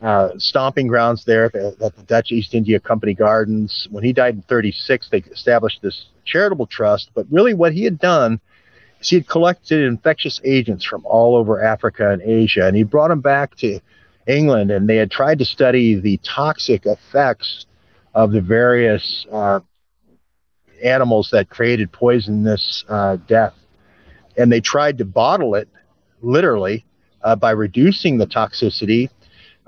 uh, 0.00 0.30
stomping 0.38 0.86
grounds 0.86 1.24
there 1.24 1.46
at 1.46 1.52
the, 1.52 1.92
Dutch 2.06 2.30
East 2.30 2.54
India 2.54 2.78
Company 2.78 3.14
Gardens. 3.14 3.88
When 3.90 4.04
he 4.04 4.12
died 4.12 4.34
in 4.34 4.42
36, 4.42 5.08
they 5.10 5.18
established 5.18 5.82
this 5.82 6.06
charitable 6.24 6.66
trust. 6.66 7.10
But 7.14 7.26
really, 7.30 7.54
what 7.54 7.72
he 7.72 7.84
had 7.84 7.98
done 7.98 8.40
is 9.00 9.08
he 9.08 9.16
had 9.16 9.28
collected 9.28 9.82
infectious 9.82 10.40
agents 10.44 10.84
from 10.84 11.04
all 11.04 11.34
over 11.36 11.62
Africa 11.62 12.10
and 12.10 12.22
Asia, 12.22 12.66
and 12.66 12.76
he 12.76 12.84
brought 12.84 13.08
them 13.08 13.20
back 13.20 13.56
to 13.56 13.80
England, 14.26 14.70
and 14.70 14.88
they 14.88 14.96
had 14.96 15.10
tried 15.10 15.38
to 15.40 15.44
study 15.44 15.98
the 15.98 16.18
toxic 16.18 16.86
effects 16.86 17.66
of 18.14 18.30
the 18.30 18.40
various 18.40 19.26
uh, 19.32 19.60
animals 20.84 21.30
that 21.32 21.48
created 21.48 21.90
poisonous 21.90 22.84
uh, 22.88 23.16
death. 23.26 23.54
And 24.36 24.52
they 24.52 24.60
tried 24.60 24.98
to 24.98 25.04
bottle 25.04 25.54
it 25.56 25.68
literally 26.20 26.84
uh, 27.22 27.36
by 27.36 27.50
reducing 27.50 28.18
the 28.18 28.26
toxicity 28.26 29.10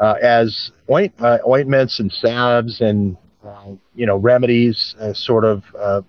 uh, 0.01 0.14
as 0.22 0.72
oint, 0.88 1.12
uh, 1.20 1.38
ointments 1.46 2.01
and 2.01 2.11
salves 2.11 2.80
and 2.80 3.16
uh, 3.44 3.66
you 3.94 4.07
know 4.07 4.16
remedies, 4.16 4.94
uh, 4.98 5.12
sort 5.12 5.44
of 5.44 5.62
uh, 5.78 6.03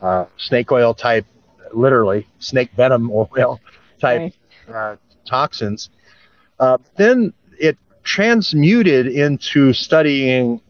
uh, 0.00 0.26
snake 0.36 0.70
oil 0.70 0.94
type, 0.94 1.26
literally 1.72 2.26
snake 2.38 2.70
venom 2.76 3.10
oil 3.36 3.58
type 4.00 4.32
uh, 4.72 4.96
toxins. 5.26 5.88
Uh, 6.60 6.78
then 6.96 7.32
it 7.58 7.76
transmuted 8.04 9.06
into 9.06 9.72
studying 9.72 10.60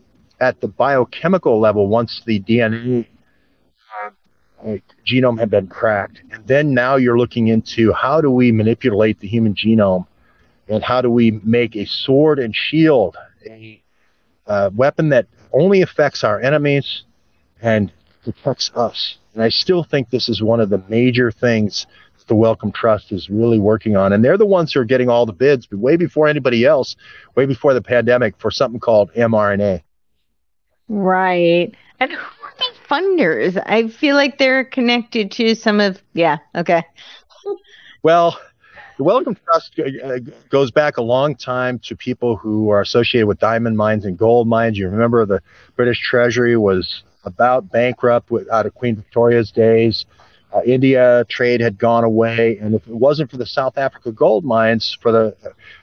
at 0.40 0.60
the 0.60 0.68
biochemical 0.68 1.60
level 1.60 1.88
once 1.88 2.22
the 2.26 2.40
DNA 2.40 3.06
genome 5.06 5.38
had 5.38 5.50
been 5.50 5.66
cracked. 5.66 6.22
And 6.30 6.46
then 6.46 6.72
now 6.72 6.96
you're 6.96 7.18
looking 7.18 7.48
into 7.48 7.92
how 7.92 8.20
do 8.20 8.30
we 8.30 8.50
manipulate 8.50 9.20
the 9.20 9.28
human 9.28 9.54
genome 9.54 10.06
and 10.68 10.82
how 10.82 11.00
do 11.00 11.10
we 11.10 11.32
make 11.42 11.76
a 11.76 11.84
sword 11.84 12.38
and 12.38 12.54
shield, 12.54 13.16
a 13.46 13.82
uh, 14.46 14.70
weapon 14.74 15.10
that 15.10 15.26
only 15.52 15.82
affects 15.82 16.24
our 16.24 16.40
enemies 16.40 17.04
and 17.62 17.92
protects 18.22 18.70
us. 18.74 19.18
And 19.34 19.42
I 19.42 19.48
still 19.48 19.84
think 19.84 20.10
this 20.10 20.28
is 20.28 20.42
one 20.42 20.60
of 20.60 20.70
the 20.70 20.82
major 20.88 21.30
things 21.30 21.86
that 22.18 22.28
the 22.28 22.34
Wellcome 22.34 22.72
Trust 22.72 23.12
is 23.12 23.28
really 23.28 23.58
working 23.58 23.96
on. 23.96 24.12
And 24.12 24.24
they're 24.24 24.38
the 24.38 24.46
ones 24.46 24.72
who 24.72 24.80
are 24.80 24.84
getting 24.84 25.08
all 25.08 25.26
the 25.26 25.32
bids 25.32 25.70
way 25.70 25.96
before 25.96 26.28
anybody 26.28 26.64
else, 26.64 26.96
way 27.34 27.46
before 27.46 27.74
the 27.74 27.82
pandemic, 27.82 28.34
for 28.38 28.50
something 28.50 28.80
called 28.80 29.12
mRNA. 29.14 29.82
Right. 30.88 31.74
And 32.00 32.12
who 32.12 32.18
are 32.18 32.54
the 32.58 32.72
funders? 32.88 33.62
I 33.66 33.88
feel 33.88 34.16
like 34.16 34.38
they're 34.38 34.64
connected 34.64 35.30
to 35.32 35.54
some 35.54 35.80
of, 35.80 36.02
yeah, 36.12 36.38
okay. 36.54 36.84
Well, 38.02 38.38
the 38.96 39.04
Wellcome 39.04 39.36
Trust 39.44 39.78
uh, 39.78 40.18
goes 40.50 40.70
back 40.70 40.96
a 40.96 41.02
long 41.02 41.34
time 41.34 41.78
to 41.80 41.96
people 41.96 42.36
who 42.36 42.70
are 42.70 42.80
associated 42.80 43.26
with 43.26 43.38
diamond 43.38 43.76
mines 43.76 44.04
and 44.04 44.16
gold 44.16 44.48
mines. 44.48 44.78
You 44.78 44.88
remember 44.88 45.24
the 45.26 45.42
British 45.76 46.00
Treasury 46.00 46.56
was 46.56 47.02
about 47.24 47.70
bankrupt 47.70 48.30
with, 48.30 48.48
out 48.50 48.66
of 48.66 48.74
Queen 48.74 48.96
Victoria's 48.96 49.50
days. 49.50 50.06
Uh, 50.52 50.60
India 50.64 51.24
trade 51.28 51.60
had 51.60 51.78
gone 51.78 52.04
away, 52.04 52.58
and 52.58 52.74
if 52.76 52.86
it 52.86 52.94
wasn't 52.94 53.28
for 53.28 53.36
the 53.36 53.46
South 53.46 53.76
Africa 53.76 54.12
gold 54.12 54.44
mines, 54.44 54.96
for 55.00 55.10
the 55.10 55.36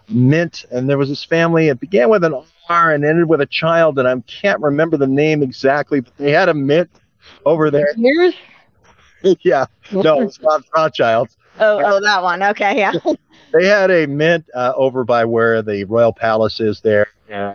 mint, 0.08 0.66
and 0.72 0.90
there 0.90 0.98
was 0.98 1.10
this 1.10 1.26
family. 1.26 1.68
It 1.68 1.82
began 1.82 2.10
with 2.10 2.24
an 2.24 2.34
R 2.70 2.94
and 2.94 3.04
ended 3.04 3.28
with 3.28 3.42
a 3.42 3.46
child, 3.46 4.00
and 4.00 4.08
I 4.08 4.18
can't 4.28 4.62
remember 4.62 4.96
the 4.96 5.08
name 5.08 5.44
exactly, 5.44 6.00
but 6.00 6.16
they 6.16 6.32
had 6.32 6.48
a 6.48 6.54
mint 6.54 6.90
over 7.46 7.70
there. 7.70 7.94
Here's 7.98 8.34
yeah, 9.42 9.66
no, 9.92 10.22
it's 10.22 10.40
not 10.42 10.64
Rothschilds. 10.74 11.38
Oh, 11.62 11.80
oh, 11.86 12.02
that 12.02 12.24
one. 12.24 12.42
Okay, 12.42 12.80
yeah. 12.80 12.92
they 13.54 13.68
had 13.68 13.92
a 13.92 14.08
mint 14.08 14.46
uh, 14.56 14.74
over 14.76 15.04
by 15.04 15.26
where 15.26 15.62
the 15.62 15.84
royal 15.84 16.12
palace 16.12 16.60
is 16.60 16.82
there, 16.82 17.08
uh, 17.32 17.54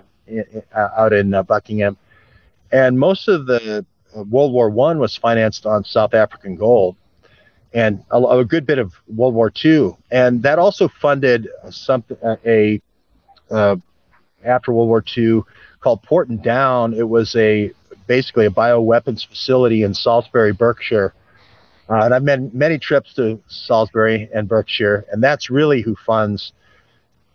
out 0.73 1.13
in 1.13 1.35
uh, 1.35 1.43
Buckingham, 1.43 1.97
and 2.71 2.97
most 2.97 3.27
of 3.27 3.47
the 3.47 3.85
uh, 4.17 4.23
World 4.23 4.53
War 4.53 4.71
One 4.71 5.01
was 5.01 5.17
financed 5.17 5.67
on 5.67 5.83
South 5.85 6.15
African 6.15 6.55
gold, 6.55 6.95
and 7.73 8.05
a, 8.13 8.23
a, 8.23 8.45
good 8.45 8.65
bit 8.65 8.79
of 8.79 8.95
World 9.09 9.35
War 9.35 9.51
Two, 9.51 9.97
and 10.09 10.41
that 10.45 10.61
also 10.61 10.87
funded 10.87 11.49
something 11.71 12.17
a 12.47 12.81
uh, 13.51 13.75
after 14.45 14.73
World 14.73 14.89
War 14.89 15.03
Two 15.03 15.45
called 15.81 16.05
Porton 16.05 16.37
Down. 16.37 16.95
It 16.95 17.09
was 17.09 17.35
a 17.35 17.73
basically 18.07 18.47
a 18.47 18.51
bioweapons 18.51 19.27
facility 19.27 19.83
in 19.83 19.95
Salisbury, 19.95 20.53
Berkshire. 20.53 21.13
Uh, 21.89 22.05
and 22.05 22.15
I've 22.15 22.23
made 22.23 22.53
many 22.53 22.79
trips 22.79 23.15
to 23.15 23.41
Salisbury 23.47 24.29
and 24.35 24.49
Berkshire, 24.49 25.05
and 25.13 25.23
that's 25.23 25.51
really 25.51 25.83
who 25.83 25.95
funds. 25.95 26.53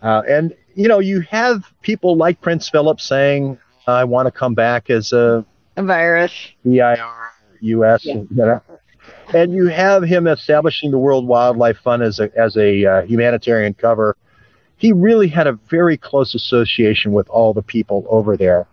Uh, 0.02 0.24
and 0.28 0.56
you 0.76 0.88
know, 0.88 1.00
you 1.00 1.22
have 1.22 1.64
people 1.82 2.18
like 2.18 2.42
Prince 2.42 2.70
Philip 2.70 3.00
saying, 3.00 3.58
"I 3.88 4.04
want 4.04 4.28
to 4.28 4.32
come 4.32 4.54
back 4.54 4.90
as 4.90 5.14
a, 5.14 5.46
a 5.78 5.84
virus, 5.84 6.34
VIR, 6.66 6.98
US," 7.62 8.06
yeah. 8.06 8.14
you 8.14 8.28
know? 8.32 8.62
and 9.34 9.54
you 9.54 9.68
have 9.68 10.04
him 10.04 10.28
establishing 10.28 10.92
the 10.92 10.98
World 10.98 11.28
Wildlife 11.28 11.78
Fund 11.78 12.04
as 12.04 12.20
a 12.20 12.30
as 12.38 12.58
a 12.58 12.86
uh, 12.86 13.02
humanitarian 13.04 13.74
cover 13.74 14.18
he 14.82 14.92
really 14.92 15.28
had 15.28 15.46
a 15.46 15.54
very 15.70 15.96
close 15.96 16.34
association 16.34 17.12
with 17.12 17.30
all 17.30 17.54
the 17.54 17.62
people 17.62 18.04
over 18.10 18.36
there. 18.36 18.66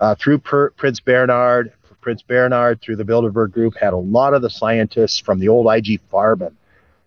Uh, 0.00 0.14
through 0.14 0.38
per- 0.38 0.70
Prince 0.70 0.98
Bernhard, 0.98 1.70
Prince 2.02 2.22
Bernhard, 2.22 2.80
through 2.82 2.96
the 2.96 3.04
Bilderberg 3.04 3.52
Group, 3.52 3.74
had 3.76 3.94
a 3.94 3.98
lot 3.98 4.34
of 4.34 4.42
the 4.42 4.50
scientists 4.50 5.18
from 5.18 5.38
the 5.38 5.48
old 5.48 5.72
IG 5.72 6.00
Farben, 6.12 6.52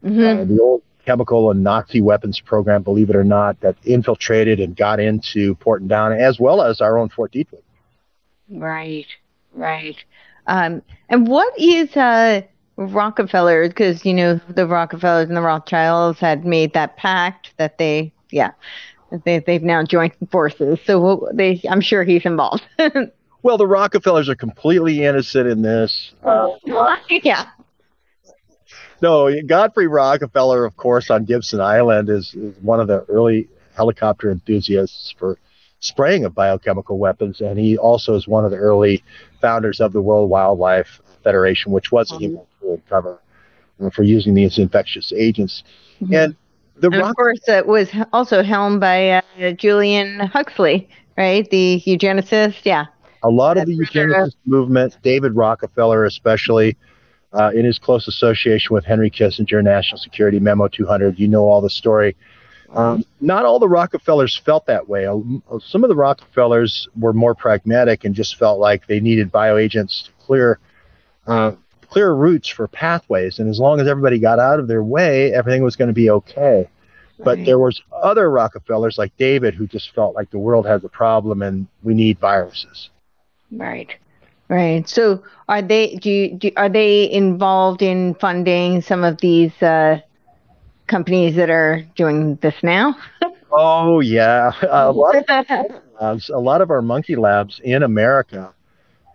mm-hmm. 0.03 0.23
uh, 0.23 0.45
the 0.45 0.59
old 0.59 0.81
chemical 1.05 1.51
and 1.51 1.63
Nazi 1.63 2.01
weapons 2.01 2.39
program, 2.39 2.81
believe 2.81 3.09
it 3.09 3.15
or 3.15 3.23
not, 3.23 3.59
that 3.59 3.75
infiltrated 3.83 4.59
and 4.59 4.75
got 4.75 4.99
into 4.99 5.53
Porton 5.55 5.87
Down, 5.87 6.13
as 6.13 6.39
well 6.39 6.63
as 6.63 6.81
our 6.81 6.97
own 6.97 7.09
Fort 7.09 7.31
Detrick. 7.31 7.61
Right, 8.49 9.07
right. 9.53 9.97
Um, 10.47 10.81
and 11.09 11.27
what 11.27 11.57
is 11.59 11.95
uh, 11.95 12.41
Rockefeller? 12.77 13.67
Because 13.67 14.05
you 14.05 14.13
know 14.13 14.39
the 14.49 14.65
Rockefellers 14.65 15.27
and 15.27 15.37
the 15.37 15.41
Rothschilds 15.41 16.19
had 16.19 16.45
made 16.45 16.73
that 16.73 16.97
pact 16.97 17.51
that 17.57 17.77
they 17.77 18.11
yeah, 18.31 18.51
they, 19.23 19.39
they've 19.39 19.63
now 19.63 19.83
joined 19.83 20.13
forces. 20.31 20.79
So 20.85 21.29
they, 21.33 21.61
I'm 21.69 21.81
sure 21.81 22.03
he's 22.03 22.25
involved. 22.25 22.63
well, 23.45 23.59
the 23.59 23.67
Rockefellers 23.67 24.27
are 24.27 24.35
completely 24.35 25.03
innocent 25.03 25.47
in 25.47 25.61
this. 25.61 26.15
Yeah. 27.23 27.45
No, 29.03 29.31
Godfrey 29.43 29.85
Rockefeller, 29.85 30.65
of 30.65 30.75
course, 30.77 31.11
on 31.11 31.25
Gibson 31.25 31.61
Island 31.61 32.09
is, 32.09 32.33
is 32.33 32.55
one 32.63 32.79
of 32.79 32.87
the 32.87 33.05
early 33.07 33.47
helicopter 33.75 34.31
enthusiasts 34.31 35.13
for 35.19 35.37
spraying 35.79 36.25
of 36.25 36.33
biochemical 36.33 36.97
weapons, 36.97 37.39
and 37.39 37.59
he 37.59 37.77
also 37.77 38.15
is 38.15 38.27
one 38.27 38.45
of 38.45 38.49
the 38.49 38.57
early 38.57 39.03
founders 39.41 39.79
of 39.79 39.93
the 39.93 40.01
World 40.01 40.27
Wildlife 40.27 40.99
Federation, 41.23 41.71
which 41.71 41.91
was 41.91 42.11
a 42.11 42.17
human 42.17 42.41
cover 42.89 43.19
for 43.93 44.01
using 44.01 44.33
these 44.33 44.57
infectious 44.57 45.13
agents. 45.15 45.63
Mm-hmm. 46.01 46.15
And 46.15 46.35
the 46.77 46.87
and 46.87 46.95
rock- 46.99 47.11
of 47.11 47.15
course, 47.15 47.47
it 47.47 47.67
was 47.67 47.91
also 48.11 48.41
helmed 48.41 48.79
by 48.79 49.21
uh, 49.39 49.51
Julian 49.51 50.19
Huxley, 50.19 50.89
right? 51.15 51.47
The 51.51 51.83
eugenicist. 51.85 52.61
Yeah. 52.63 52.85
A 53.25 53.29
lot 53.29 53.57
of 53.57 53.65
the 53.65 53.75
eugenicist 53.75 54.35
movement, 54.45 54.97
David 55.01 55.35
Rockefeller 55.35 56.05
especially, 56.05 56.77
uh, 57.33 57.51
in 57.55 57.65
his 57.65 57.79
close 57.79 58.07
association 58.07 58.75
with 58.75 58.85
Henry 58.85 59.09
Kissinger, 59.09 59.63
National 59.63 59.97
Security 59.97 60.39
Memo 60.39 60.67
200. 60.67 61.17
You 61.17 61.27
know 61.27 61.49
all 61.49 61.59
the 61.59 61.69
story. 61.69 62.15
Um, 62.69 63.03
not 63.21 63.43
all 63.43 63.57
the 63.57 63.67
Rockefellers 63.67 64.37
felt 64.37 64.67
that 64.67 64.87
way. 64.87 65.07
Some 65.59 65.83
of 65.83 65.89
the 65.89 65.95
Rockefellers 65.95 66.87
were 66.99 67.13
more 67.13 67.33
pragmatic 67.33 68.03
and 68.03 68.13
just 68.13 68.37
felt 68.37 68.59
like 68.59 68.85
they 68.85 68.99
needed 68.99 69.31
bioagents 69.31 70.05
to 70.05 70.11
clear 70.19 70.59
uh, 71.25 71.53
clear 71.89 72.13
routes 72.13 72.47
for 72.47 72.67
pathways, 72.67 73.39
and 73.39 73.49
as 73.49 73.59
long 73.59 73.79
as 73.79 73.87
everybody 73.87 74.19
got 74.19 74.37
out 74.37 74.59
of 74.59 74.67
their 74.67 74.83
way, 74.83 75.33
everything 75.33 75.63
was 75.63 75.75
going 75.75 75.87
to 75.87 75.93
be 75.93 76.11
okay. 76.11 76.69
But 77.17 77.37
right. 77.37 77.45
there 77.45 77.57
was 77.57 77.81
other 77.91 78.29
Rockefellers 78.29 78.99
like 78.99 79.17
David 79.17 79.55
who 79.55 79.65
just 79.65 79.95
felt 79.95 80.13
like 80.13 80.29
the 80.29 80.37
world 80.37 80.67
has 80.67 80.83
a 80.83 80.89
problem 80.89 81.41
and 81.41 81.67
we 81.81 81.95
need 81.95 82.19
viruses. 82.19 82.89
Right. 83.51 83.95
Right. 84.47 84.87
So 84.87 85.23
are 85.49 85.61
they 85.61 85.95
do, 85.95 86.09
you, 86.09 86.35
do 86.35 86.51
are 86.55 86.69
they 86.69 87.11
involved 87.11 87.81
in 87.81 88.13
funding 88.15 88.81
some 88.81 89.03
of 89.03 89.19
these 89.19 89.51
uh, 89.61 89.99
companies 90.87 91.35
that 91.35 91.49
are 91.49 91.81
doing 91.95 92.35
this 92.41 92.55
now? 92.61 92.95
oh 93.51 94.01
yeah, 94.01 94.51
a 94.69 94.91
lot 94.91 95.15
of 95.15 95.81
a 96.29 96.39
lot 96.39 96.61
of 96.61 96.69
our 96.69 96.83
monkey 96.83 97.15
labs 97.15 97.59
in 97.63 97.81
America 97.81 98.53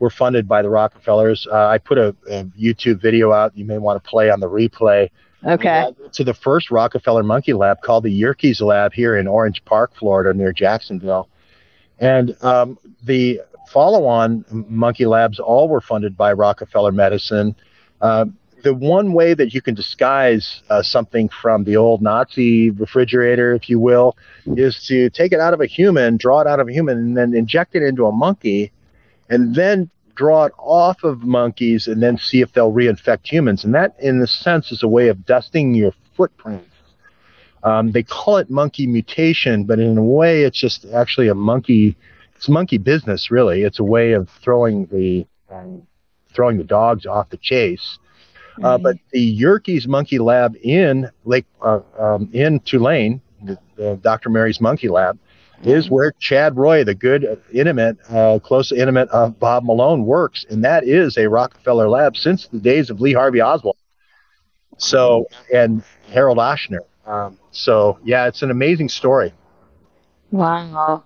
were 0.01 0.11
funded 0.11 0.49
by 0.49 0.63
the 0.63 0.69
Rockefellers. 0.69 1.47
Uh, 1.51 1.67
I 1.67 1.79
put 1.79 1.99
a, 1.99 2.09
a, 2.29 2.45
YouTube 2.59 3.01
video 3.01 3.33
out. 3.33 3.57
You 3.57 3.67
may 3.67 3.79
want 3.79 4.03
to 4.03 4.11
play 4.11 4.31
on 4.31 4.41
the 4.41 4.49
replay. 4.49 5.11
Okay. 5.43 5.91
to 6.13 6.23
the 6.23 6.35
first 6.35 6.71
Rockefeller 6.71 7.23
Monkey 7.23 7.55
Lab 7.55 7.81
called 7.81 8.05
the 8.05 8.11
Yerkes 8.11 8.61
Lab 8.61 8.93
here 8.93 9.17
in 9.17 9.27
Orange 9.27 9.65
Park, 9.65 9.93
Florida, 9.99 10.37
near 10.37 10.53
Jacksonville. 10.53 11.31
And 11.99 12.37
um, 12.43 12.79
the 13.03 13.41
follow-on 13.73 14.45
monkey 14.69 15.07
labs 15.07 15.39
all 15.39 15.69
were 15.69 15.81
funded 15.81 16.17
by 16.17 16.33
Rockefeller 16.33 16.93
Medicine. 16.93 17.55
Uh, 18.01 18.27
the 18.63 18.75
one 18.75 19.15
way 19.15 19.33
that 19.33 19.55
you 19.55 19.63
can 19.63 19.75
disguise 19.75 20.63
uh, 20.69 20.83
something 20.83 21.29
from 21.29 21.65
the 21.65 21.77
old 21.77 22.03
Nazi 22.03 22.71
refrigerator, 22.71 23.55
if 23.55 23.71
you 23.71 23.81
will, 23.81 24.17
is 24.47 24.85
to 24.89 25.09
take 25.11 25.33
it 25.33 25.41
out 25.41 25.55
of 25.55 25.61
a 25.61 25.67
human, 25.67 26.17
draw 26.17 26.41
it 26.41 26.47
out 26.47 26.61
of 26.61 26.69
a 26.69 26.73
human, 26.73 26.99
and 26.99 27.17
then 27.17 27.35
inject 27.35 27.75
it 27.75 27.83
into 27.83 28.07
a 28.07 28.13
monkey 28.13 28.71
and 29.31 29.55
then 29.55 29.89
draw 30.15 30.45
it 30.45 30.53
off 30.59 31.03
of 31.03 31.23
monkeys 31.23 31.87
and 31.87 32.03
then 32.03 32.19
see 32.19 32.43
if 32.43 32.53
they'll 32.53 32.73
reinfect 32.73 33.27
humans. 33.27 33.65
And 33.65 33.75
that, 33.75 33.95
in 33.99 34.21
a 34.21 34.27
sense, 34.27 34.71
is 34.71 34.83
a 34.83 34.89
way 34.89 35.09
of 35.09 35.25
dusting 35.25 35.75
your 35.75 35.93
footprints. 36.15 36.67
Um, 37.63 37.93
they 37.93 38.03
call 38.03 38.37
it 38.39 38.51
monkey 38.51 38.87
mutation, 38.87 39.65
but 39.65 39.79
in 39.79 39.97
a 39.97 40.03
way, 40.03 40.43
it's 40.43 40.61
just 40.61 40.85
actually 40.93 41.29
a 41.29 41.35
monkey. 41.35 41.97
It's 42.41 42.49
monkey 42.49 42.79
business, 42.79 43.31
really. 43.31 43.65
It's 43.65 43.81
a 43.81 43.85
way 43.85 44.13
of 44.13 44.31
throwing 44.43 44.87
the 44.87 45.27
um, 45.55 45.87
throwing 46.33 46.57
the 46.57 46.65
dogs 46.65 47.05
off 47.05 47.29
the 47.29 47.37
chase. 47.37 47.99
Uh, 48.63 48.79
but 48.79 48.97
the 49.13 49.21
Yerkes 49.21 49.87
Monkey 49.87 50.19
Lab 50.19 50.57
in 50.63 51.11
Lake 51.27 51.45
uh, 51.61 51.81
um, 51.99 52.31
in 52.33 52.61
Tulane, 52.61 53.21
the, 53.43 53.59
the 53.77 54.01
Dr. 54.03 54.31
Mary's 54.31 54.59
Monkey 54.59 54.89
Lab, 54.89 55.19
is 55.65 55.91
where 55.91 56.13
Chad 56.19 56.57
Roy, 56.57 56.83
the 56.83 56.95
good 56.95 57.43
intimate, 57.53 57.99
uh, 58.09 58.39
close 58.39 58.73
intimate 58.73 59.11
of 59.11 59.39
Bob 59.39 59.65
Malone, 59.65 60.07
works, 60.07 60.47
and 60.49 60.65
that 60.65 60.85
is 60.85 61.19
a 61.19 61.29
Rockefeller 61.29 61.91
lab 61.91 62.17
since 62.17 62.49
the 62.49 62.59
days 62.59 62.89
of 62.89 63.03
Lee 63.03 63.13
Harvey 63.13 63.43
Oswald. 63.43 63.77
So 64.79 65.27
and 65.55 65.85
Harold 66.11 66.39
Ochsner. 66.39 66.81
Um, 67.05 67.39
so 67.51 67.99
yeah, 68.03 68.29
it's 68.29 68.41
an 68.41 68.51
amazing 68.51 68.89
story. 68.89 69.35
Wow, 70.31 71.05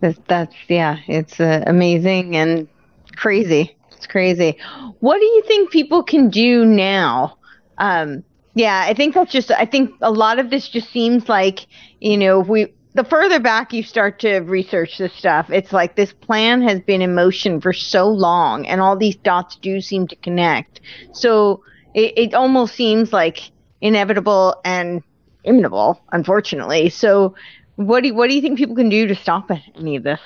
that's, 0.00 0.18
that's 0.28 0.54
yeah, 0.68 0.98
it's 1.06 1.40
uh, 1.40 1.64
amazing 1.66 2.36
and 2.36 2.68
crazy. 3.16 3.76
It's 3.92 4.06
crazy. 4.06 4.58
What 5.00 5.18
do 5.20 5.26
you 5.26 5.42
think 5.42 5.70
people 5.70 6.02
can 6.02 6.28
do 6.28 6.64
now? 6.64 7.38
Um, 7.78 8.24
yeah, 8.54 8.84
I 8.86 8.94
think 8.94 9.14
that's 9.14 9.32
just. 9.32 9.50
I 9.50 9.66
think 9.66 9.92
a 10.00 10.10
lot 10.10 10.38
of 10.38 10.50
this 10.50 10.68
just 10.68 10.90
seems 10.90 11.28
like 11.28 11.66
you 12.00 12.16
know 12.16 12.40
we 12.40 12.72
the 12.96 13.04
further 13.04 13.38
back 13.38 13.74
you 13.74 13.82
start 13.82 14.18
to 14.20 14.38
research 14.40 14.96
this 14.96 15.12
stuff, 15.12 15.50
it's 15.50 15.72
like 15.72 15.96
this 15.96 16.12
plan 16.12 16.62
has 16.62 16.80
been 16.80 17.02
in 17.02 17.14
motion 17.14 17.60
for 17.60 17.72
so 17.74 18.08
long, 18.08 18.66
and 18.66 18.80
all 18.80 18.96
these 18.96 19.16
dots 19.16 19.56
do 19.56 19.80
seem 19.82 20.08
to 20.08 20.16
connect. 20.16 20.80
So 21.12 21.62
it, 21.94 22.14
it 22.16 22.34
almost 22.34 22.74
seems 22.74 23.12
like 23.12 23.50
inevitable 23.82 24.56
and 24.64 25.02
imminent, 25.44 25.98
unfortunately. 26.12 26.88
So, 26.88 27.34
what 27.76 28.02
do 28.02 28.08
you, 28.08 28.14
what 28.14 28.28
do 28.28 28.34
you 28.34 28.42
think 28.42 28.58
people 28.58 28.74
can 28.74 28.88
do 28.88 29.06
to 29.06 29.14
stop 29.14 29.50
any 29.76 29.96
of 29.96 30.02
this? 30.02 30.20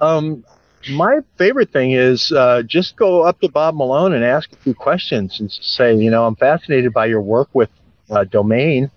Um, 0.00 0.44
my 0.90 1.20
favorite 1.36 1.72
thing 1.72 1.92
is 1.92 2.32
uh, 2.32 2.62
just 2.66 2.96
go 2.96 3.22
up 3.22 3.40
to 3.40 3.48
Bob 3.48 3.74
Malone 3.74 4.12
and 4.12 4.24
ask 4.24 4.52
a 4.52 4.56
few 4.56 4.74
questions 4.74 5.40
and 5.40 5.50
say, 5.50 5.94
you 5.94 6.10
know, 6.10 6.26
I'm 6.26 6.36
fascinated 6.36 6.92
by 6.92 7.06
your 7.06 7.22
work 7.22 7.48
with 7.52 7.70
uh, 8.10 8.24
domain 8.24 8.90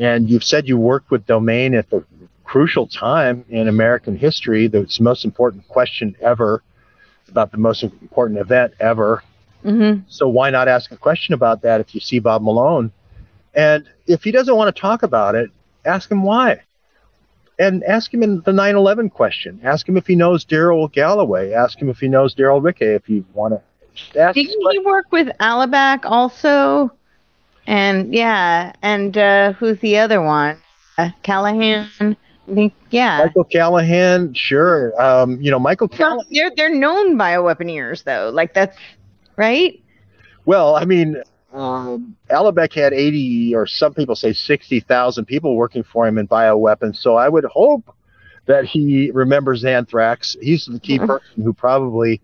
and 0.00 0.30
you've 0.30 0.44
said 0.44 0.66
you 0.66 0.78
worked 0.78 1.10
with 1.10 1.26
Domain 1.26 1.74
at 1.74 1.90
the 1.90 2.02
crucial 2.42 2.86
time 2.86 3.44
in 3.50 3.68
American 3.68 4.16
history, 4.16 4.66
the 4.66 4.88
most 4.98 5.26
important 5.26 5.68
question 5.68 6.16
ever 6.22 6.62
about 7.28 7.52
the 7.52 7.58
most 7.58 7.82
important 7.82 8.40
event 8.40 8.72
ever. 8.80 9.22
Mm-hmm. 9.62 10.04
So 10.08 10.26
why 10.26 10.48
not 10.48 10.68
ask 10.68 10.90
a 10.90 10.96
question 10.96 11.34
about 11.34 11.62
that 11.62 11.82
if 11.82 11.94
you 11.94 12.00
see 12.00 12.18
Bob 12.18 12.42
Malone? 12.42 12.92
And 13.54 13.86
if 14.06 14.22
he 14.24 14.32
doesn't 14.32 14.56
want 14.56 14.74
to 14.74 14.80
talk 14.80 15.02
about 15.02 15.34
it, 15.34 15.50
ask 15.84 16.10
him 16.10 16.22
why. 16.22 16.62
And 17.60 17.84
ask 17.84 18.12
him 18.12 18.22
in 18.22 18.40
the 18.40 18.54
9 18.54 18.74
11 18.74 19.10
question. 19.10 19.60
Ask 19.62 19.86
him 19.86 19.98
if 19.98 20.06
he 20.06 20.16
knows 20.16 20.46
Daryl 20.46 20.90
Galloway. 20.90 21.52
Ask 21.52 21.78
him 21.78 21.90
if 21.90 21.98
he 21.98 22.08
knows 22.08 22.34
Daryl 22.34 22.62
Rickey 22.64 22.86
if 22.86 23.06
you 23.08 23.24
want 23.34 23.54
to 24.14 24.32
Didn't 24.32 24.72
he 24.72 24.78
work 24.78 25.12
with 25.12 25.28
Alibek 25.40 26.00
also? 26.04 26.90
And 27.66 28.14
yeah, 28.14 28.72
and 28.80 29.16
uh, 29.16 29.52
who's 29.52 29.78
the 29.80 29.98
other 29.98 30.22
one? 30.22 30.56
Uh, 30.96 31.10
Callahan. 31.22 31.88
I 32.00 32.16
think 32.54 32.72
yeah. 32.88 33.18
Michael 33.18 33.44
Callahan, 33.44 34.32
sure. 34.32 35.00
Um, 35.00 35.40
you 35.40 35.50
know, 35.50 35.58
Michael 35.58 35.88
Callahan. 35.88 36.26
They're 36.30 36.50
they're 36.56 36.74
known 36.74 37.16
bioweaponeers 37.16 38.04
though. 38.04 38.30
Like 38.32 38.54
that's 38.54 38.76
right. 39.36 39.80
Well, 40.46 40.76
I 40.76 40.86
mean, 40.86 41.22
um, 41.52 42.16
Alibek 42.30 42.72
had 42.72 42.92
80, 42.92 43.54
or 43.54 43.66
some 43.66 43.94
people 43.94 44.14
say 44.14 44.32
60,000 44.32 45.24
people 45.24 45.56
working 45.56 45.82
for 45.82 46.06
him 46.06 46.18
in 46.18 46.28
bioweapons. 46.28 46.96
So 46.96 47.16
I 47.16 47.28
would 47.28 47.44
hope 47.44 47.94
that 48.46 48.64
he 48.64 49.10
remembers 49.12 49.64
anthrax. 49.64 50.36
He's 50.40 50.66
the 50.66 50.80
key 50.80 50.98
mm-hmm. 50.98 51.06
person 51.06 51.42
who 51.42 51.52
probably 51.52 52.20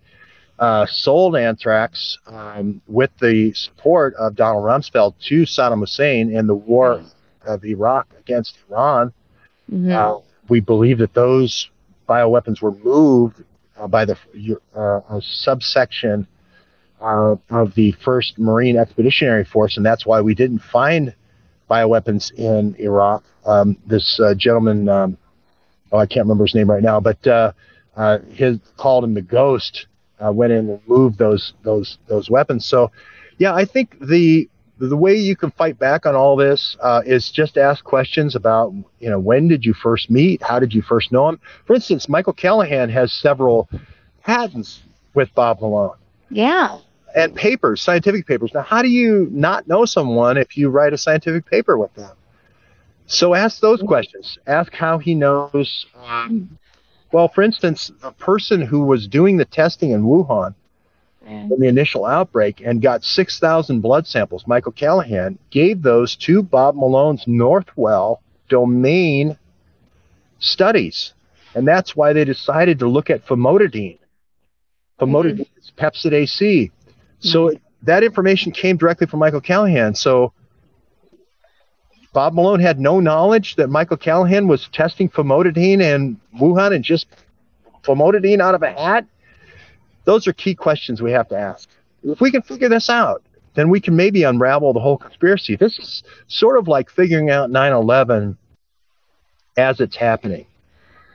uh, 0.58 0.86
sold 0.86 1.36
anthrax 1.36 2.18
um, 2.26 2.80
with 2.86 3.10
the 3.20 3.52
support 3.54 4.14
of 4.14 4.36
Donald 4.36 4.64
Rumsfeld 4.64 5.14
to 5.28 5.42
Saddam 5.42 5.80
Hussein 5.80 6.34
in 6.34 6.46
the 6.46 6.54
war 6.54 7.02
of 7.44 7.64
Iraq 7.64 8.08
against 8.18 8.58
Iran. 8.70 9.12
Mm-hmm. 9.70 9.92
Uh, 9.92 10.20
we 10.48 10.60
believe 10.60 10.98
that 10.98 11.14
those 11.14 11.68
bioweapons 12.08 12.62
were 12.62 12.72
moved 12.72 13.42
uh, 13.76 13.86
by 13.88 14.04
the 14.04 14.16
uh, 14.74 15.20
subsection 15.20 16.26
uh, 17.00 17.36
of 17.50 17.74
the 17.74 17.92
first 17.92 18.38
Marine 18.38 18.76
Expeditionary 18.76 19.44
Force, 19.44 19.76
and 19.76 19.84
that's 19.84 20.06
why 20.06 20.20
we 20.20 20.34
didn't 20.34 20.60
find 20.60 21.14
bioweapons 21.70 22.32
in 22.34 22.74
Iraq. 22.78 23.24
Um, 23.44 23.76
this 23.86 24.18
uh, 24.20 24.34
gentleman, 24.34 24.88
um, 24.88 25.18
oh, 25.92 25.98
I 25.98 26.06
can't 26.06 26.24
remember 26.24 26.44
his 26.44 26.54
name 26.54 26.70
right 26.70 26.82
now, 26.82 27.00
but 27.00 27.24
uh, 27.26 27.52
uh, 27.96 28.18
his 28.30 28.58
called 28.76 29.04
him 29.04 29.14
the 29.14 29.22
Ghost. 29.22 29.86
Uh, 30.18 30.32
went 30.32 30.50
in 30.50 30.70
and 30.70 30.80
moved 30.86 31.18
those 31.18 31.52
those 31.62 31.98
those 32.08 32.30
weapons. 32.30 32.64
So, 32.64 32.90
yeah, 33.36 33.54
I 33.54 33.66
think 33.66 33.98
the 34.00 34.48
the 34.78 34.96
way 34.96 35.14
you 35.14 35.36
can 35.36 35.50
fight 35.50 35.78
back 35.78 36.06
on 36.06 36.14
all 36.14 36.36
this 36.36 36.74
uh, 36.80 37.02
is 37.04 37.30
just 37.30 37.58
ask 37.58 37.84
questions 37.84 38.34
about, 38.34 38.72
you 38.98 39.10
know, 39.10 39.18
when 39.18 39.46
did 39.46 39.66
you 39.66 39.74
first 39.74 40.10
meet? 40.10 40.42
How 40.42 40.58
did 40.58 40.72
you 40.72 40.80
first 40.80 41.12
know 41.12 41.28
him? 41.28 41.38
For 41.66 41.74
instance, 41.74 42.08
Michael 42.08 42.32
Callahan 42.32 42.88
has 42.88 43.12
several 43.12 43.68
patents 44.22 44.80
with 45.12 45.34
Bob 45.34 45.60
Malone. 45.60 45.96
Yeah 46.30 46.78
and 47.16 47.34
papers, 47.34 47.80
scientific 47.80 48.26
papers. 48.26 48.52
Now, 48.54 48.62
how 48.62 48.82
do 48.82 48.88
you 48.88 49.28
not 49.32 49.66
know 49.66 49.86
someone 49.86 50.36
if 50.36 50.56
you 50.56 50.68
write 50.68 50.92
a 50.92 50.98
scientific 50.98 51.46
paper 51.46 51.76
with 51.78 51.92
them? 51.94 52.14
So 53.06 53.34
ask 53.34 53.60
those 53.60 53.80
questions. 53.82 54.38
Ask 54.46 54.74
how 54.74 54.98
he 54.98 55.14
knows. 55.14 55.86
Um, 56.04 56.58
well, 57.12 57.28
for 57.28 57.42
instance, 57.42 57.90
the 58.02 58.12
person 58.12 58.60
who 58.60 58.82
was 58.84 59.08
doing 59.08 59.38
the 59.38 59.44
testing 59.44 59.92
in 59.92 60.02
Wuhan 60.02 60.54
in 61.26 61.48
the 61.58 61.66
initial 61.66 62.04
outbreak 62.04 62.60
and 62.64 62.80
got 62.80 63.02
6,000 63.02 63.80
blood 63.80 64.06
samples, 64.06 64.44
Michael 64.46 64.72
Callahan, 64.72 65.38
gave 65.50 65.82
those 65.82 66.14
to 66.16 66.42
Bob 66.42 66.76
Malone's 66.76 67.24
Northwell 67.24 68.18
domain 68.48 69.36
studies. 70.38 71.14
And 71.54 71.66
that's 71.66 71.96
why 71.96 72.12
they 72.12 72.24
decided 72.24 72.78
to 72.80 72.88
look 72.88 73.10
at 73.10 73.26
famotidine. 73.26 73.98
Famotidine 75.00 75.40
mm-hmm. 75.40 75.58
is 75.58 75.72
Pepcid 75.76 76.12
AC. 76.12 76.70
So 77.20 77.48
mm-hmm. 77.48 77.56
that 77.82 78.02
information 78.04 78.52
came 78.52 78.76
directly 78.76 79.06
from 79.06 79.20
Michael 79.20 79.40
Callahan. 79.40 79.94
So 79.94 80.32
Bob 82.12 82.34
Malone 82.34 82.60
had 82.60 82.80
no 82.80 83.00
knowledge 83.00 83.56
that 83.56 83.68
Michael 83.68 83.96
Callahan 83.96 84.48
was 84.48 84.68
testing 84.72 85.08
famotidine 85.08 85.82
and 85.82 86.18
Wuhan 86.40 86.74
and 86.74 86.82
just 86.82 87.06
famotidine 87.82 88.40
out 88.40 88.54
of 88.54 88.62
a 88.62 88.72
hat. 88.72 89.06
Those 90.04 90.26
are 90.26 90.32
key 90.32 90.54
questions 90.54 91.02
we 91.02 91.12
have 91.12 91.28
to 91.28 91.36
ask. 91.36 91.68
If 92.02 92.20
we 92.20 92.30
can 92.30 92.42
figure 92.42 92.68
this 92.68 92.88
out, 92.88 93.22
then 93.54 93.70
we 93.70 93.80
can 93.80 93.96
maybe 93.96 94.22
unravel 94.22 94.72
the 94.72 94.80
whole 94.80 94.96
conspiracy. 94.96 95.56
This 95.56 95.78
is 95.78 96.02
sort 96.28 96.58
of 96.58 96.68
like 96.68 96.88
figuring 96.88 97.30
out 97.30 97.50
9 97.50 97.72
11 97.72 98.38
as 99.56 99.80
it's 99.80 99.96
happening. 99.96 100.46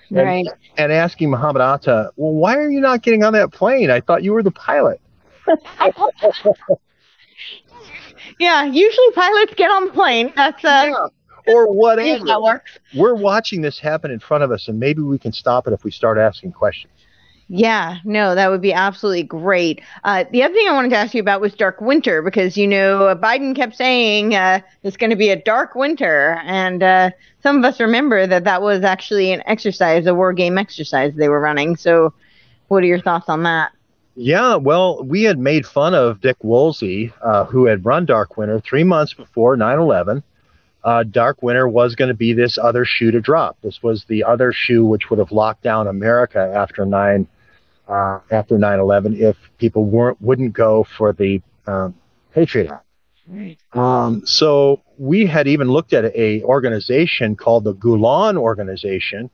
Right. 0.09 0.45
And, 0.45 0.49
and 0.77 0.91
asking 0.91 1.29
Muhammad 1.29 1.61
Atta, 1.61 2.11
well, 2.15 2.33
why 2.33 2.57
are 2.57 2.69
you 2.69 2.81
not 2.81 3.01
getting 3.01 3.23
on 3.23 3.33
that 3.33 3.51
plane? 3.51 3.89
I 3.89 4.01
thought 4.01 4.23
you 4.23 4.33
were 4.33 4.43
the 4.43 4.51
pilot. 4.51 4.99
Yeah, 8.39 8.65
usually 8.65 9.11
pilots 9.13 9.53
get 9.55 9.69
on 9.69 9.85
the 9.85 9.91
plane. 9.91 10.33
That's 10.35 10.63
uh, 10.63 10.87
yeah. 10.89 11.53
or 11.53 11.71
whatever. 11.73 12.25
That 12.25 12.41
works. 12.41 12.79
We're 12.95 13.15
watching 13.15 13.61
this 13.61 13.79
happen 13.79 14.11
in 14.11 14.19
front 14.19 14.43
of 14.43 14.51
us, 14.51 14.67
and 14.67 14.79
maybe 14.79 15.01
we 15.01 15.17
can 15.17 15.31
stop 15.31 15.67
it 15.67 15.73
if 15.73 15.83
we 15.83 15.91
start 15.91 16.17
asking 16.17 16.53
questions. 16.53 16.93
Yeah, 17.53 17.97
no, 18.05 18.33
that 18.33 18.49
would 18.49 18.61
be 18.61 18.71
absolutely 18.71 19.23
great. 19.23 19.81
Uh, 20.05 20.23
the 20.31 20.41
other 20.41 20.53
thing 20.53 20.69
I 20.69 20.71
wanted 20.71 20.87
to 20.91 20.95
ask 20.95 21.13
you 21.13 21.19
about 21.19 21.41
was 21.41 21.53
dark 21.53 21.81
winter 21.81 22.21
because 22.21 22.55
you 22.55 22.65
know 22.65 23.13
Biden 23.21 23.53
kept 23.53 23.75
saying 23.75 24.33
uh, 24.35 24.61
it's 24.83 24.95
going 24.95 25.09
to 25.09 25.17
be 25.17 25.31
a 25.31 25.35
dark 25.35 25.75
winter, 25.75 26.39
and 26.45 26.81
uh, 26.81 27.09
some 27.43 27.57
of 27.57 27.65
us 27.65 27.81
remember 27.81 28.25
that 28.25 28.45
that 28.45 28.61
was 28.61 28.85
actually 28.85 29.33
an 29.33 29.43
exercise, 29.47 30.05
a 30.07 30.15
war 30.15 30.31
game 30.31 30.57
exercise 30.57 31.13
they 31.13 31.27
were 31.27 31.41
running. 31.41 31.75
So, 31.75 32.13
what 32.69 32.83
are 32.83 32.87
your 32.87 33.01
thoughts 33.01 33.27
on 33.27 33.43
that? 33.43 33.73
Yeah, 34.15 34.55
well, 34.55 35.03
we 35.03 35.23
had 35.23 35.39
made 35.39 35.65
fun 35.65 35.93
of 35.93 36.19
Dick 36.19 36.37
Woolsey, 36.43 37.13
uh, 37.21 37.45
who 37.45 37.65
had 37.65 37.85
run 37.85 38.05
Dark 38.05 38.37
Winter 38.37 38.59
three 38.59 38.83
months 38.83 39.13
before 39.13 39.55
9 39.55 39.79
11. 39.79 40.23
Uh, 40.83 41.03
Dark 41.03 41.41
Winter 41.43 41.67
was 41.67 41.95
going 41.95 42.09
to 42.09 42.15
be 42.15 42.33
this 42.33 42.57
other 42.57 42.83
shoe 42.85 43.11
to 43.11 43.21
drop. 43.21 43.57
This 43.61 43.81
was 43.83 44.05
the 44.05 44.23
other 44.23 44.51
shoe 44.51 44.83
which 44.85 45.09
would 45.09 45.19
have 45.19 45.31
locked 45.31 45.63
down 45.63 45.87
America 45.87 46.51
after 46.55 46.85
9 46.85 47.27
uh, 47.87 48.19
after 48.31 48.57
9/11 48.57 49.19
if 49.19 49.35
people 49.57 49.85
weren't 49.85 50.19
wouldn't 50.21 50.53
go 50.53 50.85
for 50.97 51.13
the 51.13 51.41
um, 51.67 51.93
Patriot 52.33 52.71
Act. 52.71 52.85
Um, 53.73 54.25
so 54.25 54.81
we 54.97 55.25
had 55.25 55.47
even 55.47 55.67
looked 55.67 55.93
at 55.93 56.05
a 56.15 56.41
organization 56.43 57.35
called 57.35 57.63
the 57.63 57.73
Gulen 57.73 58.37
Organization, 58.37 59.29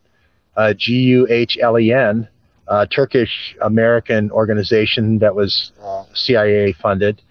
uh, 0.55 0.73
G 0.73 0.93
U 1.03 1.27
H 1.29 1.57
L 1.61 1.79
E 1.79 1.91
N, 1.93 2.27
uh, 2.67 2.85
Turkish 2.85 3.55
American 3.61 4.31
organization 4.31 5.19
that 5.19 5.35
was 5.35 5.71
uh, 5.81 6.03
CIA 6.13 6.73
funded 6.73 7.21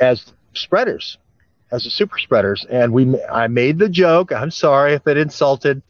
as 0.00 0.32
spreaders, 0.54 1.18
as 1.70 1.84
the 1.84 1.90
super 1.90 2.18
spreaders. 2.18 2.66
And 2.70 2.92
we, 2.92 3.20
I 3.24 3.48
made 3.48 3.78
the 3.78 3.88
joke. 3.88 4.32
I'm 4.32 4.50
sorry 4.50 4.94
if 4.94 5.06
it 5.06 5.16
insulted, 5.16 5.82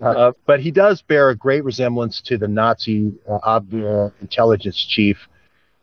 uh, 0.00 0.32
but 0.46 0.60
he 0.60 0.70
does 0.70 1.02
bear 1.02 1.30
a 1.30 1.36
great 1.36 1.64
resemblance 1.64 2.20
to 2.22 2.36
the 2.36 2.48
Nazi 2.48 3.12
uh, 3.28 4.10
intelligence 4.20 4.84
chief, 4.84 5.18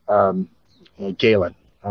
um, 0.07 0.49
uh, 0.99 1.11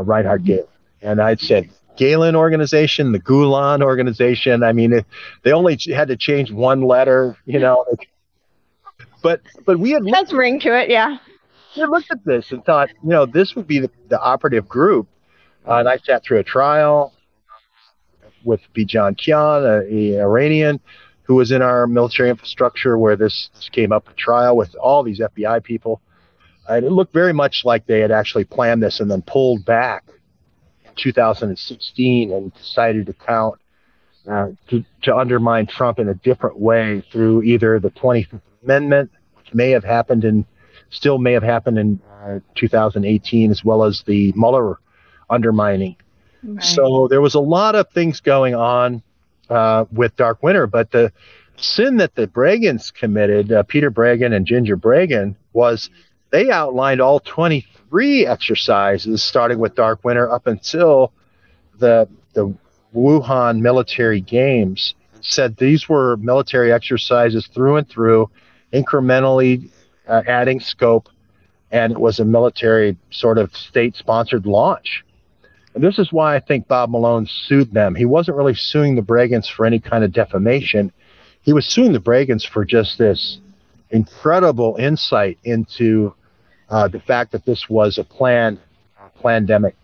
Reinhard 0.02 0.44
Gehlen. 0.44 0.68
And 1.02 1.20
I'd 1.20 1.40
said, 1.40 1.68
Gehlen 1.96 2.36
organization, 2.36 3.12
the 3.12 3.20
Gulen 3.20 3.82
organization. 3.82 4.62
I 4.62 4.72
mean, 4.72 4.92
it, 4.92 5.06
they 5.42 5.52
only 5.52 5.78
had 5.94 6.08
to 6.08 6.16
change 6.16 6.50
one 6.50 6.82
letter, 6.82 7.36
you 7.44 7.58
know. 7.58 7.84
But 9.22 9.40
but 9.64 9.78
we 9.78 9.90
had 9.90 10.04
looked, 10.04 10.32
ring 10.32 10.60
to 10.60 10.78
it, 10.78 10.90
yeah. 10.90 11.18
We 11.76 11.84
looked 11.84 12.10
at 12.10 12.24
this 12.24 12.50
and 12.50 12.64
thought, 12.64 12.90
you 13.02 13.10
know, 13.10 13.24
this 13.24 13.54
would 13.54 13.66
be 13.66 13.78
the, 13.78 13.90
the 14.08 14.20
operative 14.20 14.68
group. 14.68 15.08
Uh, 15.66 15.76
and 15.76 15.88
I 15.88 15.98
sat 15.98 16.24
through 16.24 16.40
a 16.40 16.44
trial 16.44 17.14
with 18.44 18.60
Bijan 18.74 19.16
Kian, 19.16 19.62
a, 19.64 20.18
a 20.18 20.22
Iranian 20.22 20.80
who 21.22 21.36
was 21.36 21.52
in 21.52 21.62
our 21.62 21.86
military 21.86 22.30
infrastructure 22.30 22.98
where 22.98 23.16
this, 23.16 23.48
this 23.54 23.68
came 23.68 23.92
up 23.92 24.08
a 24.08 24.12
trial 24.14 24.56
with 24.56 24.74
all 24.74 25.02
these 25.02 25.20
FBI 25.20 25.62
people. 25.62 26.02
And 26.68 26.84
it 26.84 26.90
looked 26.90 27.12
very 27.12 27.32
much 27.32 27.62
like 27.64 27.86
they 27.86 28.00
had 28.00 28.10
actually 28.10 28.44
planned 28.44 28.82
this 28.82 29.00
and 29.00 29.10
then 29.10 29.22
pulled 29.22 29.64
back 29.64 30.04
in 30.84 30.90
2016 30.96 32.32
and 32.32 32.52
decided 32.54 33.06
to 33.06 33.12
count 33.12 33.61
uh, 34.28 34.48
to, 34.68 34.84
to 35.02 35.16
undermine 35.16 35.66
Trump 35.66 35.98
in 35.98 36.08
a 36.08 36.14
different 36.14 36.58
way 36.58 37.02
through 37.10 37.42
either 37.42 37.78
the 37.78 37.90
25th 37.90 38.40
Amendment, 38.62 39.10
which 39.34 39.52
may 39.52 39.70
have 39.70 39.82
happened 39.82 40.24
in, 40.24 40.46
still 40.90 41.18
may 41.18 41.32
have 41.32 41.42
happened 41.42 41.78
in 41.78 42.00
uh, 42.22 42.38
2018, 42.54 43.50
as 43.50 43.64
well 43.64 43.82
as 43.82 44.02
the 44.06 44.32
Mueller 44.36 44.78
undermining. 45.28 45.96
Right. 46.44 46.62
So 46.62 47.08
there 47.08 47.20
was 47.20 47.34
a 47.34 47.40
lot 47.40 47.74
of 47.74 47.90
things 47.90 48.20
going 48.20 48.54
on 48.54 49.02
uh, 49.50 49.86
with 49.92 50.14
Dark 50.16 50.42
Winter, 50.42 50.66
but 50.66 50.92
the 50.92 51.12
sin 51.56 51.96
that 51.96 52.14
the 52.14 52.26
Breggins 52.26 52.92
committed, 52.92 53.52
uh, 53.52 53.62
Peter 53.64 53.90
Breggin 53.90 54.34
and 54.34 54.46
Ginger 54.46 54.76
Breggin, 54.76 55.34
was 55.52 55.90
they 56.30 56.50
outlined 56.50 57.00
all 57.00 57.20
23 57.20 58.26
exercises, 58.26 59.22
starting 59.22 59.58
with 59.58 59.74
Dark 59.74 60.04
Winter 60.04 60.30
up 60.30 60.46
until 60.46 61.12
the 61.78 62.08
the 62.34 62.54
Wuhan 62.94 63.60
military 63.60 64.20
games. 64.20 64.94
Said 65.20 65.56
these 65.56 65.88
were 65.88 66.16
military 66.16 66.72
exercises 66.72 67.46
through 67.46 67.76
and 67.76 67.88
through 67.88 68.28
incrementally 68.72 69.70
uh, 70.08 70.22
adding 70.26 70.58
scope, 70.58 71.08
and 71.70 71.92
it 71.92 72.00
was 72.00 72.18
a 72.18 72.24
military 72.24 72.96
sort 73.10 73.38
of 73.38 73.54
state 73.54 73.94
sponsored 73.94 74.46
launch. 74.46 75.04
And 75.74 75.82
this 75.82 75.98
is 75.98 76.12
why 76.12 76.36
I 76.36 76.40
think 76.40 76.68
Bob 76.68 76.90
Malone 76.90 77.26
sued 77.26 77.72
them. 77.72 77.94
He 77.94 78.04
wasn't 78.04 78.36
really 78.36 78.54
suing 78.54 78.96
the 78.96 79.02
Breggins 79.02 79.48
for 79.48 79.64
any 79.64 79.78
kind 79.78 80.04
of 80.04 80.12
defamation. 80.12 80.92
He 81.42 81.52
was 81.52 81.66
suing 81.66 81.92
the 81.92 82.00
Breggins 82.00 82.46
for 82.46 82.64
just 82.64 82.98
this 82.98 83.38
incredible 83.90 84.76
insight 84.78 85.38
into 85.44 86.14
uh, 86.68 86.88
the 86.88 87.00
fact 87.00 87.32
that 87.32 87.44
this 87.44 87.68
was 87.68 87.98
a 87.98 88.04
planned 88.04 88.58
pandemic. 89.22 89.76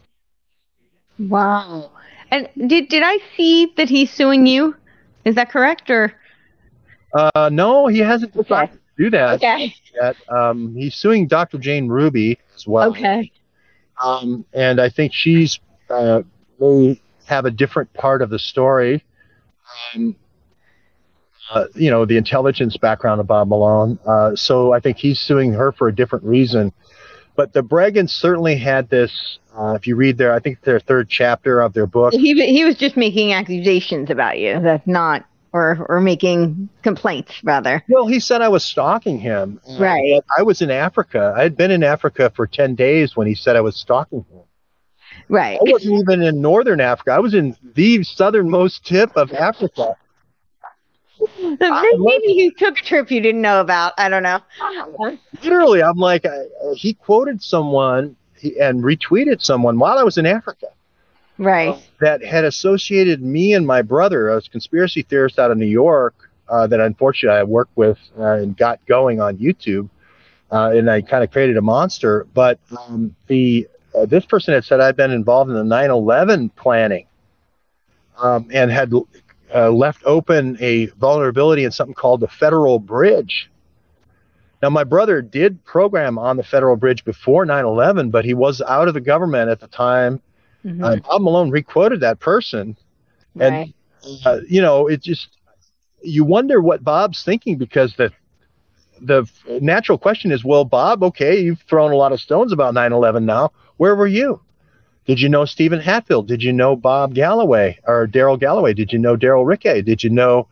Wow. 1.18 1.90
And 2.30 2.48
did 2.68 2.88
did 2.88 3.02
I 3.04 3.18
see 3.36 3.72
that 3.76 3.88
he's 3.88 4.10
suing 4.10 4.46
you? 4.46 4.74
Is 5.24 5.34
that 5.36 5.50
correct 5.50 5.90
or? 5.90 6.12
Uh, 7.14 7.48
no, 7.50 7.86
he 7.86 7.98
hasn't 7.98 8.32
decided 8.34 8.72
to 8.74 9.04
do 9.04 9.10
that 9.10 9.36
Okay. 9.36 9.74
yet. 9.94 10.16
Um, 10.28 10.74
he's 10.74 10.94
suing 10.94 11.26
Dr. 11.26 11.58
Jane 11.58 11.88
Ruby 11.88 12.38
as 12.54 12.66
well. 12.66 12.90
Okay. 12.90 13.30
Um, 14.02 14.44
and 14.52 14.80
I 14.80 14.90
think 14.90 15.12
she's 15.14 15.58
uh, 15.88 16.22
may 16.60 17.00
have 17.26 17.46
a 17.46 17.50
different 17.50 17.92
part 17.94 18.20
of 18.22 18.30
the 18.30 18.38
story. 18.38 19.04
Um, 19.94 20.16
uh, 21.50 21.64
you 21.74 21.90
know, 21.90 22.04
the 22.04 22.16
intelligence 22.16 22.76
background 22.76 23.20
of 23.20 23.26
Bob 23.26 23.48
Malone. 23.48 23.98
Uh, 24.06 24.36
so 24.36 24.72
I 24.72 24.80
think 24.80 24.98
he's 24.98 25.18
suing 25.18 25.52
her 25.54 25.72
for 25.72 25.88
a 25.88 25.94
different 25.94 26.24
reason. 26.24 26.72
But 27.38 27.52
the 27.52 27.62
Breggins 27.62 28.10
certainly 28.10 28.56
had 28.56 28.90
this. 28.90 29.38
Uh, 29.56 29.74
if 29.74 29.86
you 29.86 29.94
read 29.94 30.18
their, 30.18 30.34
I 30.34 30.40
think 30.40 30.60
their 30.62 30.80
third 30.80 31.08
chapter 31.08 31.60
of 31.60 31.72
their 31.72 31.86
book. 31.86 32.12
He 32.12 32.34
he 32.34 32.64
was 32.64 32.74
just 32.74 32.96
making 32.96 33.32
accusations 33.32 34.10
about 34.10 34.40
you. 34.40 34.58
That's 34.58 34.84
not 34.88 35.24
or 35.52 35.86
or 35.88 36.00
making 36.00 36.68
complaints 36.82 37.32
rather. 37.44 37.84
Well, 37.88 38.08
he 38.08 38.18
said 38.18 38.42
I 38.42 38.48
was 38.48 38.64
stalking 38.64 39.20
him. 39.20 39.60
Right. 39.78 40.20
I 40.36 40.42
was 40.42 40.62
in 40.62 40.72
Africa. 40.72 41.32
I 41.36 41.44
had 41.44 41.56
been 41.56 41.70
in 41.70 41.84
Africa 41.84 42.32
for 42.34 42.48
10 42.48 42.74
days 42.74 43.16
when 43.16 43.28
he 43.28 43.36
said 43.36 43.54
I 43.54 43.60
was 43.60 43.76
stalking 43.76 44.26
him. 44.28 44.42
Right. 45.28 45.60
I 45.60 45.70
wasn't 45.70 46.00
even 46.00 46.22
in 46.22 46.40
northern 46.40 46.80
Africa. 46.80 47.12
I 47.12 47.20
was 47.20 47.34
in 47.34 47.54
the 47.74 48.02
southernmost 48.02 48.84
tip 48.84 49.16
of 49.16 49.32
Africa. 49.32 49.94
Maybe 51.60 52.32
he 52.34 52.50
took 52.56 52.78
a 52.78 52.82
trip 52.82 53.10
you 53.10 53.20
didn't 53.20 53.40
know 53.42 53.60
about. 53.60 53.92
I 53.98 54.08
don't 54.08 54.22
know. 54.22 54.40
Literally, 55.42 55.82
I'm 55.82 55.98
like, 55.98 56.24
I, 56.26 56.44
he 56.74 56.94
quoted 56.94 57.42
someone 57.42 58.16
he- 58.36 58.58
and 58.60 58.82
retweeted 58.82 59.42
someone 59.42 59.78
while 59.78 59.98
I 59.98 60.02
was 60.02 60.18
in 60.18 60.26
Africa 60.26 60.66
Right. 61.38 61.76
that 62.00 62.24
had 62.24 62.44
associated 62.44 63.22
me 63.22 63.54
and 63.54 63.66
my 63.66 63.82
brother, 63.82 64.28
a 64.28 64.40
conspiracy 64.42 65.02
theorist 65.02 65.38
out 65.38 65.50
of 65.50 65.56
New 65.58 65.66
York, 65.66 66.14
uh, 66.48 66.66
that 66.66 66.80
unfortunately 66.80 67.38
I 67.38 67.44
worked 67.44 67.76
with 67.76 67.98
uh, 68.18 68.32
and 68.34 68.56
got 68.56 68.84
going 68.86 69.20
on 69.20 69.36
YouTube. 69.38 69.88
Uh, 70.50 70.70
and 70.74 70.90
I 70.90 71.02
kind 71.02 71.22
of 71.22 71.30
created 71.30 71.58
a 71.58 71.62
monster. 71.62 72.26
But 72.32 72.58
um, 72.76 73.14
the 73.26 73.68
uh, 73.94 74.06
this 74.06 74.24
person 74.24 74.54
had 74.54 74.64
said 74.64 74.80
I'd 74.80 74.96
been 74.96 75.10
involved 75.10 75.50
in 75.50 75.56
the 75.56 75.62
9/11 75.62 76.54
planning 76.56 77.06
um, 78.16 78.48
and 78.52 78.70
had 78.70 78.90
uh, 79.54 79.70
left 79.70 80.02
open 80.04 80.56
a 80.60 80.86
vulnerability 80.86 81.64
in 81.64 81.70
something 81.70 81.94
called 81.94 82.20
the 82.20 82.28
Federal 82.28 82.78
Bridge. 82.78 83.50
Now, 84.62 84.70
my 84.70 84.84
brother 84.84 85.22
did 85.22 85.64
program 85.64 86.18
on 86.18 86.36
the 86.36 86.42
Federal 86.42 86.76
Bridge 86.76 87.04
before 87.04 87.46
9/11, 87.46 88.10
but 88.10 88.24
he 88.24 88.34
was 88.34 88.60
out 88.62 88.88
of 88.88 88.94
the 88.94 89.00
government 89.00 89.50
at 89.50 89.60
the 89.60 89.68
time. 89.68 90.20
Mhm. 90.64 90.82
Uh, 90.82 90.96
Bob 90.96 91.22
Malone 91.22 91.50
requoted 91.50 92.00
that 92.00 92.18
person, 92.18 92.76
and 93.38 93.54
right. 93.54 93.74
uh, 94.26 94.40
you 94.48 94.60
know, 94.60 94.88
it 94.88 95.02
just 95.02 95.28
you 96.02 96.24
wonder 96.24 96.60
what 96.60 96.82
Bob's 96.82 97.22
thinking 97.22 97.56
because 97.56 97.94
the 97.96 98.12
the 99.00 99.30
natural 99.60 99.96
question 99.96 100.32
is, 100.32 100.44
well, 100.44 100.64
Bob, 100.64 101.04
okay, 101.04 101.40
you've 101.40 101.60
thrown 101.68 101.92
a 101.92 101.96
lot 101.96 102.12
of 102.12 102.20
stones 102.20 102.52
about 102.52 102.74
9/11 102.74 103.24
now. 103.24 103.52
Where 103.76 103.94
were 103.94 104.08
you? 104.08 104.40
Did 105.08 105.20
you 105.20 105.28
know 105.30 105.46
Stephen 105.46 105.80
Hatfill? 105.80 106.26
Did 106.26 106.42
you 106.42 106.52
know 106.52 106.76
Bob 106.76 107.14
Galloway 107.14 107.78
or 107.86 108.06
Daryl 108.06 108.38
Galloway? 108.38 108.74
Did 108.74 108.92
you 108.92 108.98
know 108.98 109.16
Daryl 109.16 109.46
Rickey? 109.46 109.82
Did 109.82 110.04
you 110.04 110.10
know 110.10 110.46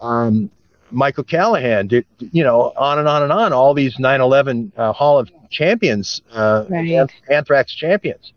um, 0.00 0.50
Michael 0.90 1.24
Callahan? 1.24 1.86
Did 1.86 2.04
you 2.18 2.42
know 2.42 2.72
on 2.76 2.98
and 2.98 3.08
on 3.08 3.22
and 3.22 3.32
on? 3.32 3.52
All 3.52 3.72
these 3.72 3.96
9/11 3.98 4.72
uh, 4.76 4.92
Hall 4.92 5.18
of 5.18 5.30
Champions, 5.50 6.22
uh, 6.32 6.64
Right. 6.68 7.08
Anthrax 7.30 7.74
champions. 7.74 8.32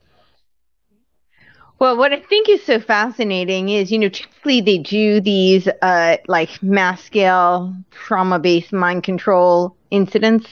Well, 1.79 1.97
what 1.97 2.13
I 2.13 2.19
think 2.19 2.49
is 2.49 2.63
so 2.63 2.79
fascinating 2.79 3.69
is, 3.69 3.91
you 3.91 3.99
know, 3.99 4.09
typically 4.09 4.61
they 4.61 4.77
do 4.79 5.21
these 5.21 5.67
uh, 5.81 6.17
like 6.27 6.61
mass 6.63 7.03
scale 7.03 7.75
trauma 7.91 8.39
based 8.39 8.73
mind 8.73 9.03
control 9.03 9.75
incidents 9.91 10.47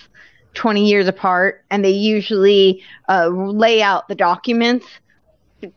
20 0.56 0.88
years 0.88 1.08
apart, 1.08 1.64
and 1.70 1.84
they 1.84 1.92
usually 1.92 2.84
uh, 3.10 3.28
lay 3.28 3.82
out 3.82 4.08
the 4.08 4.16
documents 4.16 4.86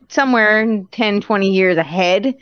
somewhere 0.07 0.83
10, 0.91 1.21
20 1.21 1.49
years 1.49 1.77
ahead. 1.77 2.35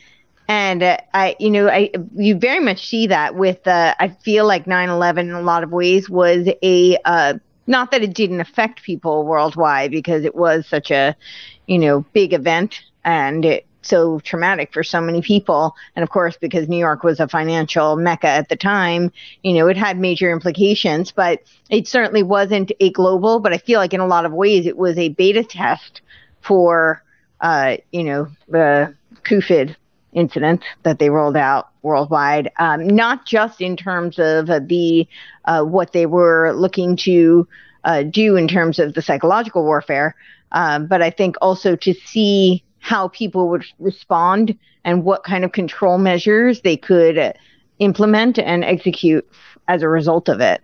And 0.50 0.82
uh, 0.82 0.98
I, 1.14 1.36
you 1.40 1.50
know, 1.50 1.68
I 1.68 1.92
you 2.16 2.38
very 2.38 2.62
much 2.62 2.88
see 2.88 3.08
that 3.08 3.36
with. 3.36 3.68
Uh, 3.68 3.94
I 4.00 4.08
feel 4.08 4.46
like 4.46 4.66
9/11 4.66 5.20
in 5.20 5.32
a 5.32 5.42
lot 5.42 5.64
of 5.64 5.72
ways 5.72 6.10
was 6.10 6.48
a 6.64 6.98
uh, 7.04 7.34
not 7.68 7.92
that 7.92 8.02
it 8.02 8.14
didn't 8.14 8.40
affect 8.40 8.84
people 8.84 9.26
worldwide 9.26 9.92
because 9.92 10.24
it 10.24 10.36
was 10.36 10.66
such 10.66 10.90
a, 10.90 11.16
you 11.68 11.78
know, 11.78 12.06
big 12.14 12.34
event 12.34 12.82
and 13.04 13.44
it 13.44 13.66
so 13.88 14.20
traumatic 14.20 14.74
for 14.74 14.84
so 14.84 15.02
many 15.02 15.22
people. 15.22 15.76
And 15.96 16.04
of 16.04 16.10
course, 16.10 16.38
because 16.38 16.68
New 16.68 16.78
York 16.78 17.04
was 17.04 17.20
a 17.20 17.28
financial 17.28 17.96
mecca 17.96 18.28
at 18.28 18.50
the 18.50 18.56
time, 18.56 19.12
you 19.44 19.54
know, 19.54 19.68
it 19.68 19.78
had 19.78 20.00
major 20.00 20.32
implications. 20.32 21.12
But 21.12 21.42
it 21.70 21.88
certainly 21.88 22.24
wasn't 22.24 22.72
a 22.80 22.92
global. 22.92 23.40
But 23.40 23.54
I 23.54 23.58
feel 23.58 23.80
like 23.80 23.94
in 23.94 24.00
a 24.00 24.08
lot 24.08 24.26
of 24.26 24.34
ways 24.34 24.68
it 24.68 24.78
was 24.78 24.98
a 24.98 25.10
beta 25.10 25.44
test 25.44 26.02
for, 26.42 27.04
uh, 27.42 27.78
you 27.92 28.04
know, 28.04 28.28
the 28.48 28.96
CUFID 29.24 29.76
incident 30.14 30.64
that 30.84 31.00
they 31.00 31.10
rolled 31.10 31.38
out 31.38 31.70
worldwide, 31.84 32.52
um, 32.58 32.88
not 32.88 33.26
just 33.26 33.62
in 33.62 33.78
terms 33.78 34.20
of 34.20 34.50
uh, 34.50 34.60
the 34.60 35.08
uh, 35.46 35.64
what 35.64 35.94
they 35.94 36.06
were 36.06 36.52
looking 36.54 36.96
to 36.98 37.48
uh, 37.84 38.04
do 38.04 38.36
in 38.36 38.48
terms 38.48 38.80
of 38.80 38.94
the 38.94 39.02
psychological 39.02 39.64
warfare, 39.64 40.16
um, 40.52 40.88
but 40.88 41.02
I 41.02 41.10
think 41.10 41.36
also 41.42 41.76
to 41.78 41.94
see 41.94 42.64
how 42.88 43.10
people 43.10 43.50
would 43.50 43.66
respond 43.80 44.58
and 44.86 45.04
what 45.04 45.22
kind 45.26 45.44
of 45.44 45.52
control 45.52 45.98
measures 45.98 46.62
they 46.62 46.78
could 46.78 47.18
uh, 47.18 47.34
implement 47.80 48.40
and 48.40 48.64
execute 48.64 49.28
as 49.68 49.82
a 49.84 49.90
result 49.90 50.30
of 50.30 50.40
it. 50.40 50.62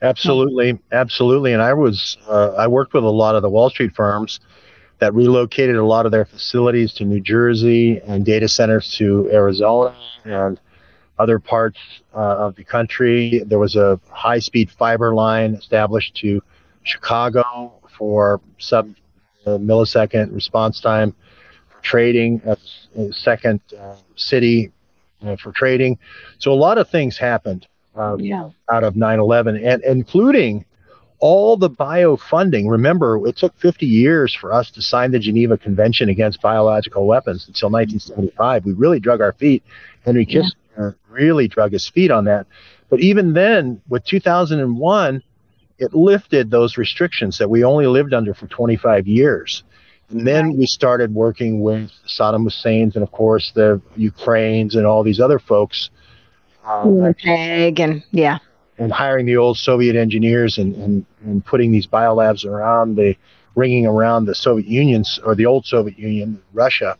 Absolutely, 0.00 0.78
absolutely. 0.90 1.52
And 1.52 1.60
I 1.60 1.74
was 1.74 2.16
uh, 2.26 2.52
I 2.52 2.66
worked 2.66 2.94
with 2.94 3.04
a 3.04 3.10
lot 3.10 3.34
of 3.34 3.42
the 3.42 3.50
Wall 3.50 3.68
Street 3.68 3.94
firms 3.94 4.40
that 5.00 5.12
relocated 5.12 5.76
a 5.76 5.84
lot 5.84 6.06
of 6.06 6.12
their 6.12 6.24
facilities 6.24 6.94
to 6.94 7.04
New 7.04 7.20
Jersey 7.20 8.00
and 8.06 8.24
data 8.24 8.48
centers 8.48 8.94
to 8.96 9.28
Arizona 9.30 9.94
and 10.24 10.58
other 11.18 11.38
parts 11.38 11.78
uh, 12.14 12.46
of 12.46 12.56
the 12.56 12.64
country. 12.64 13.42
There 13.44 13.58
was 13.58 13.76
a 13.76 14.00
high-speed 14.08 14.70
fiber 14.70 15.14
line 15.14 15.52
established 15.52 16.16
to 16.22 16.42
Chicago 16.84 17.74
for 17.98 18.40
sub 18.56 18.94
uh, 19.44 19.58
millisecond 19.58 20.34
response 20.34 20.80
time 20.80 21.14
trading. 21.82 22.40
A 22.44 22.56
second 23.12 23.60
uh, 23.78 23.94
city 24.16 24.72
uh, 25.24 25.36
for 25.36 25.52
trading. 25.52 25.98
So 26.38 26.52
a 26.52 26.54
lot 26.54 26.78
of 26.78 26.88
things 26.88 27.16
happened 27.18 27.66
um, 27.94 28.20
Yeah. 28.20 28.50
out 28.70 28.84
of 28.84 28.94
9/11, 28.94 29.64
and 29.64 29.82
including 29.84 30.64
all 31.18 31.56
the 31.56 31.68
bio 31.68 32.16
funding. 32.16 32.66
Remember, 32.66 33.26
it 33.26 33.36
took 33.36 33.54
50 33.58 33.84
years 33.86 34.34
for 34.34 34.52
us 34.52 34.70
to 34.70 34.80
sign 34.82 35.10
the 35.12 35.18
Geneva 35.18 35.58
Convention 35.58 36.08
against 36.08 36.40
biological 36.40 37.06
weapons 37.06 37.46
until 37.46 37.68
1975. 37.70 38.64
We 38.64 38.72
really 38.72 39.00
drug 39.00 39.20
our 39.20 39.32
feet. 39.34 39.62
Henry 40.04 40.24
Yeah. 40.28 40.42
Kissinger 40.78 40.94
really 41.10 41.46
drug 41.46 41.72
his 41.72 41.86
feet 41.88 42.10
on 42.10 42.24
that. 42.24 42.46
But 42.88 43.00
even 43.00 43.34
then, 43.34 43.80
with 43.88 44.02
2001, 44.04 45.22
it 45.78 45.94
lifted 45.94 46.50
those 46.50 46.76
restrictions 46.78 47.38
that 47.38 47.50
we 47.50 47.64
only 47.64 47.86
lived 47.86 48.14
under 48.14 48.32
for 48.34 48.46
25 48.46 49.06
years. 49.06 49.62
And 50.10 50.26
then 50.26 50.56
we 50.56 50.66
started 50.66 51.14
working 51.14 51.60
with 51.60 51.90
Saddam 52.06 52.42
Hussein's 52.44 52.96
and, 52.96 53.02
of 53.02 53.12
course, 53.12 53.52
the 53.54 53.80
Ukraines 53.96 54.74
and 54.74 54.86
all 54.86 55.02
these 55.04 55.20
other 55.20 55.38
folks. 55.38 55.90
Uh, 56.64 57.12
and 57.24 58.04
yeah. 58.10 58.38
and 58.78 58.92
hiring 58.92 59.26
the 59.26 59.36
old 59.36 59.56
Soviet 59.56 59.96
engineers 59.96 60.58
and, 60.58 60.74
and, 60.76 61.06
and 61.24 61.44
putting 61.44 61.72
these 61.72 61.86
biolabs 61.86 62.44
around 62.44 62.96
the 62.96 63.16
ringing 63.54 63.86
around 63.86 64.26
the 64.26 64.34
Soviet 64.34 64.68
Union's 64.68 65.18
or 65.24 65.34
the 65.34 65.46
old 65.46 65.64
Soviet 65.64 65.98
Union, 65.98 66.42
Russia. 66.52 66.96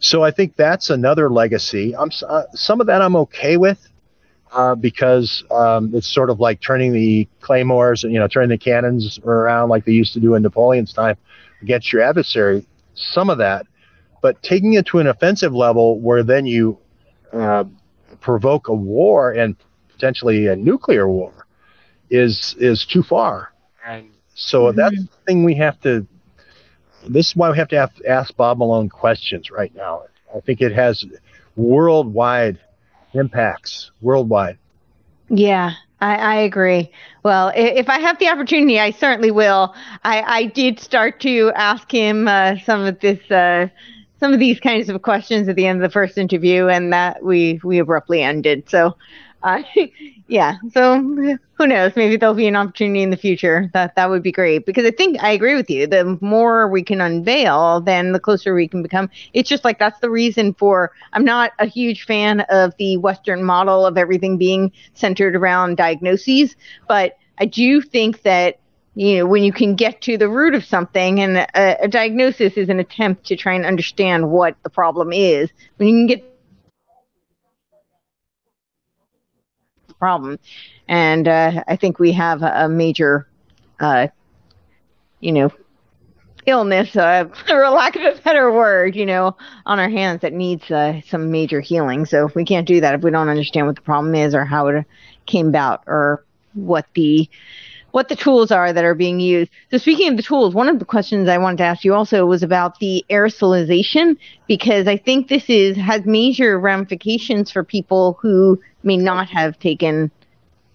So 0.00 0.22
I 0.22 0.30
think 0.30 0.56
that's 0.56 0.90
another 0.90 1.30
legacy. 1.30 1.94
I'm 1.94 2.10
uh, 2.26 2.44
some 2.52 2.80
of 2.80 2.86
that 2.88 3.02
I'm 3.02 3.16
okay 3.16 3.56
with 3.56 3.78
uh, 4.52 4.74
because 4.74 5.44
um, 5.50 5.94
it's 5.94 6.12
sort 6.12 6.30
of 6.30 6.40
like 6.40 6.60
turning 6.60 6.92
the 6.92 7.28
claymores, 7.40 8.02
you 8.02 8.18
know, 8.18 8.26
turning 8.26 8.50
the 8.50 8.58
cannons 8.58 9.18
around 9.24 9.68
like 9.68 9.84
they 9.84 9.92
used 9.92 10.14
to 10.14 10.20
do 10.20 10.34
in 10.34 10.42
Napoleon's 10.42 10.92
time 10.92 11.16
against 11.62 11.92
your 11.92 12.02
adversary. 12.02 12.66
Some 12.94 13.30
of 13.30 13.38
that, 13.38 13.66
but 14.22 14.42
taking 14.42 14.74
it 14.74 14.86
to 14.86 14.98
an 14.98 15.06
offensive 15.06 15.54
level 15.54 16.00
where 16.00 16.22
then 16.22 16.46
you 16.46 16.78
uh, 17.32 17.64
provoke 18.20 18.68
a 18.68 18.74
war 18.74 19.32
and 19.32 19.56
potentially 19.92 20.46
a 20.46 20.56
nuclear 20.56 21.08
war 21.08 21.46
is 22.10 22.54
is 22.58 22.84
too 22.84 23.02
far. 23.02 23.52
And 23.86 24.10
so 24.34 24.72
that's 24.72 24.96
the 24.96 25.08
thing 25.26 25.44
we 25.44 25.54
have 25.56 25.80
to. 25.82 26.06
This 27.08 27.28
is 27.28 27.36
why 27.36 27.50
we 27.50 27.56
have 27.56 27.68
to 27.68 27.76
have, 27.76 27.92
ask 28.06 28.36
Bob 28.36 28.58
Malone 28.58 28.88
questions 28.88 29.50
right 29.50 29.74
now. 29.74 30.02
I 30.34 30.40
think 30.40 30.60
it 30.60 30.72
has 30.72 31.04
worldwide 31.56 32.58
impacts. 33.14 33.90
Worldwide. 34.02 34.58
Yeah. 35.28 35.72
I, 36.00 36.16
I 36.16 36.34
agree. 36.36 36.90
Well, 37.22 37.52
if, 37.54 37.88
I 37.88 37.98
have 37.98 38.18
the 38.18 38.28
opportunity, 38.28 38.80
I 38.80 38.90
certainly 38.90 39.30
will. 39.30 39.74
I, 40.04 40.22
I 40.22 40.44
did 40.46 40.80
start 40.80 41.20
to 41.20 41.52
ask 41.54 41.90
him 41.90 42.26
uh, 42.26 42.56
some 42.64 42.82
of 42.86 43.00
this, 43.00 43.30
uh, 43.30 43.68
some 44.18 44.32
of 44.32 44.38
these 44.38 44.60
kinds 44.60 44.88
of 44.88 45.00
questions 45.02 45.48
at 45.48 45.56
the 45.56 45.66
end 45.66 45.82
of 45.82 45.88
the 45.88 45.92
first 45.92 46.16
interview, 46.16 46.68
and 46.68 46.92
that 46.92 47.22
we 47.22 47.60
we 47.62 47.78
abruptly 47.78 48.22
ended. 48.22 48.68
So, 48.68 48.96
uh, 49.42 49.62
yeah. 50.30 50.58
So 50.72 51.00
who 51.54 51.66
knows? 51.66 51.96
Maybe 51.96 52.16
there'll 52.16 52.36
be 52.36 52.46
an 52.46 52.54
opportunity 52.54 53.02
in 53.02 53.10
the 53.10 53.16
future. 53.16 53.68
That 53.74 53.96
that 53.96 54.08
would 54.08 54.22
be 54.22 54.30
great 54.30 54.64
because 54.64 54.86
I 54.86 54.92
think 54.92 55.20
I 55.20 55.32
agree 55.32 55.56
with 55.56 55.68
you. 55.68 55.88
The 55.88 56.16
more 56.20 56.68
we 56.68 56.84
can 56.84 57.00
unveil, 57.00 57.80
then 57.80 58.12
the 58.12 58.20
closer 58.20 58.54
we 58.54 58.68
can 58.68 58.80
become. 58.80 59.10
It's 59.32 59.48
just 59.48 59.64
like 59.64 59.80
that's 59.80 59.98
the 59.98 60.08
reason 60.08 60.54
for. 60.54 60.92
I'm 61.12 61.24
not 61.24 61.50
a 61.58 61.66
huge 61.66 62.04
fan 62.04 62.40
of 62.42 62.72
the 62.78 62.96
Western 62.98 63.42
model 63.42 63.84
of 63.84 63.98
everything 63.98 64.38
being 64.38 64.70
centered 64.94 65.34
around 65.34 65.76
diagnoses, 65.76 66.54
but 66.86 67.16
I 67.38 67.46
do 67.46 67.82
think 67.82 68.22
that 68.22 68.60
you 68.94 69.18
know 69.18 69.26
when 69.26 69.42
you 69.42 69.52
can 69.52 69.74
get 69.74 70.00
to 70.02 70.16
the 70.16 70.28
root 70.28 70.54
of 70.54 70.64
something 70.64 71.20
and 71.20 71.38
a, 71.38 71.84
a, 71.84 71.88
diagnosis 71.88 72.52
is 72.52 72.68
an 72.68 72.78
attempt 72.78 73.26
to 73.26 73.36
try 73.36 73.54
and 73.54 73.66
understand 73.66 74.30
what 74.30 74.54
the 74.62 74.70
problem 74.70 75.12
is 75.12 75.50
when 75.76 75.88
you 75.88 75.94
can 75.94 76.06
get 76.06 76.29
problem. 80.00 80.38
And 80.88 81.28
uh, 81.28 81.62
I 81.68 81.76
think 81.76 82.00
we 82.00 82.10
have 82.12 82.42
a, 82.42 82.68
major, 82.68 83.28
uh, 83.78 84.08
you 85.20 85.30
know, 85.30 85.52
illness, 86.46 86.96
uh, 86.96 87.26
for 87.46 87.68
lack 87.68 87.94
of 87.94 88.02
a 88.02 88.20
better 88.22 88.50
word, 88.50 88.96
you 88.96 89.06
know, 89.06 89.36
on 89.66 89.78
our 89.78 89.88
hands 89.88 90.22
that 90.22 90.32
needs 90.32 90.68
uh, 90.70 91.00
some 91.06 91.30
major 91.30 91.60
healing. 91.60 92.06
So 92.06 92.28
we 92.34 92.44
can't 92.44 92.66
do 92.66 92.80
that 92.80 92.96
if 92.96 93.02
we 93.02 93.12
don't 93.12 93.28
understand 93.28 93.68
what 93.68 93.76
the 93.76 93.82
problem 93.82 94.16
is 94.16 94.34
or 94.34 94.44
how 94.44 94.66
it 94.66 94.84
came 95.26 95.48
about 95.48 95.84
or 95.86 96.24
what 96.54 96.86
the 96.94 97.28
what 97.92 98.08
the 98.08 98.16
tools 98.16 98.50
are 98.50 98.72
that 98.72 98.84
are 98.84 98.94
being 98.94 99.20
used. 99.20 99.50
So 99.70 99.78
speaking 99.78 100.08
of 100.08 100.16
the 100.16 100.22
tools, 100.22 100.54
one 100.54 100.68
of 100.68 100.78
the 100.78 100.84
questions 100.84 101.28
I 101.28 101.38
wanted 101.38 101.58
to 101.58 101.64
ask 101.64 101.84
you 101.84 101.94
also 101.94 102.26
was 102.26 102.42
about 102.42 102.78
the 102.78 103.04
aerosolization 103.10 104.16
because 104.46 104.86
I 104.86 104.96
think 104.96 105.28
this 105.28 105.48
is 105.48 105.76
has 105.76 106.04
major 106.04 106.58
ramifications 106.58 107.50
for 107.50 107.64
people 107.64 108.18
who 108.20 108.60
may 108.82 108.96
not 108.96 109.28
have 109.28 109.58
taken 109.58 110.10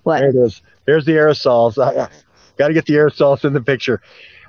what. 0.04 0.20
There 0.20 0.30
it 0.30 0.36
is. 0.36 0.62
There's 0.86 1.06
the 1.06 1.14
aerosols. 1.14 1.76
Got 2.58 2.68
to 2.70 2.74
get 2.74 2.86
the 2.86 2.94
aerosols 2.94 3.44
in 3.44 3.54
the 3.54 3.62
picture. 3.62 4.02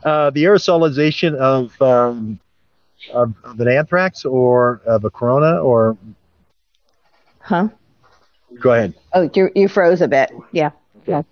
Uh, 0.04 0.30
the 0.30 0.44
aerosolization 0.44 1.34
of, 1.34 1.82
um, 1.82 2.38
of, 3.12 3.34
of 3.42 3.58
an 3.58 3.68
anthrax 3.68 4.24
or 4.24 4.80
of 4.86 5.04
a 5.04 5.10
corona 5.10 5.58
or. 5.58 5.96
Huh? 7.40 7.68
Go 8.60 8.72
ahead. 8.72 8.94
Oh, 9.12 9.28
you 9.34 9.50
you 9.54 9.68
froze 9.68 10.00
a 10.00 10.08
bit. 10.08 10.32
Yeah. 10.52 10.70
Yeah. 11.06 11.22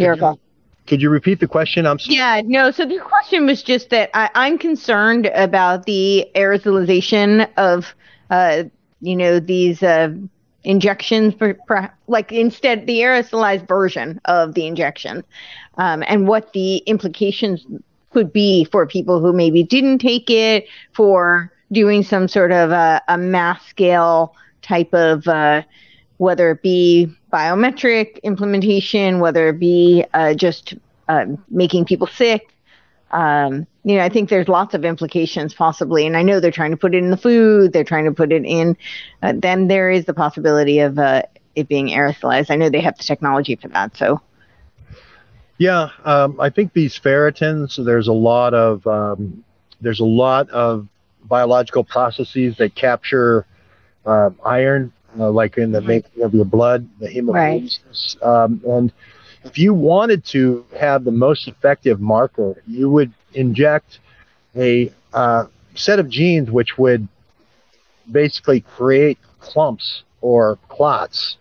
Here 0.00 0.14
could, 0.16 0.22
you, 0.22 0.40
could 0.86 1.02
you 1.02 1.10
repeat 1.10 1.40
the 1.40 1.46
question? 1.46 1.86
I'm 1.86 1.98
sorry. 1.98 2.16
Yeah, 2.16 2.42
no. 2.44 2.70
So 2.70 2.84
the 2.86 2.98
question 2.98 3.46
was 3.46 3.62
just 3.62 3.90
that 3.90 4.10
I, 4.14 4.30
I'm 4.34 4.58
concerned 4.58 5.26
about 5.34 5.86
the 5.86 6.26
aerosolization 6.34 7.48
of, 7.56 7.94
uh, 8.30 8.64
you 9.00 9.16
know, 9.16 9.40
these 9.40 9.82
uh, 9.82 10.12
injections, 10.64 11.34
for, 11.34 11.56
for, 11.66 11.92
like 12.06 12.32
instead 12.32 12.86
the 12.86 12.98
aerosolized 13.00 13.66
version 13.68 14.20
of 14.24 14.54
the 14.54 14.66
injection, 14.66 15.24
um, 15.76 16.02
and 16.06 16.28
what 16.28 16.52
the 16.52 16.78
implications 16.78 17.64
could 18.12 18.32
be 18.32 18.64
for 18.64 18.86
people 18.86 19.20
who 19.20 19.32
maybe 19.32 19.62
didn't 19.62 19.98
take 19.98 20.28
it, 20.28 20.66
for 20.92 21.52
doing 21.72 22.02
some 22.02 22.26
sort 22.26 22.52
of 22.52 22.72
a, 22.72 23.00
a 23.08 23.16
mass 23.16 23.64
scale 23.66 24.34
type 24.62 24.92
of, 24.92 25.26
uh, 25.28 25.62
whether 26.16 26.50
it 26.50 26.62
be 26.62 27.08
biometric 27.32 28.22
implementation, 28.22 29.20
whether 29.20 29.48
it 29.48 29.58
be 29.58 30.04
uh, 30.14 30.34
just 30.34 30.74
uh, 31.08 31.26
making 31.48 31.84
people 31.84 32.06
sick. 32.06 32.52
Um, 33.10 33.66
you 33.82 33.96
know, 33.96 34.04
I 34.04 34.08
think 34.08 34.28
there's 34.28 34.48
lots 34.48 34.74
of 34.74 34.84
implications 34.84 35.54
possibly, 35.54 36.06
and 36.06 36.16
I 36.16 36.22
know 36.22 36.38
they're 36.38 36.50
trying 36.50 36.70
to 36.70 36.76
put 36.76 36.94
it 36.94 36.98
in 36.98 37.10
the 37.10 37.16
food. 37.16 37.72
They're 37.72 37.84
trying 37.84 38.04
to 38.04 38.12
put 38.12 38.32
it 38.32 38.44
in. 38.44 38.76
Uh, 39.22 39.32
then 39.36 39.68
there 39.68 39.90
is 39.90 40.04
the 40.04 40.14
possibility 40.14 40.80
of 40.80 40.98
uh, 40.98 41.22
it 41.56 41.66
being 41.68 41.88
aerosolized. 41.88 42.50
I 42.50 42.56
know 42.56 42.70
they 42.70 42.80
have 42.80 42.96
the 42.96 43.04
technology 43.04 43.56
for 43.56 43.68
that. 43.68 43.96
So. 43.96 44.20
Yeah, 45.58 45.90
um, 46.04 46.40
I 46.40 46.48
think 46.48 46.72
these 46.72 46.98
ferritins. 46.98 47.84
There's 47.84 48.08
a 48.08 48.14
lot 48.14 48.54
of 48.54 48.86
um, 48.86 49.44
there's 49.80 50.00
a 50.00 50.06
lot 50.06 50.48
of 50.50 50.88
biological 51.24 51.84
processes 51.84 52.56
that 52.56 52.74
capture 52.74 53.44
uh, 54.06 54.30
iron 54.44 54.92
uh, 55.18 55.30
like 55.30 55.58
in 55.58 55.72
the 55.72 55.80
making 55.80 56.22
of 56.22 56.34
your 56.34 56.44
blood, 56.44 56.88
the 56.98 57.08
hemoglobin. 57.08 57.68
Right. 57.86 58.16
Um, 58.22 58.60
and 58.66 58.92
if 59.44 59.58
you 59.58 59.74
wanted 59.74 60.24
to 60.26 60.64
have 60.78 61.04
the 61.04 61.10
most 61.10 61.48
effective 61.48 62.00
marker, 62.00 62.62
you 62.66 62.90
would 62.90 63.12
inject 63.34 63.98
a 64.54 64.92
uh, 65.12 65.46
set 65.74 65.98
of 65.98 66.08
genes 66.08 66.50
which 66.50 66.78
would 66.78 67.06
basically 68.10 68.60
create 68.60 69.18
clumps 69.38 70.02
or 70.20 70.58
clots 70.68 71.36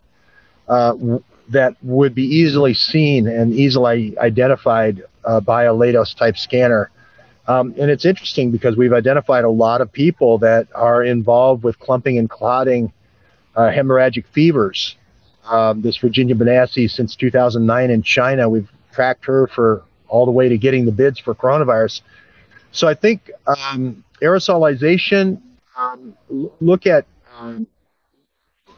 uh, 0.67 0.91
w- 0.91 1.23
that 1.49 1.75
would 1.81 2.13
be 2.13 2.23
easily 2.23 2.73
seen 2.73 3.27
and 3.27 3.53
easily 3.53 4.17
identified 4.19 5.03
uh, 5.25 5.39
by 5.39 5.63
a 5.63 5.73
Leidos 5.73 6.15
type 6.15 6.37
scanner. 6.37 6.91
Um, 7.47 7.73
and 7.79 7.89
it's 7.89 8.05
interesting 8.05 8.51
because 8.51 8.77
we've 8.77 8.93
identified 8.93 9.43
a 9.43 9.49
lot 9.49 9.81
of 9.81 9.91
people 9.91 10.37
that 10.39 10.67
are 10.75 11.03
involved 11.03 11.63
with 11.63 11.79
clumping 11.79 12.19
and 12.19 12.29
clotting 12.29 12.93
uh, 13.55 13.69
hemorrhagic 13.69 14.25
fevers. 14.31 14.95
Um, 15.45 15.81
this 15.81 15.97
Virginia 15.97 16.35
Bonacci 16.35 16.89
since 16.89 17.15
2009 17.15 17.89
in 17.89 18.03
China. 18.03 18.47
We've 18.47 18.69
tracked 18.93 19.25
her 19.25 19.47
for 19.47 19.83
all 20.07 20.25
the 20.25 20.31
way 20.31 20.49
to 20.49 20.57
getting 20.57 20.85
the 20.85 20.91
bids 20.91 21.19
for 21.19 21.33
coronavirus. 21.33 22.01
So 22.71 22.87
I 22.87 22.93
think 22.93 23.31
um, 23.47 24.03
aerosolization. 24.21 25.41
Um, 25.75 26.15
look 26.59 26.85
at 26.85 27.05
um, 27.37 27.65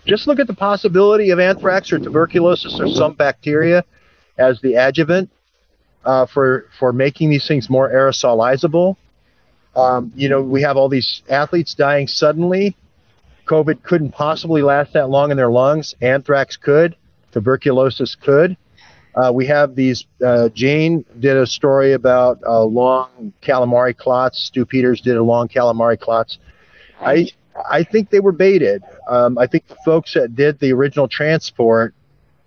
just 0.05 0.27
look 0.27 0.39
at 0.39 0.47
the 0.47 0.53
possibility 0.53 1.31
of 1.31 1.39
anthrax 1.39 1.91
or 1.91 1.99
tuberculosis 1.99 2.79
or 2.79 2.87
some 2.87 3.13
bacteria 3.13 3.83
as 4.37 4.61
the 4.61 4.75
adjuvant 4.75 5.29
uh, 6.05 6.25
for 6.25 6.67
for 6.79 6.93
making 6.93 7.29
these 7.29 7.47
things 7.47 7.69
more 7.69 7.89
aerosolizable. 7.89 8.95
Um, 9.75 10.11
you 10.15 10.29
know, 10.29 10.41
we 10.41 10.61
have 10.61 10.77
all 10.77 10.89
these 10.89 11.21
athletes 11.29 11.73
dying 11.73 12.07
suddenly 12.07 12.75
COVID 13.51 13.83
couldn't 13.83 14.11
possibly 14.11 14.61
last 14.61 14.93
that 14.93 15.09
long 15.09 15.29
in 15.29 15.35
their 15.35 15.51
lungs. 15.51 15.93
Anthrax 16.01 16.55
could. 16.55 16.95
Tuberculosis 17.33 18.15
could. 18.15 18.55
Uh, 19.13 19.29
we 19.33 19.45
have 19.45 19.75
these. 19.75 20.05
Uh, 20.25 20.47
Jane 20.49 21.03
did 21.19 21.35
a 21.35 21.45
story 21.45 21.91
about 21.91 22.39
uh, 22.47 22.63
long 22.63 23.33
calamari 23.41 23.95
clots. 23.95 24.45
Stu 24.45 24.65
Peters 24.65 25.01
did 25.01 25.17
a 25.17 25.23
long 25.23 25.49
calamari 25.49 25.99
clots. 25.99 26.37
I 27.01 27.27
I 27.69 27.83
think 27.83 28.09
they 28.09 28.21
were 28.21 28.31
baited. 28.31 28.83
Um, 29.09 29.37
I 29.37 29.47
think 29.47 29.67
the 29.67 29.75
folks 29.83 30.13
that 30.13 30.33
did 30.33 30.57
the 30.59 30.71
original 30.71 31.09
transport 31.09 31.93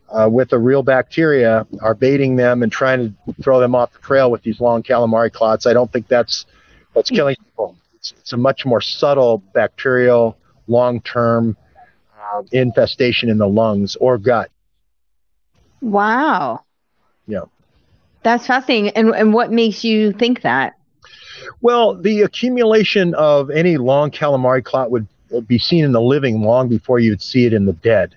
uh, 0.09 0.30
with 0.32 0.48
the 0.48 0.59
real 0.59 0.82
bacteria 0.82 1.66
are 1.82 1.94
baiting 1.94 2.36
them 2.36 2.62
and 2.62 2.72
trying 2.72 3.14
to 3.26 3.42
throw 3.42 3.61
them 3.61 3.74
off 3.74 3.92
the 3.92 3.98
trail 3.98 4.30
with 4.30 4.42
these 4.42 4.59
long 4.59 4.82
calamari 4.82 5.30
clots. 5.30 5.66
I 5.66 5.74
don't 5.74 5.92
think 5.92 6.09
that's 6.09 6.46
that's 6.94 7.11
killing 7.11 7.36
people. 7.36 7.76
It's, 7.96 8.12
it's 8.12 8.32
a 8.32 8.38
much 8.38 8.64
more 8.64 8.80
subtle 8.80 9.42
bacterial 9.52 10.38
long 10.67 11.01
term 11.01 11.57
uh, 12.19 12.43
infestation 12.53 13.29
in 13.29 13.39
the 13.39 13.49
lungs 13.49 13.97
or 13.97 14.19
gut. 14.19 14.51
Wow. 15.81 16.65
Yeah. 17.27 17.45
That's 18.23 18.47
fascinating. 18.47 18.91
And, 18.91 19.11
and 19.11 19.35
what 19.35 19.53
makes 19.53 19.85
you 19.85 20.12
think 20.12 20.43
that? 20.43 20.75
Well, 21.61 21.95
the 21.95 22.23
accumulation 22.23 23.15
of 23.15 23.51
any 23.51 23.77
long 23.77 24.11
calamari 24.11 24.65
clot 24.65 24.91
would 24.91 25.07
be 25.47 25.59
seen 25.59 25.85
in 25.85 25.93
the 25.93 26.01
living 26.01 26.41
long 26.41 26.69
before 26.69 26.99
you'd 26.99 27.23
see 27.23 27.45
it 27.45 27.53
in 27.53 27.67
the 27.67 27.73
dead. 27.73 28.17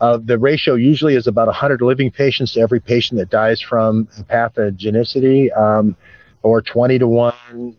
Uh, 0.00 0.18
the 0.22 0.38
ratio 0.38 0.74
usually 0.74 1.14
is 1.14 1.26
about 1.26 1.46
100 1.46 1.80
living 1.80 2.10
patients 2.10 2.54
to 2.54 2.60
every 2.60 2.80
patient 2.80 3.18
that 3.18 3.30
dies 3.30 3.60
from 3.60 4.06
pathogenicity, 4.28 5.56
um, 5.56 5.96
or 6.42 6.60
20 6.60 6.98
to 6.98 7.06
1 7.06 7.76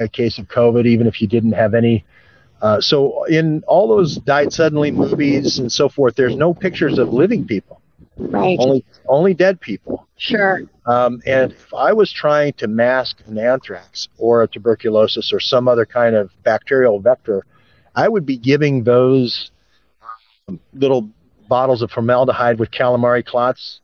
a 0.00 0.08
case 0.08 0.38
of 0.38 0.48
COVID, 0.48 0.86
even 0.86 1.06
if 1.06 1.20
you 1.20 1.28
didn't 1.28 1.52
have 1.52 1.74
any 1.74 2.04
uh, 2.60 2.80
so 2.80 3.24
in 3.24 3.62
all 3.66 3.88
those 3.88 4.16
died 4.16 4.52
suddenly 4.52 4.90
movies 4.90 5.58
and 5.58 5.70
so 5.72 5.88
forth, 5.88 6.14
there's 6.16 6.36
no 6.36 6.52
pictures 6.52 6.98
of 6.98 7.12
living 7.12 7.46
people. 7.46 7.80
Right. 8.16 8.58
Only 8.60 8.84
only 9.08 9.34
dead 9.34 9.60
people. 9.60 10.06
Sure. 10.16 10.62
Um, 10.84 11.22
and 11.24 11.52
if 11.52 11.72
I 11.72 11.94
was 11.94 12.12
trying 12.12 12.52
to 12.54 12.68
mask 12.68 13.22
an 13.26 13.38
anthrax 13.38 14.08
or 14.18 14.42
a 14.42 14.48
tuberculosis 14.48 15.32
or 15.32 15.40
some 15.40 15.68
other 15.68 15.86
kind 15.86 16.14
of 16.14 16.30
bacterial 16.42 17.00
vector, 17.00 17.46
I 17.94 18.08
would 18.08 18.26
be 18.26 18.36
giving 18.36 18.84
those 18.84 19.50
um, 20.48 20.60
little 20.74 21.08
bottles 21.48 21.80
of 21.80 21.90
formaldehyde 21.90 22.58
with 22.58 22.70
calamari 22.70 23.24
clots 23.24 23.80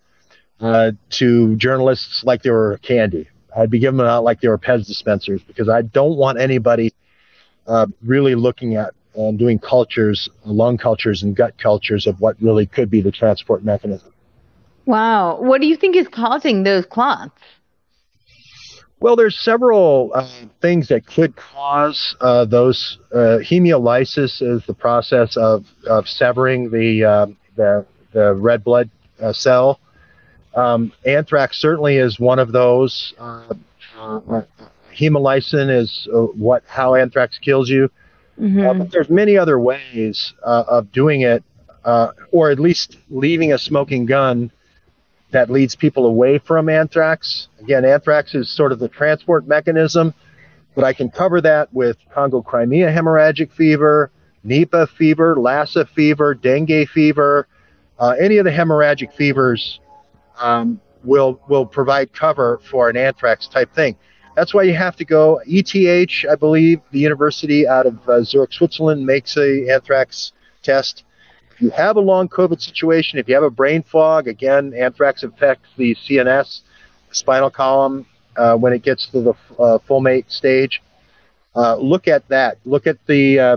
uh, 0.61 0.93
to 1.11 1.57
journalists 1.57 2.23
like 2.23 2.43
they 2.43 2.51
were 2.51 2.79
candy. 2.83 3.29
I'd 3.57 3.71
be 3.71 3.79
giving 3.79 3.97
them 3.97 4.07
out 4.07 4.23
like 4.23 4.43
they 4.43 4.49
were 4.49 4.59
Pez 4.59 4.87
dispensers 4.87 5.41
because 5.43 5.71
I 5.71 5.81
don't 5.81 6.17
want 6.17 6.39
anybody 6.39 6.93
uh, 7.67 7.87
really 8.03 8.35
looking 8.35 8.77
at 8.77 8.93
and 9.17 9.39
doing 9.39 9.59
cultures, 9.59 10.29
lung 10.45 10.77
cultures 10.77 11.23
and 11.23 11.35
gut 11.35 11.57
cultures 11.59 12.07
of 12.07 12.21
what 12.21 12.37
really 12.41 12.67
could 12.67 12.91
be 12.91 13.01
the 13.01 13.11
transport 13.11 13.65
mechanism. 13.65 14.13
Wow. 14.85 15.41
What 15.41 15.61
do 15.61 15.67
you 15.67 15.77
think 15.77 15.97
is 15.97 16.07
causing 16.09 16.63
those 16.63 16.87
clots? 16.87 17.41
Well, 19.01 19.17
there's 19.17 19.39
several 19.39 20.13
uh, 20.15 20.29
things 20.63 20.89
that 20.89 21.07
could 21.07 21.37
cause 21.37 22.17
uh, 22.21 22.47
those. 22.47 22.99
Uh, 23.13 23.39
hemolysis 23.43 24.41
is 24.41 24.65
the 24.67 24.75
process 24.75 25.37
of, 25.37 25.67
of 25.87 26.09
severing 26.09 26.71
the, 26.71 27.05
uh, 27.05 27.27
the, 27.57 27.87
the 28.13 28.35
red 28.35 28.65
blood 28.65 28.89
uh, 29.21 29.33
cell. 29.33 29.81
Um, 30.55 30.93
anthrax 31.05 31.61
certainly 31.61 31.99
is 31.99 32.19
one 32.19 32.39
of 32.39 32.53
those. 32.53 33.13
Uh, 34.97 35.01
hemolysin 35.01 35.71
is 35.71 36.09
what 36.11 36.63
how 36.67 36.95
anthrax 36.95 37.39
kills 37.39 37.69
you. 37.69 37.91
Mm-hmm. 38.41 38.79
but 38.81 38.91
there's 38.91 39.09
many 39.09 39.39
other 39.39 39.59
ways 39.59 40.35
of 40.43 40.93
doing 40.93 41.23
it, 41.23 41.43
or 41.85 42.51
at 42.51 42.59
least 42.59 42.99
leaving 43.09 43.53
a 43.53 43.59
smoking 43.59 44.05
gun 44.05 44.51
that 45.31 45.51
leads 45.51 45.75
people 45.75 46.07
away 46.07 46.39
from 46.39 46.69
anthrax. 46.69 47.49
Again, 47.61 47.85
anthrax 47.85 48.35
is 48.35 48.51
sort 48.51 48.73
of 48.73 48.79
the 48.79 48.89
transport 48.89 49.47
mechanism, 49.47 50.15
but 50.75 50.85
I 50.85 50.93
can 50.93 51.11
cover 51.11 51.41
that 51.41 51.73
with 51.73 51.97
Congo 52.13 52.43
Crimea 52.43 52.91
hemorrhagic 52.91 53.53
fever, 53.53 54.11
Nipah 54.45 54.89
fever, 54.89 55.37
Lassa 55.37 55.87
fever, 55.87 56.35
dengue 56.35 56.89
fever, 56.89 57.49
uh, 57.99 58.15
any 58.21 58.37
of 58.37 58.45
the 58.45 58.51
hemorrhagic 58.51 59.13
fevers 59.15 59.81
um, 60.39 60.81
will 61.03 61.41
will 61.49 61.67
provide 61.67 62.13
cover 62.13 62.61
for 62.71 62.89
an 62.89 62.97
anthrax 62.97 63.49
type 63.49 63.75
thing. 63.75 63.97
That's 64.37 64.53
why 64.53 64.65
you 64.65 64.75
have 64.75 64.97
to 64.97 65.05
go. 65.05 65.41
ETH, 65.47 66.27
I 66.31 66.35
believe, 66.35 66.83
the 66.91 66.99
university 66.99 67.67
out 67.67 67.87
of 67.87 68.07
uh, 68.07 68.23
Zurich, 68.23 68.53
Switzerland, 68.53 69.05
makes 69.05 69.35
a 69.39 69.67
anthrax 69.71 70.33
test. 70.63 71.05
If 71.53 71.63
you 71.63 71.71
have 71.71 71.97
a 71.97 72.01
long 72.01 72.29
COVID 72.29 72.61
situation, 72.61 73.19
if 73.19 73.29
you 73.29 73.35
have 73.35 73.43
a 73.43 73.51
brain 73.51 73.83
fog, 73.83 74.29
again, 74.29 74.75
anthrax 74.75 75.23
affects 75.23 75.71
the 75.79 75.95
CNS, 75.95 76.61
spinal 77.13 77.51
column, 77.51 78.05
uh, 78.37 78.57
when 78.57 78.75
it 78.75 78.83
gets 78.83 79.07
to 79.09 79.23
the 79.23 79.35
uh, 79.59 79.79
fulminate 79.89 80.31
stage. 80.31 80.83
Uh, 81.55 81.77
look 81.77 82.07
at 82.07 82.29
that. 82.29 82.59
Look 82.67 82.87
at 82.87 82.99
the, 83.07 83.41
uh, 83.41 83.57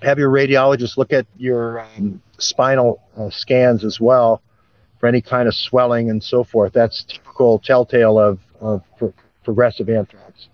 have 0.00 0.18
your 0.18 0.30
radiologist 0.30 0.96
look 0.96 1.12
at 1.12 1.26
your 1.36 1.80
um, 1.80 2.22
spinal 2.38 3.02
uh, 3.18 3.28
scans 3.28 3.84
as 3.84 4.00
well 4.00 4.40
for 4.98 5.08
any 5.08 5.20
kind 5.20 5.46
of 5.46 5.54
swelling 5.54 6.08
and 6.08 6.24
so 6.24 6.42
forth. 6.42 6.72
That's 6.72 7.04
typical 7.04 7.58
telltale 7.58 8.18
of, 8.18 8.38
of 8.62 8.82
progressive 9.44 9.88
anthrax. 9.88 10.48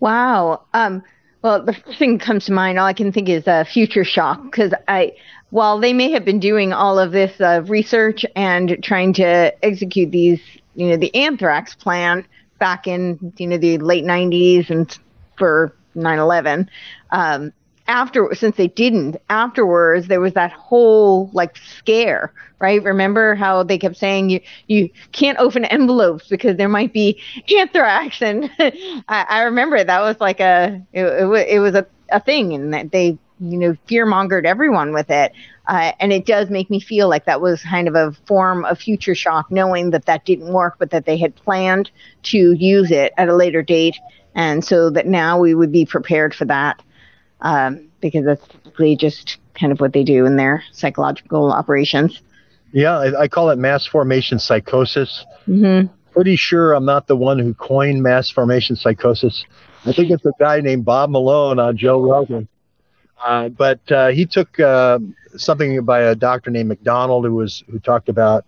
Wow. 0.00 0.62
Um, 0.74 1.02
well, 1.42 1.64
the 1.64 1.74
first 1.74 1.98
thing 1.98 2.18
that 2.18 2.24
comes 2.24 2.46
to 2.46 2.52
mind, 2.52 2.78
all 2.78 2.86
I 2.86 2.92
can 2.92 3.12
think 3.12 3.28
is 3.28 3.46
uh, 3.46 3.64
future 3.64 4.04
shock 4.04 4.42
because 4.42 4.72
I, 4.88 5.12
while 5.50 5.78
they 5.78 5.92
may 5.92 6.10
have 6.10 6.24
been 6.24 6.40
doing 6.40 6.72
all 6.72 6.98
of 6.98 7.12
this 7.12 7.40
uh, 7.40 7.62
research 7.66 8.26
and 8.34 8.78
trying 8.82 9.12
to 9.14 9.54
execute 9.64 10.10
these, 10.10 10.40
you 10.74 10.88
know, 10.88 10.96
the 10.96 11.14
anthrax 11.14 11.74
plan 11.74 12.26
back 12.58 12.86
in, 12.86 13.32
you 13.36 13.46
know, 13.46 13.58
the 13.58 13.78
late 13.78 14.04
90s 14.04 14.70
and 14.70 14.98
for 15.38 15.72
9/11, 15.94 16.68
um, 17.10 17.52
after 17.88 18.34
since 18.34 18.56
they 18.56 18.68
didn't 18.68 19.16
afterwards 19.28 20.08
there 20.08 20.20
was 20.20 20.34
that 20.34 20.52
whole 20.52 21.30
like 21.32 21.56
scare 21.56 22.32
right 22.58 22.82
remember 22.82 23.34
how 23.34 23.62
they 23.62 23.78
kept 23.78 23.96
saying 23.96 24.30
you 24.30 24.40
you 24.66 24.88
can't 25.12 25.38
open 25.38 25.64
envelopes 25.66 26.28
because 26.28 26.56
there 26.56 26.68
might 26.68 26.92
be 26.92 27.20
anthrax 27.56 28.22
and 28.22 28.50
I, 28.58 29.26
I 29.28 29.42
remember 29.42 29.82
that 29.82 30.00
was 30.00 30.20
like 30.20 30.40
a 30.40 30.82
it, 30.92 31.04
it, 31.04 31.48
it 31.48 31.58
was 31.60 31.74
a, 31.74 31.86
a 32.10 32.20
thing 32.20 32.52
and 32.52 32.72
that 32.74 32.92
they 32.92 33.18
you 33.38 33.58
know, 33.58 33.76
fear 33.86 34.06
mongered 34.06 34.46
everyone 34.46 34.92
with 34.92 35.10
it. 35.10 35.32
Uh, 35.66 35.92
and 36.00 36.12
it 36.12 36.26
does 36.26 36.48
make 36.48 36.70
me 36.70 36.80
feel 36.80 37.08
like 37.08 37.24
that 37.26 37.40
was 37.40 37.62
kind 37.62 37.88
of 37.88 37.94
a 37.94 38.12
form 38.26 38.64
of 38.64 38.78
future 38.78 39.14
shock, 39.14 39.50
knowing 39.50 39.90
that 39.90 40.06
that 40.06 40.24
didn't 40.24 40.52
work, 40.52 40.76
but 40.78 40.90
that 40.90 41.04
they 41.04 41.16
had 41.16 41.34
planned 41.34 41.90
to 42.22 42.52
use 42.52 42.90
it 42.90 43.12
at 43.16 43.28
a 43.28 43.34
later 43.34 43.62
date. 43.62 43.98
And 44.34 44.64
so 44.64 44.90
that 44.90 45.06
now 45.06 45.38
we 45.38 45.54
would 45.54 45.72
be 45.72 45.84
prepared 45.84 46.34
for 46.34 46.44
that 46.46 46.82
um, 47.40 47.88
because 48.00 48.24
that's 48.24 48.46
typically 48.48 48.96
just 48.96 49.38
kind 49.54 49.72
of 49.72 49.80
what 49.80 49.92
they 49.92 50.04
do 50.04 50.26
in 50.26 50.36
their 50.36 50.62
psychological 50.72 51.52
operations. 51.52 52.20
Yeah, 52.72 52.98
I, 52.98 53.22
I 53.22 53.28
call 53.28 53.50
it 53.50 53.58
mass 53.58 53.86
formation 53.86 54.38
psychosis. 54.38 55.24
Mm-hmm. 55.48 55.92
Pretty 56.12 56.36
sure 56.36 56.72
I'm 56.72 56.84
not 56.84 57.06
the 57.06 57.16
one 57.16 57.38
who 57.38 57.54
coined 57.54 58.02
mass 58.02 58.30
formation 58.30 58.76
psychosis. 58.76 59.44
I 59.84 59.92
think 59.92 60.10
it's 60.10 60.24
a 60.24 60.32
guy 60.38 60.60
named 60.60 60.84
Bob 60.84 61.10
Malone 61.10 61.58
on 61.58 61.76
Joe 61.76 62.00
Rogan. 62.00 62.48
Uh, 63.24 63.48
but 63.48 63.80
uh, 63.90 64.08
he 64.08 64.26
took 64.26 64.58
uh, 64.60 64.98
something 65.36 65.84
by 65.84 66.00
a 66.00 66.14
doctor 66.14 66.50
named 66.50 66.68
McDonald 66.68 67.24
who 67.24 67.34
was 67.34 67.64
who 67.70 67.78
talked 67.78 68.08
about 68.08 68.44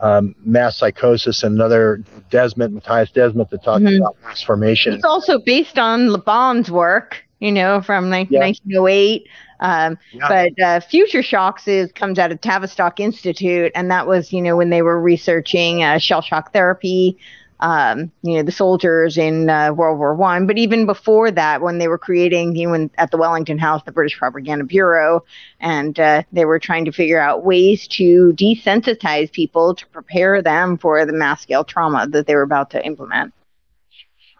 um, 0.00 0.34
mass 0.44 0.78
psychosis 0.78 1.42
and 1.42 1.54
another 1.54 2.02
Desmet, 2.30 2.76
Mattias 2.76 3.12
Desmet, 3.12 3.48
that 3.50 3.62
talked 3.62 3.84
mm-hmm. 3.84 4.02
about 4.02 4.16
mass 4.22 4.42
formation. 4.42 4.92
It's 4.92 5.04
also 5.04 5.38
based 5.38 5.78
on 5.78 6.10
Le 6.10 6.18
Bon's 6.18 6.70
work, 6.70 7.24
you 7.42 7.50
know, 7.50 7.82
from 7.82 8.04
yeah. 8.06 8.38
1908. 8.38 9.28
Um, 9.58 9.98
yeah. 10.12 10.28
But 10.28 10.62
uh, 10.62 10.80
Future 10.80 11.22
Shocks 11.24 11.66
is 11.66 11.90
comes 11.92 12.18
out 12.18 12.30
of 12.30 12.40
Tavistock 12.40 13.00
Institute, 13.00 13.72
and 13.74 13.90
that 13.90 14.06
was, 14.06 14.32
you 14.32 14.40
know, 14.40 14.56
when 14.56 14.70
they 14.70 14.82
were 14.82 15.00
researching 15.00 15.82
uh, 15.82 15.98
shell 15.98 16.22
shock 16.22 16.52
therapy, 16.52 17.18
um, 17.58 18.12
you 18.22 18.36
know, 18.36 18.42
the 18.44 18.52
soldiers 18.52 19.18
in 19.18 19.50
uh, 19.50 19.72
World 19.72 19.98
War 19.98 20.14
One. 20.14 20.46
But 20.46 20.56
even 20.56 20.86
before 20.86 21.32
that, 21.32 21.62
when 21.62 21.78
they 21.78 21.88
were 21.88 21.98
creating, 21.98 22.54
you 22.54 22.68
know, 22.68 22.88
at 22.96 23.10
the 23.10 23.16
Wellington 23.16 23.58
House, 23.58 23.82
the 23.84 23.92
British 23.92 24.16
Propaganda 24.16 24.64
Bureau, 24.64 25.24
and 25.58 25.98
uh, 25.98 26.22
they 26.32 26.44
were 26.44 26.60
trying 26.60 26.84
to 26.84 26.92
figure 26.92 27.20
out 27.20 27.44
ways 27.44 27.88
to 27.88 28.32
desensitize 28.36 29.32
people 29.32 29.74
to 29.74 29.86
prepare 29.88 30.42
them 30.42 30.78
for 30.78 31.04
the 31.06 31.12
mass 31.12 31.42
scale 31.42 31.64
trauma 31.64 32.06
that 32.06 32.28
they 32.28 32.36
were 32.36 32.42
about 32.42 32.70
to 32.70 32.86
implement. 32.86 33.34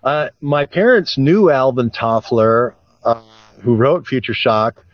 Uh, 0.02 0.30
my 0.40 0.66
parents 0.66 1.16
knew 1.16 1.48
Alvin 1.50 1.90
Toffler, 1.90 2.74
uh, 3.04 3.22
who 3.62 3.76
wrote 3.76 4.06
Future 4.06 4.34
Shock. 4.34 4.84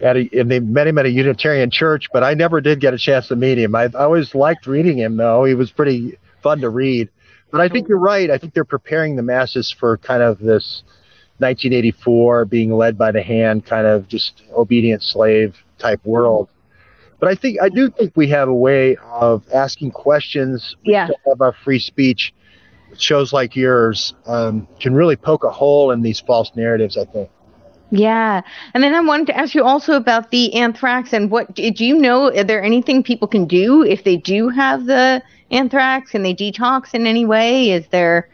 At 0.00 0.16
a, 0.16 0.28
and 0.38 0.48
they 0.48 0.60
met 0.60 0.86
him 0.86 0.96
at 0.98 1.06
a 1.06 1.10
Unitarian 1.10 1.72
church, 1.72 2.06
but 2.12 2.22
I 2.22 2.34
never 2.34 2.60
did 2.60 2.78
get 2.78 2.94
a 2.94 2.98
chance 2.98 3.26
to 3.28 3.36
meet 3.36 3.58
him. 3.58 3.74
I, 3.74 3.84
I 3.84 4.04
always 4.04 4.32
liked 4.32 4.68
reading 4.68 4.96
him, 4.96 5.16
though. 5.16 5.44
He 5.44 5.54
was 5.54 5.72
pretty 5.72 6.16
fun 6.40 6.60
to 6.60 6.70
read. 6.70 7.08
But 7.50 7.62
I 7.62 7.68
think 7.68 7.88
you're 7.88 7.98
right. 7.98 8.30
I 8.30 8.38
think 8.38 8.54
they're 8.54 8.64
preparing 8.64 9.16
the 9.16 9.22
masses 9.22 9.74
for 9.76 9.96
kind 9.96 10.22
of 10.22 10.38
this 10.38 10.84
1984 11.38 12.44
being 12.44 12.72
led 12.72 12.98
by 12.98 13.10
the 13.10 13.22
hand, 13.22 13.64
kind 13.64 13.86
of 13.86 14.06
just 14.06 14.42
obedient 14.52 15.02
slave 15.02 15.56
type 15.78 16.00
world. 16.04 16.48
But 17.20 17.30
I 17.30 17.34
think 17.34 17.60
I 17.60 17.68
do 17.68 17.90
think 17.90 18.12
we 18.16 18.28
have 18.28 18.48
a 18.48 18.54
way 18.54 18.96
of 18.96 19.42
asking 19.52 19.90
questions. 19.92 20.76
Yeah. 20.84 21.08
Our 21.40 21.52
free 21.64 21.80
speech. 21.80 22.32
Shows 22.96 23.32
like 23.32 23.54
yours 23.54 24.14
um, 24.26 24.66
can 24.80 24.94
really 24.94 25.16
poke 25.16 25.44
a 25.44 25.50
hole 25.50 25.90
in 25.90 26.02
these 26.02 26.20
false 26.20 26.50
narratives. 26.56 26.96
I 26.96 27.04
think. 27.04 27.30
Yeah. 27.90 28.42
And 28.74 28.82
then 28.82 28.94
I 28.94 29.00
wanted 29.00 29.28
to 29.28 29.36
ask 29.36 29.54
you 29.54 29.64
also 29.64 29.94
about 29.94 30.30
the 30.30 30.54
anthrax 30.54 31.12
and 31.12 31.30
what 31.30 31.54
did 31.54 31.80
you 31.80 31.96
know? 31.96 32.26
Are 32.26 32.44
there 32.44 32.62
anything 32.62 33.02
people 33.02 33.26
can 33.28 33.46
do 33.46 33.82
if 33.82 34.04
they 34.04 34.16
do 34.16 34.48
have 34.50 34.86
the 34.86 35.22
anthrax? 35.50 36.10
Can 36.10 36.22
they 36.22 36.34
detox 36.34 36.94
in 36.94 37.06
any 37.06 37.24
way? 37.24 37.70
Is 37.70 37.86
there. 37.88 38.28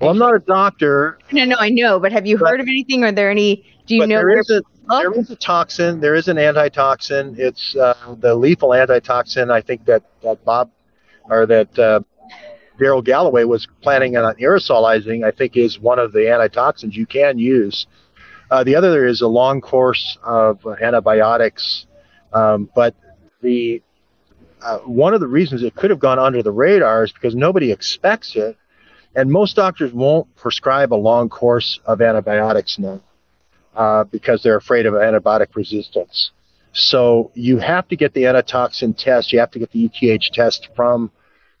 Well, 0.00 0.10
I'm 0.10 0.18
not 0.18 0.34
a 0.34 0.38
doctor. 0.38 1.18
No, 1.32 1.44
no, 1.44 1.56
I 1.58 1.70
know. 1.70 1.98
But 1.98 2.12
have 2.12 2.26
you 2.26 2.36
heard 2.36 2.60
of 2.60 2.68
anything? 2.68 3.04
Are 3.04 3.12
there 3.12 3.30
any. 3.30 3.64
Do 3.86 3.96
you 3.96 4.06
know 4.06 4.16
there 4.16 4.38
is, 4.38 4.50
a, 4.50 4.62
there 4.88 5.12
is 5.12 5.30
a 5.30 5.36
toxin. 5.36 6.00
There 6.00 6.14
is 6.14 6.28
an 6.28 6.38
antitoxin. 6.38 7.34
It's 7.38 7.76
uh, 7.76 8.16
the 8.20 8.34
lethal 8.34 8.74
antitoxin. 8.74 9.50
I 9.50 9.60
think 9.60 9.84
that, 9.86 10.02
that 10.22 10.42
Bob 10.44 10.70
or 11.24 11.46
that 11.46 11.78
uh, 11.78 12.00
Darrell 12.78 13.02
Galloway 13.02 13.44
was 13.44 13.68
planning 13.82 14.16
on 14.16 14.34
aerosolizing, 14.36 15.24
I 15.24 15.30
think 15.30 15.56
is 15.56 15.78
one 15.78 15.98
of 15.98 16.12
the 16.12 16.30
antitoxins 16.30 16.96
you 16.96 17.06
can 17.06 17.38
use. 17.38 17.86
Uh, 18.50 18.64
the 18.64 18.76
other 18.76 19.06
is 19.06 19.20
a 19.20 19.28
long 19.28 19.60
course 19.60 20.18
of 20.22 20.64
antibiotics, 20.80 21.86
um, 22.32 22.68
but 22.74 22.94
the 23.40 23.82
uh, 24.62 24.78
one 24.78 25.12
of 25.12 25.20
the 25.20 25.26
reasons 25.26 25.62
it 25.62 25.74
could 25.74 25.90
have 25.90 25.98
gone 25.98 26.18
under 26.18 26.42
the 26.42 26.52
radar 26.52 27.04
is 27.04 27.12
because 27.12 27.34
nobody 27.34 27.70
expects 27.70 28.34
it, 28.34 28.56
and 29.14 29.30
most 29.30 29.56
doctors 29.56 29.92
won't 29.92 30.34
prescribe 30.36 30.92
a 30.92 30.96
long 30.96 31.28
course 31.28 31.80
of 31.84 32.00
antibiotics 32.00 32.78
now 32.78 33.00
uh, 33.76 34.04
because 34.04 34.42
they're 34.42 34.56
afraid 34.56 34.86
of 34.86 34.94
antibiotic 34.94 35.54
resistance. 35.54 36.30
So 36.72 37.30
you 37.34 37.58
have 37.58 37.86
to 37.88 37.96
get 37.96 38.14
the 38.14 38.26
antitoxin 38.26 38.94
test. 38.94 39.32
You 39.32 39.38
have 39.38 39.50
to 39.52 39.58
get 39.58 39.70
the 39.70 39.90
ETH 39.92 40.32
test 40.32 40.68
from 40.74 41.10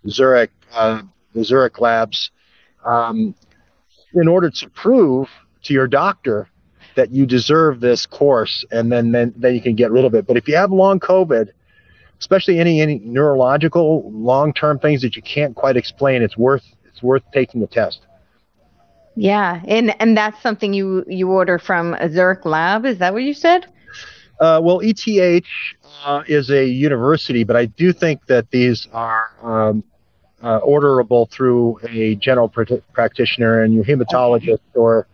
Zurich, 0.08 0.50
uh, 0.74 1.02
the 1.34 1.44
Zurich 1.44 1.80
labs, 1.80 2.30
um, 2.84 3.34
in 4.14 4.28
order 4.28 4.50
to 4.50 4.70
prove 4.70 5.28
to 5.64 5.72
your 5.72 5.86
doctor 5.86 6.48
that 6.96 7.10
you 7.10 7.26
deserve 7.26 7.80
this 7.80 8.06
course, 8.06 8.64
and 8.70 8.90
then, 8.90 9.12
then 9.12 9.34
then 9.36 9.54
you 9.54 9.60
can 9.60 9.74
get 9.74 9.90
rid 9.90 10.04
of 10.04 10.14
it. 10.14 10.26
But 10.26 10.36
if 10.36 10.46
you 10.46 10.56
have 10.56 10.70
long 10.70 11.00
COVID, 11.00 11.48
especially 12.20 12.58
any 12.58 12.80
any 12.80 13.00
neurological 13.04 14.10
long 14.12 14.52
term 14.52 14.78
things 14.78 15.02
that 15.02 15.16
you 15.16 15.22
can't 15.22 15.54
quite 15.54 15.76
explain, 15.76 16.22
it's 16.22 16.36
worth 16.36 16.64
it's 16.84 17.02
worth 17.02 17.22
taking 17.32 17.60
the 17.60 17.66
test. 17.66 18.00
Yeah, 19.16 19.60
and 19.66 19.94
and 20.00 20.16
that's 20.16 20.40
something 20.42 20.72
you 20.72 21.04
you 21.08 21.30
order 21.30 21.58
from 21.58 21.94
a 21.94 22.10
Zurich 22.10 22.44
Lab. 22.44 22.84
Is 22.84 22.98
that 22.98 23.12
what 23.12 23.22
you 23.22 23.34
said? 23.34 23.66
Uh, 24.40 24.60
well, 24.62 24.80
ETH 24.82 25.44
uh, 26.04 26.22
is 26.26 26.50
a 26.50 26.66
university, 26.66 27.44
but 27.44 27.56
I 27.56 27.66
do 27.66 27.92
think 27.92 28.26
that 28.26 28.50
these 28.50 28.88
are 28.92 29.30
um, 29.42 29.84
uh, 30.44 30.60
orderable 30.60 31.28
through 31.30 31.80
a 31.88 32.14
general 32.16 32.48
pr- 32.48 32.74
practitioner 32.92 33.62
and 33.62 33.72
your 33.72 33.82
hematologist 33.82 34.60
or 34.74 35.06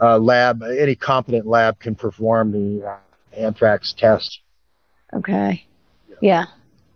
uh, 0.00 0.18
lab. 0.18 0.62
Any 0.62 0.94
competent 0.94 1.46
lab 1.46 1.80
can 1.80 1.94
perform 1.94 2.52
the 2.52 2.86
uh, 2.86 2.96
anthrax 3.32 3.94
test. 3.96 4.40
Okay. 5.14 5.66
Yeah. 6.20 6.44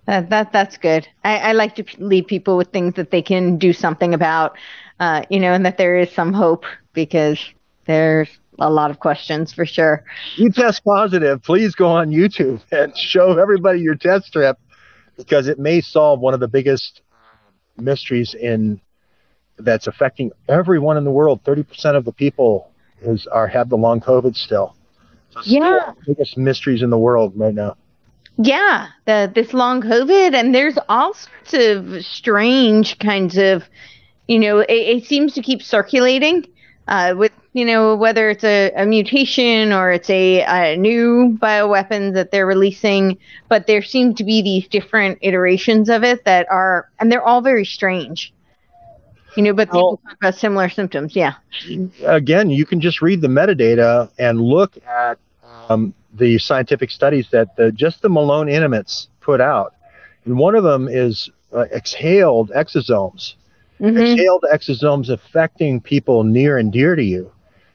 That, 0.07 0.29
that 0.31 0.53
that's 0.53 0.77
good. 0.77 1.09
I, 1.25 1.39
I 1.39 1.53
like 1.53 1.75
to 1.77 1.85
leave 1.99 2.27
people 2.27 2.57
with 2.57 2.69
things 2.73 2.95
that 2.95 3.11
they 3.11 3.23
can 3.23 3.57
do 3.57 3.73
something 3.73 4.13
about, 4.13 4.59
uh, 5.01 5.23
you 5.31 5.41
know, 5.41 5.53
and 5.55 5.65
that 5.65 5.79
there 5.79 5.97
is 5.97 6.13
some 6.13 6.33
hope 6.33 6.65
because 6.93 7.39
there's 7.87 8.29
a 8.59 8.69
lot 8.69 8.91
of 8.91 8.99
questions 8.99 9.53
for 9.53 9.65
sure. 9.65 10.05
You 10.37 10.51
test 10.51 10.85
positive, 10.85 11.43
please 11.43 11.75
go 11.75 11.87
on 11.87 12.11
YouTube 12.11 12.61
and 12.71 12.95
show 12.97 13.39
everybody 13.39 13.81
your 13.81 13.95
test 13.95 14.27
strip 14.27 14.59
because 15.17 15.49
it 15.49 15.59
may 15.59 15.81
solve 15.81 16.21
one 16.21 16.35
of 16.35 16.41
the 16.41 16.49
biggest 16.49 17.01
mysteries 17.77 18.35
in 18.35 18.81
that's 19.59 19.87
affecting 19.87 20.31
everyone 20.49 20.97
in 20.97 21.05
the 21.05 21.11
world. 21.11 21.41
Thirty 21.45 21.63
percent 21.63 21.97
of 21.97 22.05
the 22.05 22.13
people 22.13 22.71
is 23.01 23.27
are 23.27 23.47
have 23.47 23.69
the 23.69 23.77
long 23.77 24.01
COVID 24.01 24.37
still. 24.37 24.75
So 25.31 25.41
yeah, 25.45 25.93
still 25.93 26.15
biggest 26.15 26.37
mysteries 26.37 26.83
in 26.83 26.91
the 26.91 26.99
world 26.99 27.33
right 27.37 27.55
now. 27.55 27.77
Yeah, 28.39 28.89
the 29.05 29.31
this 29.35 29.53
long 29.53 29.83
COVID, 29.83 30.35
and 30.35 30.55
there's 30.55 30.79
all 30.89 31.15
sorts 31.15 31.55
of 31.55 32.03
strange 32.05 32.99
kinds 32.99 33.37
of, 33.37 33.65
you 34.27 34.39
know, 34.39 34.61
it, 34.61 34.71
it 34.71 35.05
seems 35.05 35.35
to 35.35 35.43
keep 35.43 35.63
circulating 35.63 36.47
uh, 36.89 37.15
with 37.17 37.33
you 37.53 37.65
know 37.65 37.95
whether 37.97 38.31
it's 38.31 38.45
a, 38.45 38.73
a 38.77 38.87
mutation 38.87 39.73
or 39.73 39.93
it's 39.93 40.11
a, 40.11 40.43
a 40.43 40.77
new 40.77 41.37
bioweapon 41.41 42.15
that 42.15 42.31
they're 42.31 42.47
releasing 42.47 43.19
but 43.49 43.67
there 43.67 43.83
seem 43.83 44.15
to 44.15 44.25
be 44.25 44.43
these 44.43 44.67
different 44.69 45.19
iterations 45.21 45.89
of 45.89 46.03
it 46.03 46.25
that 46.25 46.47
are 46.51 46.89
and 46.99 47.11
they're 47.11 47.23
all 47.23 47.41
very 47.41 47.65
strange 47.65 48.33
you 49.37 49.43
know 49.43 49.53
but 49.53 49.71
talk 49.71 50.01
about 50.21 50.35
similar 50.35 50.69
symptoms 50.69 51.15
yeah 51.15 51.35
again 52.05 52.51
you 52.51 52.65
can 52.65 52.81
just 52.81 53.03
read 53.03 53.21
the 53.21 53.29
metadata 53.29 54.11
and 54.19 54.41
look 54.41 54.77
at 54.87 55.19
um, 55.69 55.95
the 56.15 56.39
scientific 56.39 56.91
studies 56.91 57.29
that 57.31 57.55
the, 57.57 57.71
just 57.73 58.03
the 58.03 58.09
malone 58.09 58.49
intimates 58.49 59.09
put 59.21 59.41
out 59.41 59.75
and 60.25 60.39
one 60.39 60.55
of 60.55 60.65
them 60.65 60.89
is 60.89 61.31
uh, 61.53 61.67
exhaled 61.73 62.51
exosomes 62.51 63.35
mm-hmm. 63.83 63.99
exhaled 63.99 64.45
exosomes 64.53 65.11
affecting 65.11 65.81
people 65.81 66.25
near 66.25 66.59
and 66.59 66.73
dear 66.73 66.95
to 66.95 67.03
you. 67.03 67.31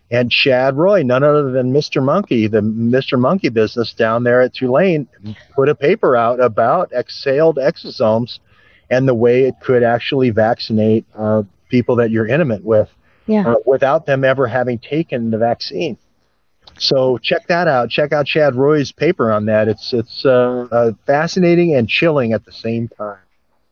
And 0.09 0.31
Chad 0.31 0.77
Roy, 0.77 1.03
none 1.03 1.23
other 1.23 1.51
than 1.51 1.73
Mr. 1.73 2.01
Monkey, 2.01 2.47
the 2.47 2.61
Mr. 2.61 3.19
Monkey 3.19 3.49
business 3.49 3.93
down 3.93 4.23
there 4.23 4.41
at 4.41 4.53
Tulane, 4.53 5.07
put 5.53 5.67
a 5.67 5.75
paper 5.75 6.15
out 6.15 6.39
about 6.39 6.93
exhaled 6.93 7.57
exosomes 7.57 8.39
and 8.89 9.07
the 9.07 9.13
way 9.13 9.43
it 9.43 9.55
could 9.61 9.83
actually 9.83 10.29
vaccinate 10.29 11.05
uh, 11.13 11.43
people 11.69 11.97
that 11.97 12.09
you're 12.09 12.27
intimate 12.27 12.63
with 12.63 12.89
yeah. 13.25 13.51
uh, 13.51 13.55
without 13.65 14.05
them 14.05 14.23
ever 14.23 14.47
having 14.47 14.79
taken 14.79 15.29
the 15.29 15.37
vaccine. 15.37 15.97
So 16.77 17.17
check 17.17 17.47
that 17.47 17.67
out. 17.67 17.89
Check 17.89 18.13
out 18.13 18.25
Chad 18.25 18.55
Roy's 18.55 18.91
paper 18.91 19.31
on 19.31 19.45
that. 19.45 19.67
It's 19.67 19.93
it's 19.93 20.25
uh, 20.25 20.67
uh 20.71 20.91
fascinating 21.05 21.73
and 21.73 21.87
chilling 21.87 22.33
at 22.33 22.45
the 22.45 22.51
same 22.51 22.87
time. 22.87 23.17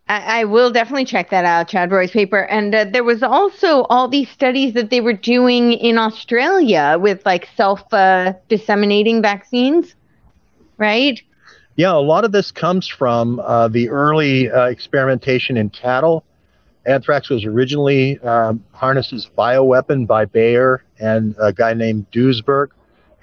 I, 0.08 0.42
I, 0.42 0.44
will 0.44 0.72
definitely 0.72 1.06
check 1.06 1.32
that 1.32 1.46
out, 1.46 1.68
Chad 1.68 1.92
Roy's 1.92 2.12
paper. 2.12 2.44
And 2.44 2.76
uh, 2.76 2.86
there 2.86 3.04
was 3.04 3.24
also 3.24 3.84
all 3.84 4.08
these 4.08 4.30
studies 4.30 4.74
that 4.74 4.92
they 4.92 5.02
were 5.02 5.14
doing 5.14 5.74
in 5.74 5.98
Australia 5.98 6.98
with 7.00 7.26
like 7.26 7.50
self 7.56 7.82
uh, 7.92 8.34
disseminating 8.48 9.22
vaccines, 9.22 9.96
right? 10.78 11.20
Yeah, 11.76 11.94
a 11.94 12.00
lot 12.00 12.24
of 12.24 12.32
this 12.32 12.52
comes 12.52 12.88
from 12.88 13.40
uh, 13.40 13.68
the 13.68 13.90
early 13.90 14.50
uh, 14.50 14.66
experimentation 14.66 15.58
in 15.58 15.70
cattle. 15.70 16.24
Anthrax 16.86 17.30
was 17.30 17.44
originally 17.44 18.20
um, 18.20 18.64
harnessed 18.74 19.12
as 19.12 19.28
bioweapon 19.36 20.06
by 20.06 20.26
Bayer 20.26 20.84
and 21.00 21.36
a 21.42 21.52
guy 21.52 21.74
named 21.74 22.06
Duesberg 22.12 22.68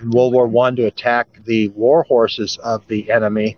in 0.00 0.10
World 0.10 0.32
War 0.32 0.48
One 0.48 0.74
to 0.76 0.86
attack 0.86 1.28
the 1.44 1.68
war 1.68 2.02
horses 2.02 2.58
of 2.58 2.84
the 2.88 3.10
enemy 3.10 3.56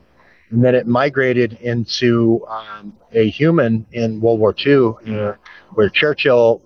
and 0.55 0.65
then 0.65 0.77
it 0.77 0.87
migrated 0.87 1.55
into 1.55 2.47
um, 2.49 2.97
a 3.13 3.29
human 3.29 3.85
in 3.91 4.21
World 4.21 4.39
War 4.39 4.55
II, 4.57 4.93
uh, 5.13 5.35
where 5.75 5.89
Churchill 5.89 6.63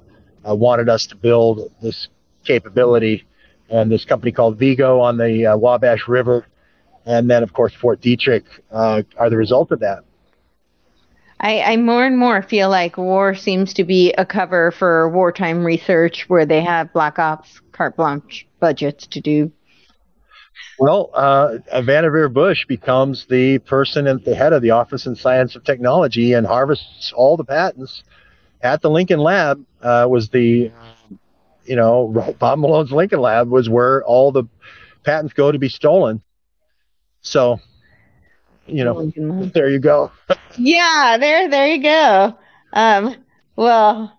uh, 0.46 0.54
wanted 0.54 0.90
us 0.90 1.06
to 1.06 1.16
build 1.16 1.72
this 1.80 2.08
capability, 2.44 3.24
and 3.70 3.90
this 3.90 4.04
company 4.04 4.30
called 4.30 4.58
Vigo 4.58 5.00
on 5.00 5.16
the 5.16 5.46
uh, 5.46 5.56
Wabash 5.56 6.06
River, 6.06 6.46
and 7.06 7.30
then 7.30 7.42
of 7.42 7.54
course 7.54 7.72
Fort 7.72 8.02
Detrick 8.02 8.44
uh, 8.70 9.02
are 9.16 9.30
the 9.30 9.38
result 9.38 9.72
of 9.72 9.80
that. 9.80 10.04
I, 11.40 11.62
I 11.62 11.76
more 11.78 12.04
and 12.04 12.18
more 12.18 12.42
feel 12.42 12.68
like 12.68 12.98
war 12.98 13.34
seems 13.34 13.72
to 13.74 13.84
be 13.84 14.12
a 14.18 14.26
cover 14.26 14.70
for 14.70 15.08
wartime 15.08 15.64
research, 15.64 16.28
where 16.28 16.44
they 16.44 16.62
have 16.62 16.92
black 16.92 17.18
ops 17.18 17.62
carte 17.72 17.96
blanche 17.96 18.46
budgets 18.60 19.06
to 19.06 19.20
do 19.22 19.50
well, 20.78 21.10
uh, 21.14 21.58
Vannevar 21.72 22.32
Bush 22.32 22.66
becomes 22.66 23.26
the 23.26 23.58
person 23.60 24.06
at 24.06 24.24
the 24.24 24.34
head 24.34 24.52
of 24.52 24.62
the 24.62 24.70
Office 24.70 25.06
in 25.06 25.16
Science 25.16 25.56
of 25.56 25.64
Technology 25.64 26.32
and 26.32 26.46
harvests 26.46 27.12
all 27.14 27.36
the 27.36 27.44
patents 27.44 28.02
at 28.62 28.80
the 28.80 28.90
Lincoln 28.90 29.20
Lab. 29.20 29.64
Uh, 29.82 30.06
was 30.08 30.28
the, 30.30 30.70
you 31.64 31.76
know, 31.76 32.34
Bob 32.38 32.58
Malone's 32.58 32.92
Lincoln 32.92 33.20
Lab 33.20 33.48
was 33.48 33.68
where 33.68 34.04
all 34.04 34.32
the 34.32 34.44
patents 35.04 35.32
go 35.32 35.50
to 35.50 35.58
be 35.58 35.68
stolen. 35.68 36.22
So, 37.22 37.60
you 38.66 38.84
know, 38.84 39.10
there 39.54 39.68
you 39.68 39.78
go. 39.78 40.12
yeah, 40.58 41.16
there, 41.18 41.48
there 41.48 41.68
you 41.68 41.82
go. 41.82 42.38
Um, 42.72 43.16
well, 43.56 44.17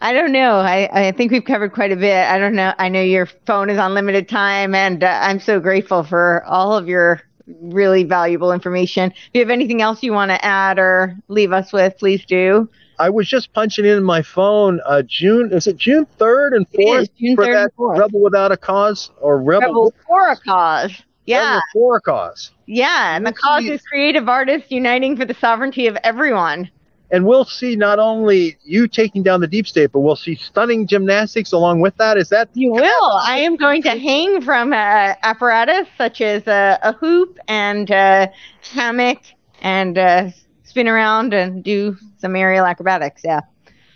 I 0.00 0.12
don't 0.12 0.32
know. 0.32 0.56
I, 0.56 1.08
I 1.08 1.12
think 1.12 1.32
we've 1.32 1.44
covered 1.44 1.72
quite 1.72 1.92
a 1.92 1.96
bit. 1.96 2.24
I 2.26 2.38
don't 2.38 2.54
know. 2.54 2.72
I 2.78 2.88
know 2.88 3.02
your 3.02 3.26
phone 3.46 3.68
is 3.70 3.78
on 3.78 3.94
limited 3.94 4.28
time, 4.28 4.74
and 4.74 5.02
uh, 5.02 5.18
I'm 5.22 5.40
so 5.40 5.60
grateful 5.60 6.04
for 6.04 6.44
all 6.44 6.76
of 6.76 6.88
your 6.88 7.22
really 7.46 8.04
valuable 8.04 8.52
information. 8.52 9.10
If 9.10 9.30
you 9.32 9.40
have 9.40 9.50
anything 9.50 9.82
else 9.82 10.02
you 10.02 10.12
want 10.12 10.30
to 10.30 10.44
add 10.44 10.78
or 10.78 11.16
leave 11.28 11.52
us 11.52 11.72
with, 11.72 11.96
please 11.98 12.24
do. 12.26 12.68
I 12.98 13.10
was 13.10 13.28
just 13.28 13.52
punching 13.52 13.84
in 13.84 14.02
my 14.02 14.22
phone. 14.22 14.80
Uh, 14.84 15.02
June 15.02 15.52
is 15.52 15.66
it 15.66 15.76
June 15.76 16.06
third 16.18 16.52
and 16.52 16.66
fourth 16.68 17.08
for 17.36 17.44
that 17.46 17.70
Rebel 17.78 18.20
Without 18.20 18.52
a 18.52 18.56
Cause 18.56 19.10
or 19.20 19.40
Rebel, 19.40 19.68
Rebel 19.68 19.94
for 20.06 20.28
a 20.30 20.36
Cause? 20.36 20.92
Yeah, 21.26 21.48
Rebel 21.48 21.62
for 21.72 21.96
a 21.96 22.00
cause. 22.00 22.50
Yeah, 22.66 23.14
and 23.14 23.26
the 23.26 23.32
cause 23.32 23.64
is 23.64 23.82
creative 23.82 24.28
artists 24.28 24.70
uniting 24.70 25.16
for 25.16 25.26
the 25.26 25.34
sovereignty 25.34 25.86
of 25.86 25.96
everyone 26.02 26.70
and 27.10 27.26
we'll 27.26 27.44
see 27.44 27.76
not 27.76 27.98
only 27.98 28.58
you 28.64 28.86
taking 28.86 29.22
down 29.22 29.40
the 29.40 29.46
deep 29.46 29.66
state, 29.66 29.92
but 29.92 30.00
we'll 30.00 30.16
see 30.16 30.34
stunning 30.34 30.86
gymnastics 30.86 31.52
along 31.52 31.80
with 31.80 31.96
that. 31.96 32.18
Is 32.18 32.28
that 32.28 32.50
you 32.54 32.72
will? 32.72 33.12
I 33.22 33.38
am 33.38 33.56
going 33.56 33.82
to 33.82 33.90
hang 33.90 34.42
from 34.42 34.72
uh, 34.72 35.14
apparatus 35.22 35.88
such 35.96 36.20
as 36.20 36.46
uh, 36.46 36.78
a 36.82 36.92
hoop 36.92 37.38
and 37.48 37.90
a 37.90 38.30
hammock 38.72 39.18
and 39.62 39.96
uh, 39.96 40.30
spin 40.64 40.88
around 40.88 41.32
and 41.32 41.64
do 41.64 41.96
some 42.18 42.36
aerial 42.36 42.66
acrobatics. 42.66 43.22
Yeah. 43.24 43.40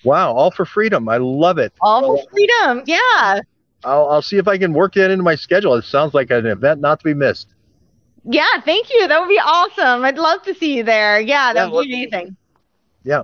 Wow! 0.05 0.32
All 0.32 0.51
for 0.51 0.64
freedom. 0.64 1.09
I 1.09 1.18
love 1.18 1.59
it. 1.59 1.72
All 1.80 2.16
for 2.16 2.30
freedom. 2.30 2.82
Yeah. 2.86 3.40
I'll, 3.84 4.09
I'll 4.10 4.22
see 4.22 4.36
if 4.36 4.48
I 4.48 4.59
can 4.59 4.72
work 4.72 4.94
that 4.94 5.10
into 5.10 5.22
my 5.22 5.34
schedule. 5.34 5.74
It 5.74 5.84
sounds 5.84 6.14
like 6.14 6.30
an 6.30 6.47
event 6.47 6.80
not 6.80 7.01
to 7.01 7.05
be 7.05 7.14
missed. 7.14 7.48
Yeah, 8.24 8.47
thank 8.64 8.89
you. 8.90 9.09
That 9.09 9.20
would 9.20 9.28
be 9.28 9.40
awesome. 9.40 10.05
I'd 10.05 10.18
love 10.18 10.43
to 10.43 10.55
see 10.55 10.76
you 10.76 10.84
there. 10.84 11.20
Yeah, 11.20 11.52
that 11.52 11.68
yeah, 11.68 11.72
would 11.72 11.86
be 11.86 12.05
amazing. 12.05 12.36
Yeah. 13.04 13.22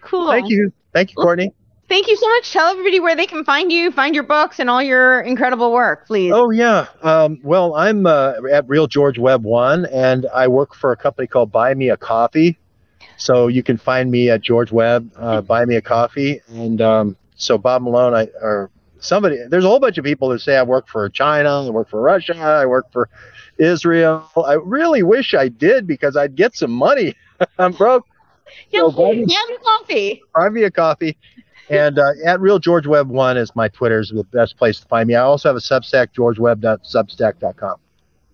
Cool. 0.00 0.28
Thank 0.28 0.48
you. 0.48 0.72
Thank 0.92 1.10
you, 1.10 1.16
Courtenay. 1.16 1.52
Thank 1.88 2.06
you 2.06 2.16
so 2.16 2.28
much. 2.28 2.52
Tell 2.52 2.68
everybody 2.68 3.00
where 3.00 3.16
they 3.16 3.26
can 3.26 3.44
find 3.44 3.72
you, 3.72 3.90
find 3.90 4.14
your 4.14 4.24
books, 4.24 4.60
and 4.60 4.68
all 4.68 4.82
your 4.82 5.22
incredible 5.22 5.72
work, 5.72 6.06
please. 6.06 6.32
Oh 6.34 6.50
yeah. 6.50 6.86
Um, 7.02 7.40
well, 7.42 7.74
I'm 7.74 8.06
uh, 8.06 8.34
at 8.52 8.68
Real 8.68 8.86
George 8.86 9.18
Webb 9.18 9.44
One, 9.44 9.86
and 9.86 10.26
I 10.34 10.48
work 10.48 10.74
for 10.74 10.92
a 10.92 10.96
company 10.96 11.26
called 11.26 11.50
Buy 11.50 11.72
Me 11.72 11.88
a 11.88 11.96
Coffee. 11.96 12.58
So 13.16 13.48
you 13.48 13.62
can 13.62 13.78
find 13.78 14.10
me 14.10 14.28
at 14.28 14.42
George 14.42 14.70
Webb, 14.70 15.10
uh, 15.16 15.40
Buy 15.40 15.64
Me 15.64 15.76
a 15.76 15.80
Coffee, 15.80 16.42
and 16.48 16.80
um, 16.82 17.16
so 17.36 17.56
Bob 17.56 17.82
Malone, 17.82 18.14
I 18.14 18.28
or 18.42 18.70
somebody. 19.00 19.38
There's 19.48 19.64
a 19.64 19.68
whole 19.68 19.80
bunch 19.80 19.96
of 19.96 20.04
people 20.04 20.28
that 20.28 20.40
say 20.40 20.56
I 20.56 20.62
work 20.62 20.88
for 20.88 21.08
China, 21.08 21.66
I 21.66 21.70
work 21.70 21.88
for 21.88 22.02
Russia, 22.02 22.36
I 22.36 22.66
work 22.66 22.92
for 22.92 23.08
Israel. 23.56 24.30
I 24.36 24.54
really 24.54 25.02
wish 25.02 25.32
I 25.32 25.48
did 25.48 25.86
because 25.86 26.16
I'd 26.16 26.36
get 26.36 26.54
some 26.54 26.70
money. 26.70 27.14
I'm 27.58 27.72
broke. 27.72 28.06
Yeah, 28.70 28.80
so 28.80 28.90
buy 28.92 29.12
me, 29.12 29.26
coffee. 29.62 30.22
Buy 30.34 30.48
me 30.48 30.62
a 30.64 30.70
coffee. 30.70 31.16
And 31.70 31.98
uh, 31.98 32.12
at 32.24 32.40
Real 32.40 32.58
George 32.58 32.86
Webb 32.86 33.08
One 33.08 33.36
is 33.36 33.54
my 33.54 33.68
Twitter 33.68 34.00
is 34.00 34.10
the 34.10 34.24
best 34.24 34.56
place 34.56 34.80
to 34.80 34.86
find 34.86 35.06
me. 35.06 35.14
I 35.14 35.22
also 35.22 35.48
have 35.50 35.56
a 35.56 35.60
Substack, 35.60 36.08
georgewebb.substack.com. 36.16 37.76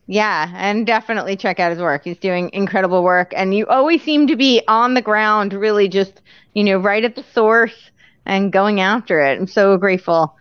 Yeah, 0.06 0.52
and 0.54 0.86
definitely 0.86 1.36
check 1.36 1.58
out 1.58 1.70
his 1.70 1.80
work. 1.80 2.04
He's 2.04 2.18
doing 2.18 2.50
incredible 2.52 3.02
work, 3.02 3.32
and 3.34 3.54
you 3.54 3.66
always 3.66 4.02
seem 4.02 4.26
to 4.26 4.36
be 4.36 4.62
on 4.68 4.94
the 4.94 5.02
ground, 5.02 5.54
really 5.54 5.88
just 5.88 6.20
you 6.52 6.62
know 6.62 6.78
right 6.78 7.04
at 7.04 7.16
the 7.16 7.24
source, 7.32 7.90
and 8.26 8.52
going 8.52 8.80
after 8.80 9.20
it. 9.20 9.38
I'm 9.38 9.46
so 9.46 9.76
grateful. 9.78 10.36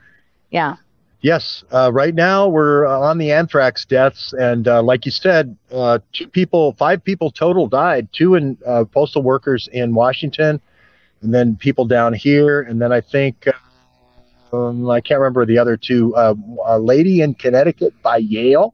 Yeah. 0.51 0.75
Yes. 1.23 1.63
Uh, 1.71 1.89
right 1.93 2.13
now 2.13 2.49
we're 2.49 2.85
uh, 2.85 2.99
on 2.99 3.17
the 3.17 3.31
anthrax 3.31 3.85
deaths, 3.85 4.33
and 4.33 4.67
uh, 4.67 4.83
like 4.83 5.05
you 5.05 5.11
said, 5.11 5.57
uh, 5.71 5.99
two 6.11 6.27
people, 6.27 6.73
five 6.73 7.01
people 7.01 7.31
total 7.31 7.65
died. 7.65 8.09
Two 8.11 8.35
in 8.35 8.57
uh, 8.67 8.83
postal 8.83 9.23
workers 9.23 9.69
in 9.71 9.95
Washington, 9.95 10.59
and 11.21 11.33
then 11.33 11.55
people 11.55 11.85
down 11.85 12.11
here, 12.11 12.61
and 12.61 12.81
then 12.81 12.91
I 12.91 12.99
think 12.99 13.47
um, 14.51 14.89
I 14.89 14.99
can't 14.99 15.21
remember 15.21 15.45
the 15.45 15.57
other 15.57 15.77
two. 15.77 16.13
Uh, 16.13 16.35
a 16.65 16.77
lady 16.77 17.21
in 17.21 17.35
Connecticut 17.35 17.93
by 18.03 18.17
Yale. 18.17 18.73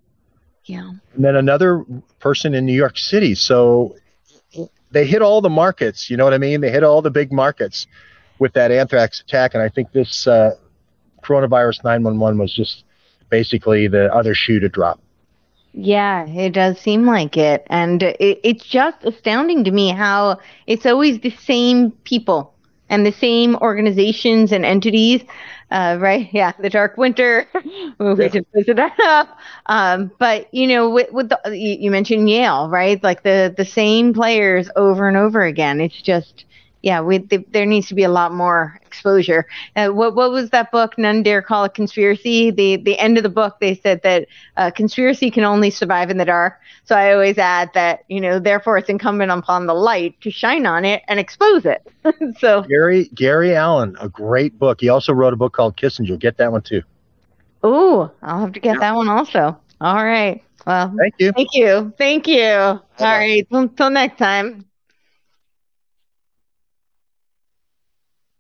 Yeah. 0.66 0.90
And 1.14 1.24
then 1.24 1.36
another 1.36 1.86
person 2.18 2.56
in 2.56 2.66
New 2.66 2.74
York 2.74 2.98
City. 2.98 3.36
So 3.36 3.96
they 4.90 5.06
hit 5.06 5.22
all 5.22 5.42
the 5.42 5.50
markets. 5.50 6.10
You 6.10 6.18
know 6.18 6.24
what 6.24 6.34
I 6.34 6.40
mean? 6.40 6.62
They 6.62 6.72
hit 6.72 6.84
all 6.84 7.04
the 7.04 7.12
big 7.12 7.32
markets 7.32 7.86
with 8.40 8.54
that 8.54 8.72
anthrax 8.72 9.22
attack. 9.22 9.54
And 9.54 9.62
I 9.62 9.70
think 9.70 9.92
this 9.92 10.26
uh, 10.26 10.56
coronavirus 11.30 11.84
911 11.84 12.40
was 12.40 12.54
just 12.54 12.84
basically 13.30 13.88
the 13.88 14.14
other 14.14 14.34
shoe 14.34 14.60
to 14.60 14.70
drop. 14.70 15.00
Yeah, 15.74 16.26
it 16.28 16.54
does 16.54 16.80
seem 16.80 17.06
like 17.06 17.38
it. 17.38 17.66
And 17.68 18.02
it, 18.02 18.40
it's 18.44 18.66
just 18.66 18.98
astounding 19.04 19.64
to 19.66 19.72
me 19.72 19.92
how 19.92 20.40
it's 20.66 20.86
always 20.86 21.20
the 21.20 21.30
same 21.30 21.92
people 22.04 22.54
and 22.90 23.06
the 23.06 23.12
same 23.12 23.56
organizations 23.58 24.52
and 24.52 24.66
entities 24.66 25.22
uh, 25.72 25.98
right? 26.00 26.30
Yeah, 26.34 26.54
the 26.60 26.70
Dark 26.70 26.98
Winter 26.98 27.48
movie 28.00 28.24
yeah. 28.24 28.30
to 28.30 28.46
visit 28.54 28.80
um, 29.66 30.12
but 30.20 30.54
you 30.54 30.68
know, 30.68 30.90
with, 30.90 31.12
with 31.12 31.30
the, 31.30 31.40
you 31.56 31.92
mentioned 31.92 32.30
Yale, 32.30 32.70
right? 32.70 33.02
Like 33.04 33.24
the 33.24 33.54
the 33.56 33.66
same 33.66 34.14
players 34.14 34.70
over 34.76 35.08
and 35.08 35.18
over 35.18 35.44
again. 35.44 35.82
It's 35.82 36.02
just 36.02 36.46
yeah, 36.82 37.02
we, 37.02 37.18
the, 37.20 37.46
there 37.52 37.66
needs 37.66 37.88
to 37.88 37.96
be 37.96 38.04
a 38.04 38.10
lot 38.10 38.34
more 38.34 38.80
exposure. 38.86 39.46
Uh, 39.76 39.90
what 39.90 40.16
what 40.16 40.32
was 40.32 40.50
that 40.52 40.72
book? 40.72 40.98
None 40.98 41.24
dare 41.24 41.42
call 41.42 41.66
it 41.66 41.74
conspiracy. 41.74 42.52
The 42.52 42.78
the 42.78 42.98
end 42.98 43.18
of 43.18 43.24
the 43.24 43.30
book, 43.30 43.60
they 43.60 43.76
said 43.76 44.02
that 44.04 44.28
uh, 44.58 44.72
conspiracy 44.72 45.30
can 45.30 45.44
only 45.44 45.70
survive 45.70 46.10
in 46.10 46.18
the 46.18 46.26
dark. 46.26 46.60
So 46.86 46.96
I 46.96 47.14
always 47.14 47.38
add 47.38 47.72
that 47.74 48.04
you 48.08 48.22
know, 48.22 48.40
therefore, 48.40 48.78
it's 48.78 48.90
incumbent 48.90 49.32
upon 49.32 49.66
the 49.66 49.74
light 49.74 50.20
to 50.22 50.32
shine 50.32 50.66
on 50.66 50.86
it 50.86 51.04
and 51.08 51.20
expose 51.20 51.66
it. 51.66 51.86
so 52.40 52.66
Gary 52.68 53.10
Gary 53.14 53.56
Allen, 53.56 53.96
a 54.00 54.10
great 54.10 54.58
book. 54.58 54.80
He 54.82 54.90
also 54.90 55.14
wrote 55.14 55.34
a 55.34 55.38
book 55.38 55.54
called 55.54 55.76
Kissinger. 55.78 56.18
Get 56.20 56.38
that 56.38 56.52
one 56.52 56.62
too. 56.62 56.84
Oh, 57.64 58.12
I'll 58.22 58.40
have 58.42 58.54
to 58.54 58.60
get 58.60 58.80
that 58.80 58.96
one 58.96 59.10
also. 59.10 59.58
All 59.82 60.04
right. 60.06 60.44
Well, 60.66 60.94
thank 60.98 61.16
you. 61.20 61.34
Thank 61.36 61.50
you. 61.54 61.94
Thank 61.98 62.28
you. 62.28 62.46
All 62.54 62.82
right. 63.00 63.46
Until 63.52 63.90
next 63.90 64.18
time. 64.18 64.69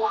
for 0.00 0.08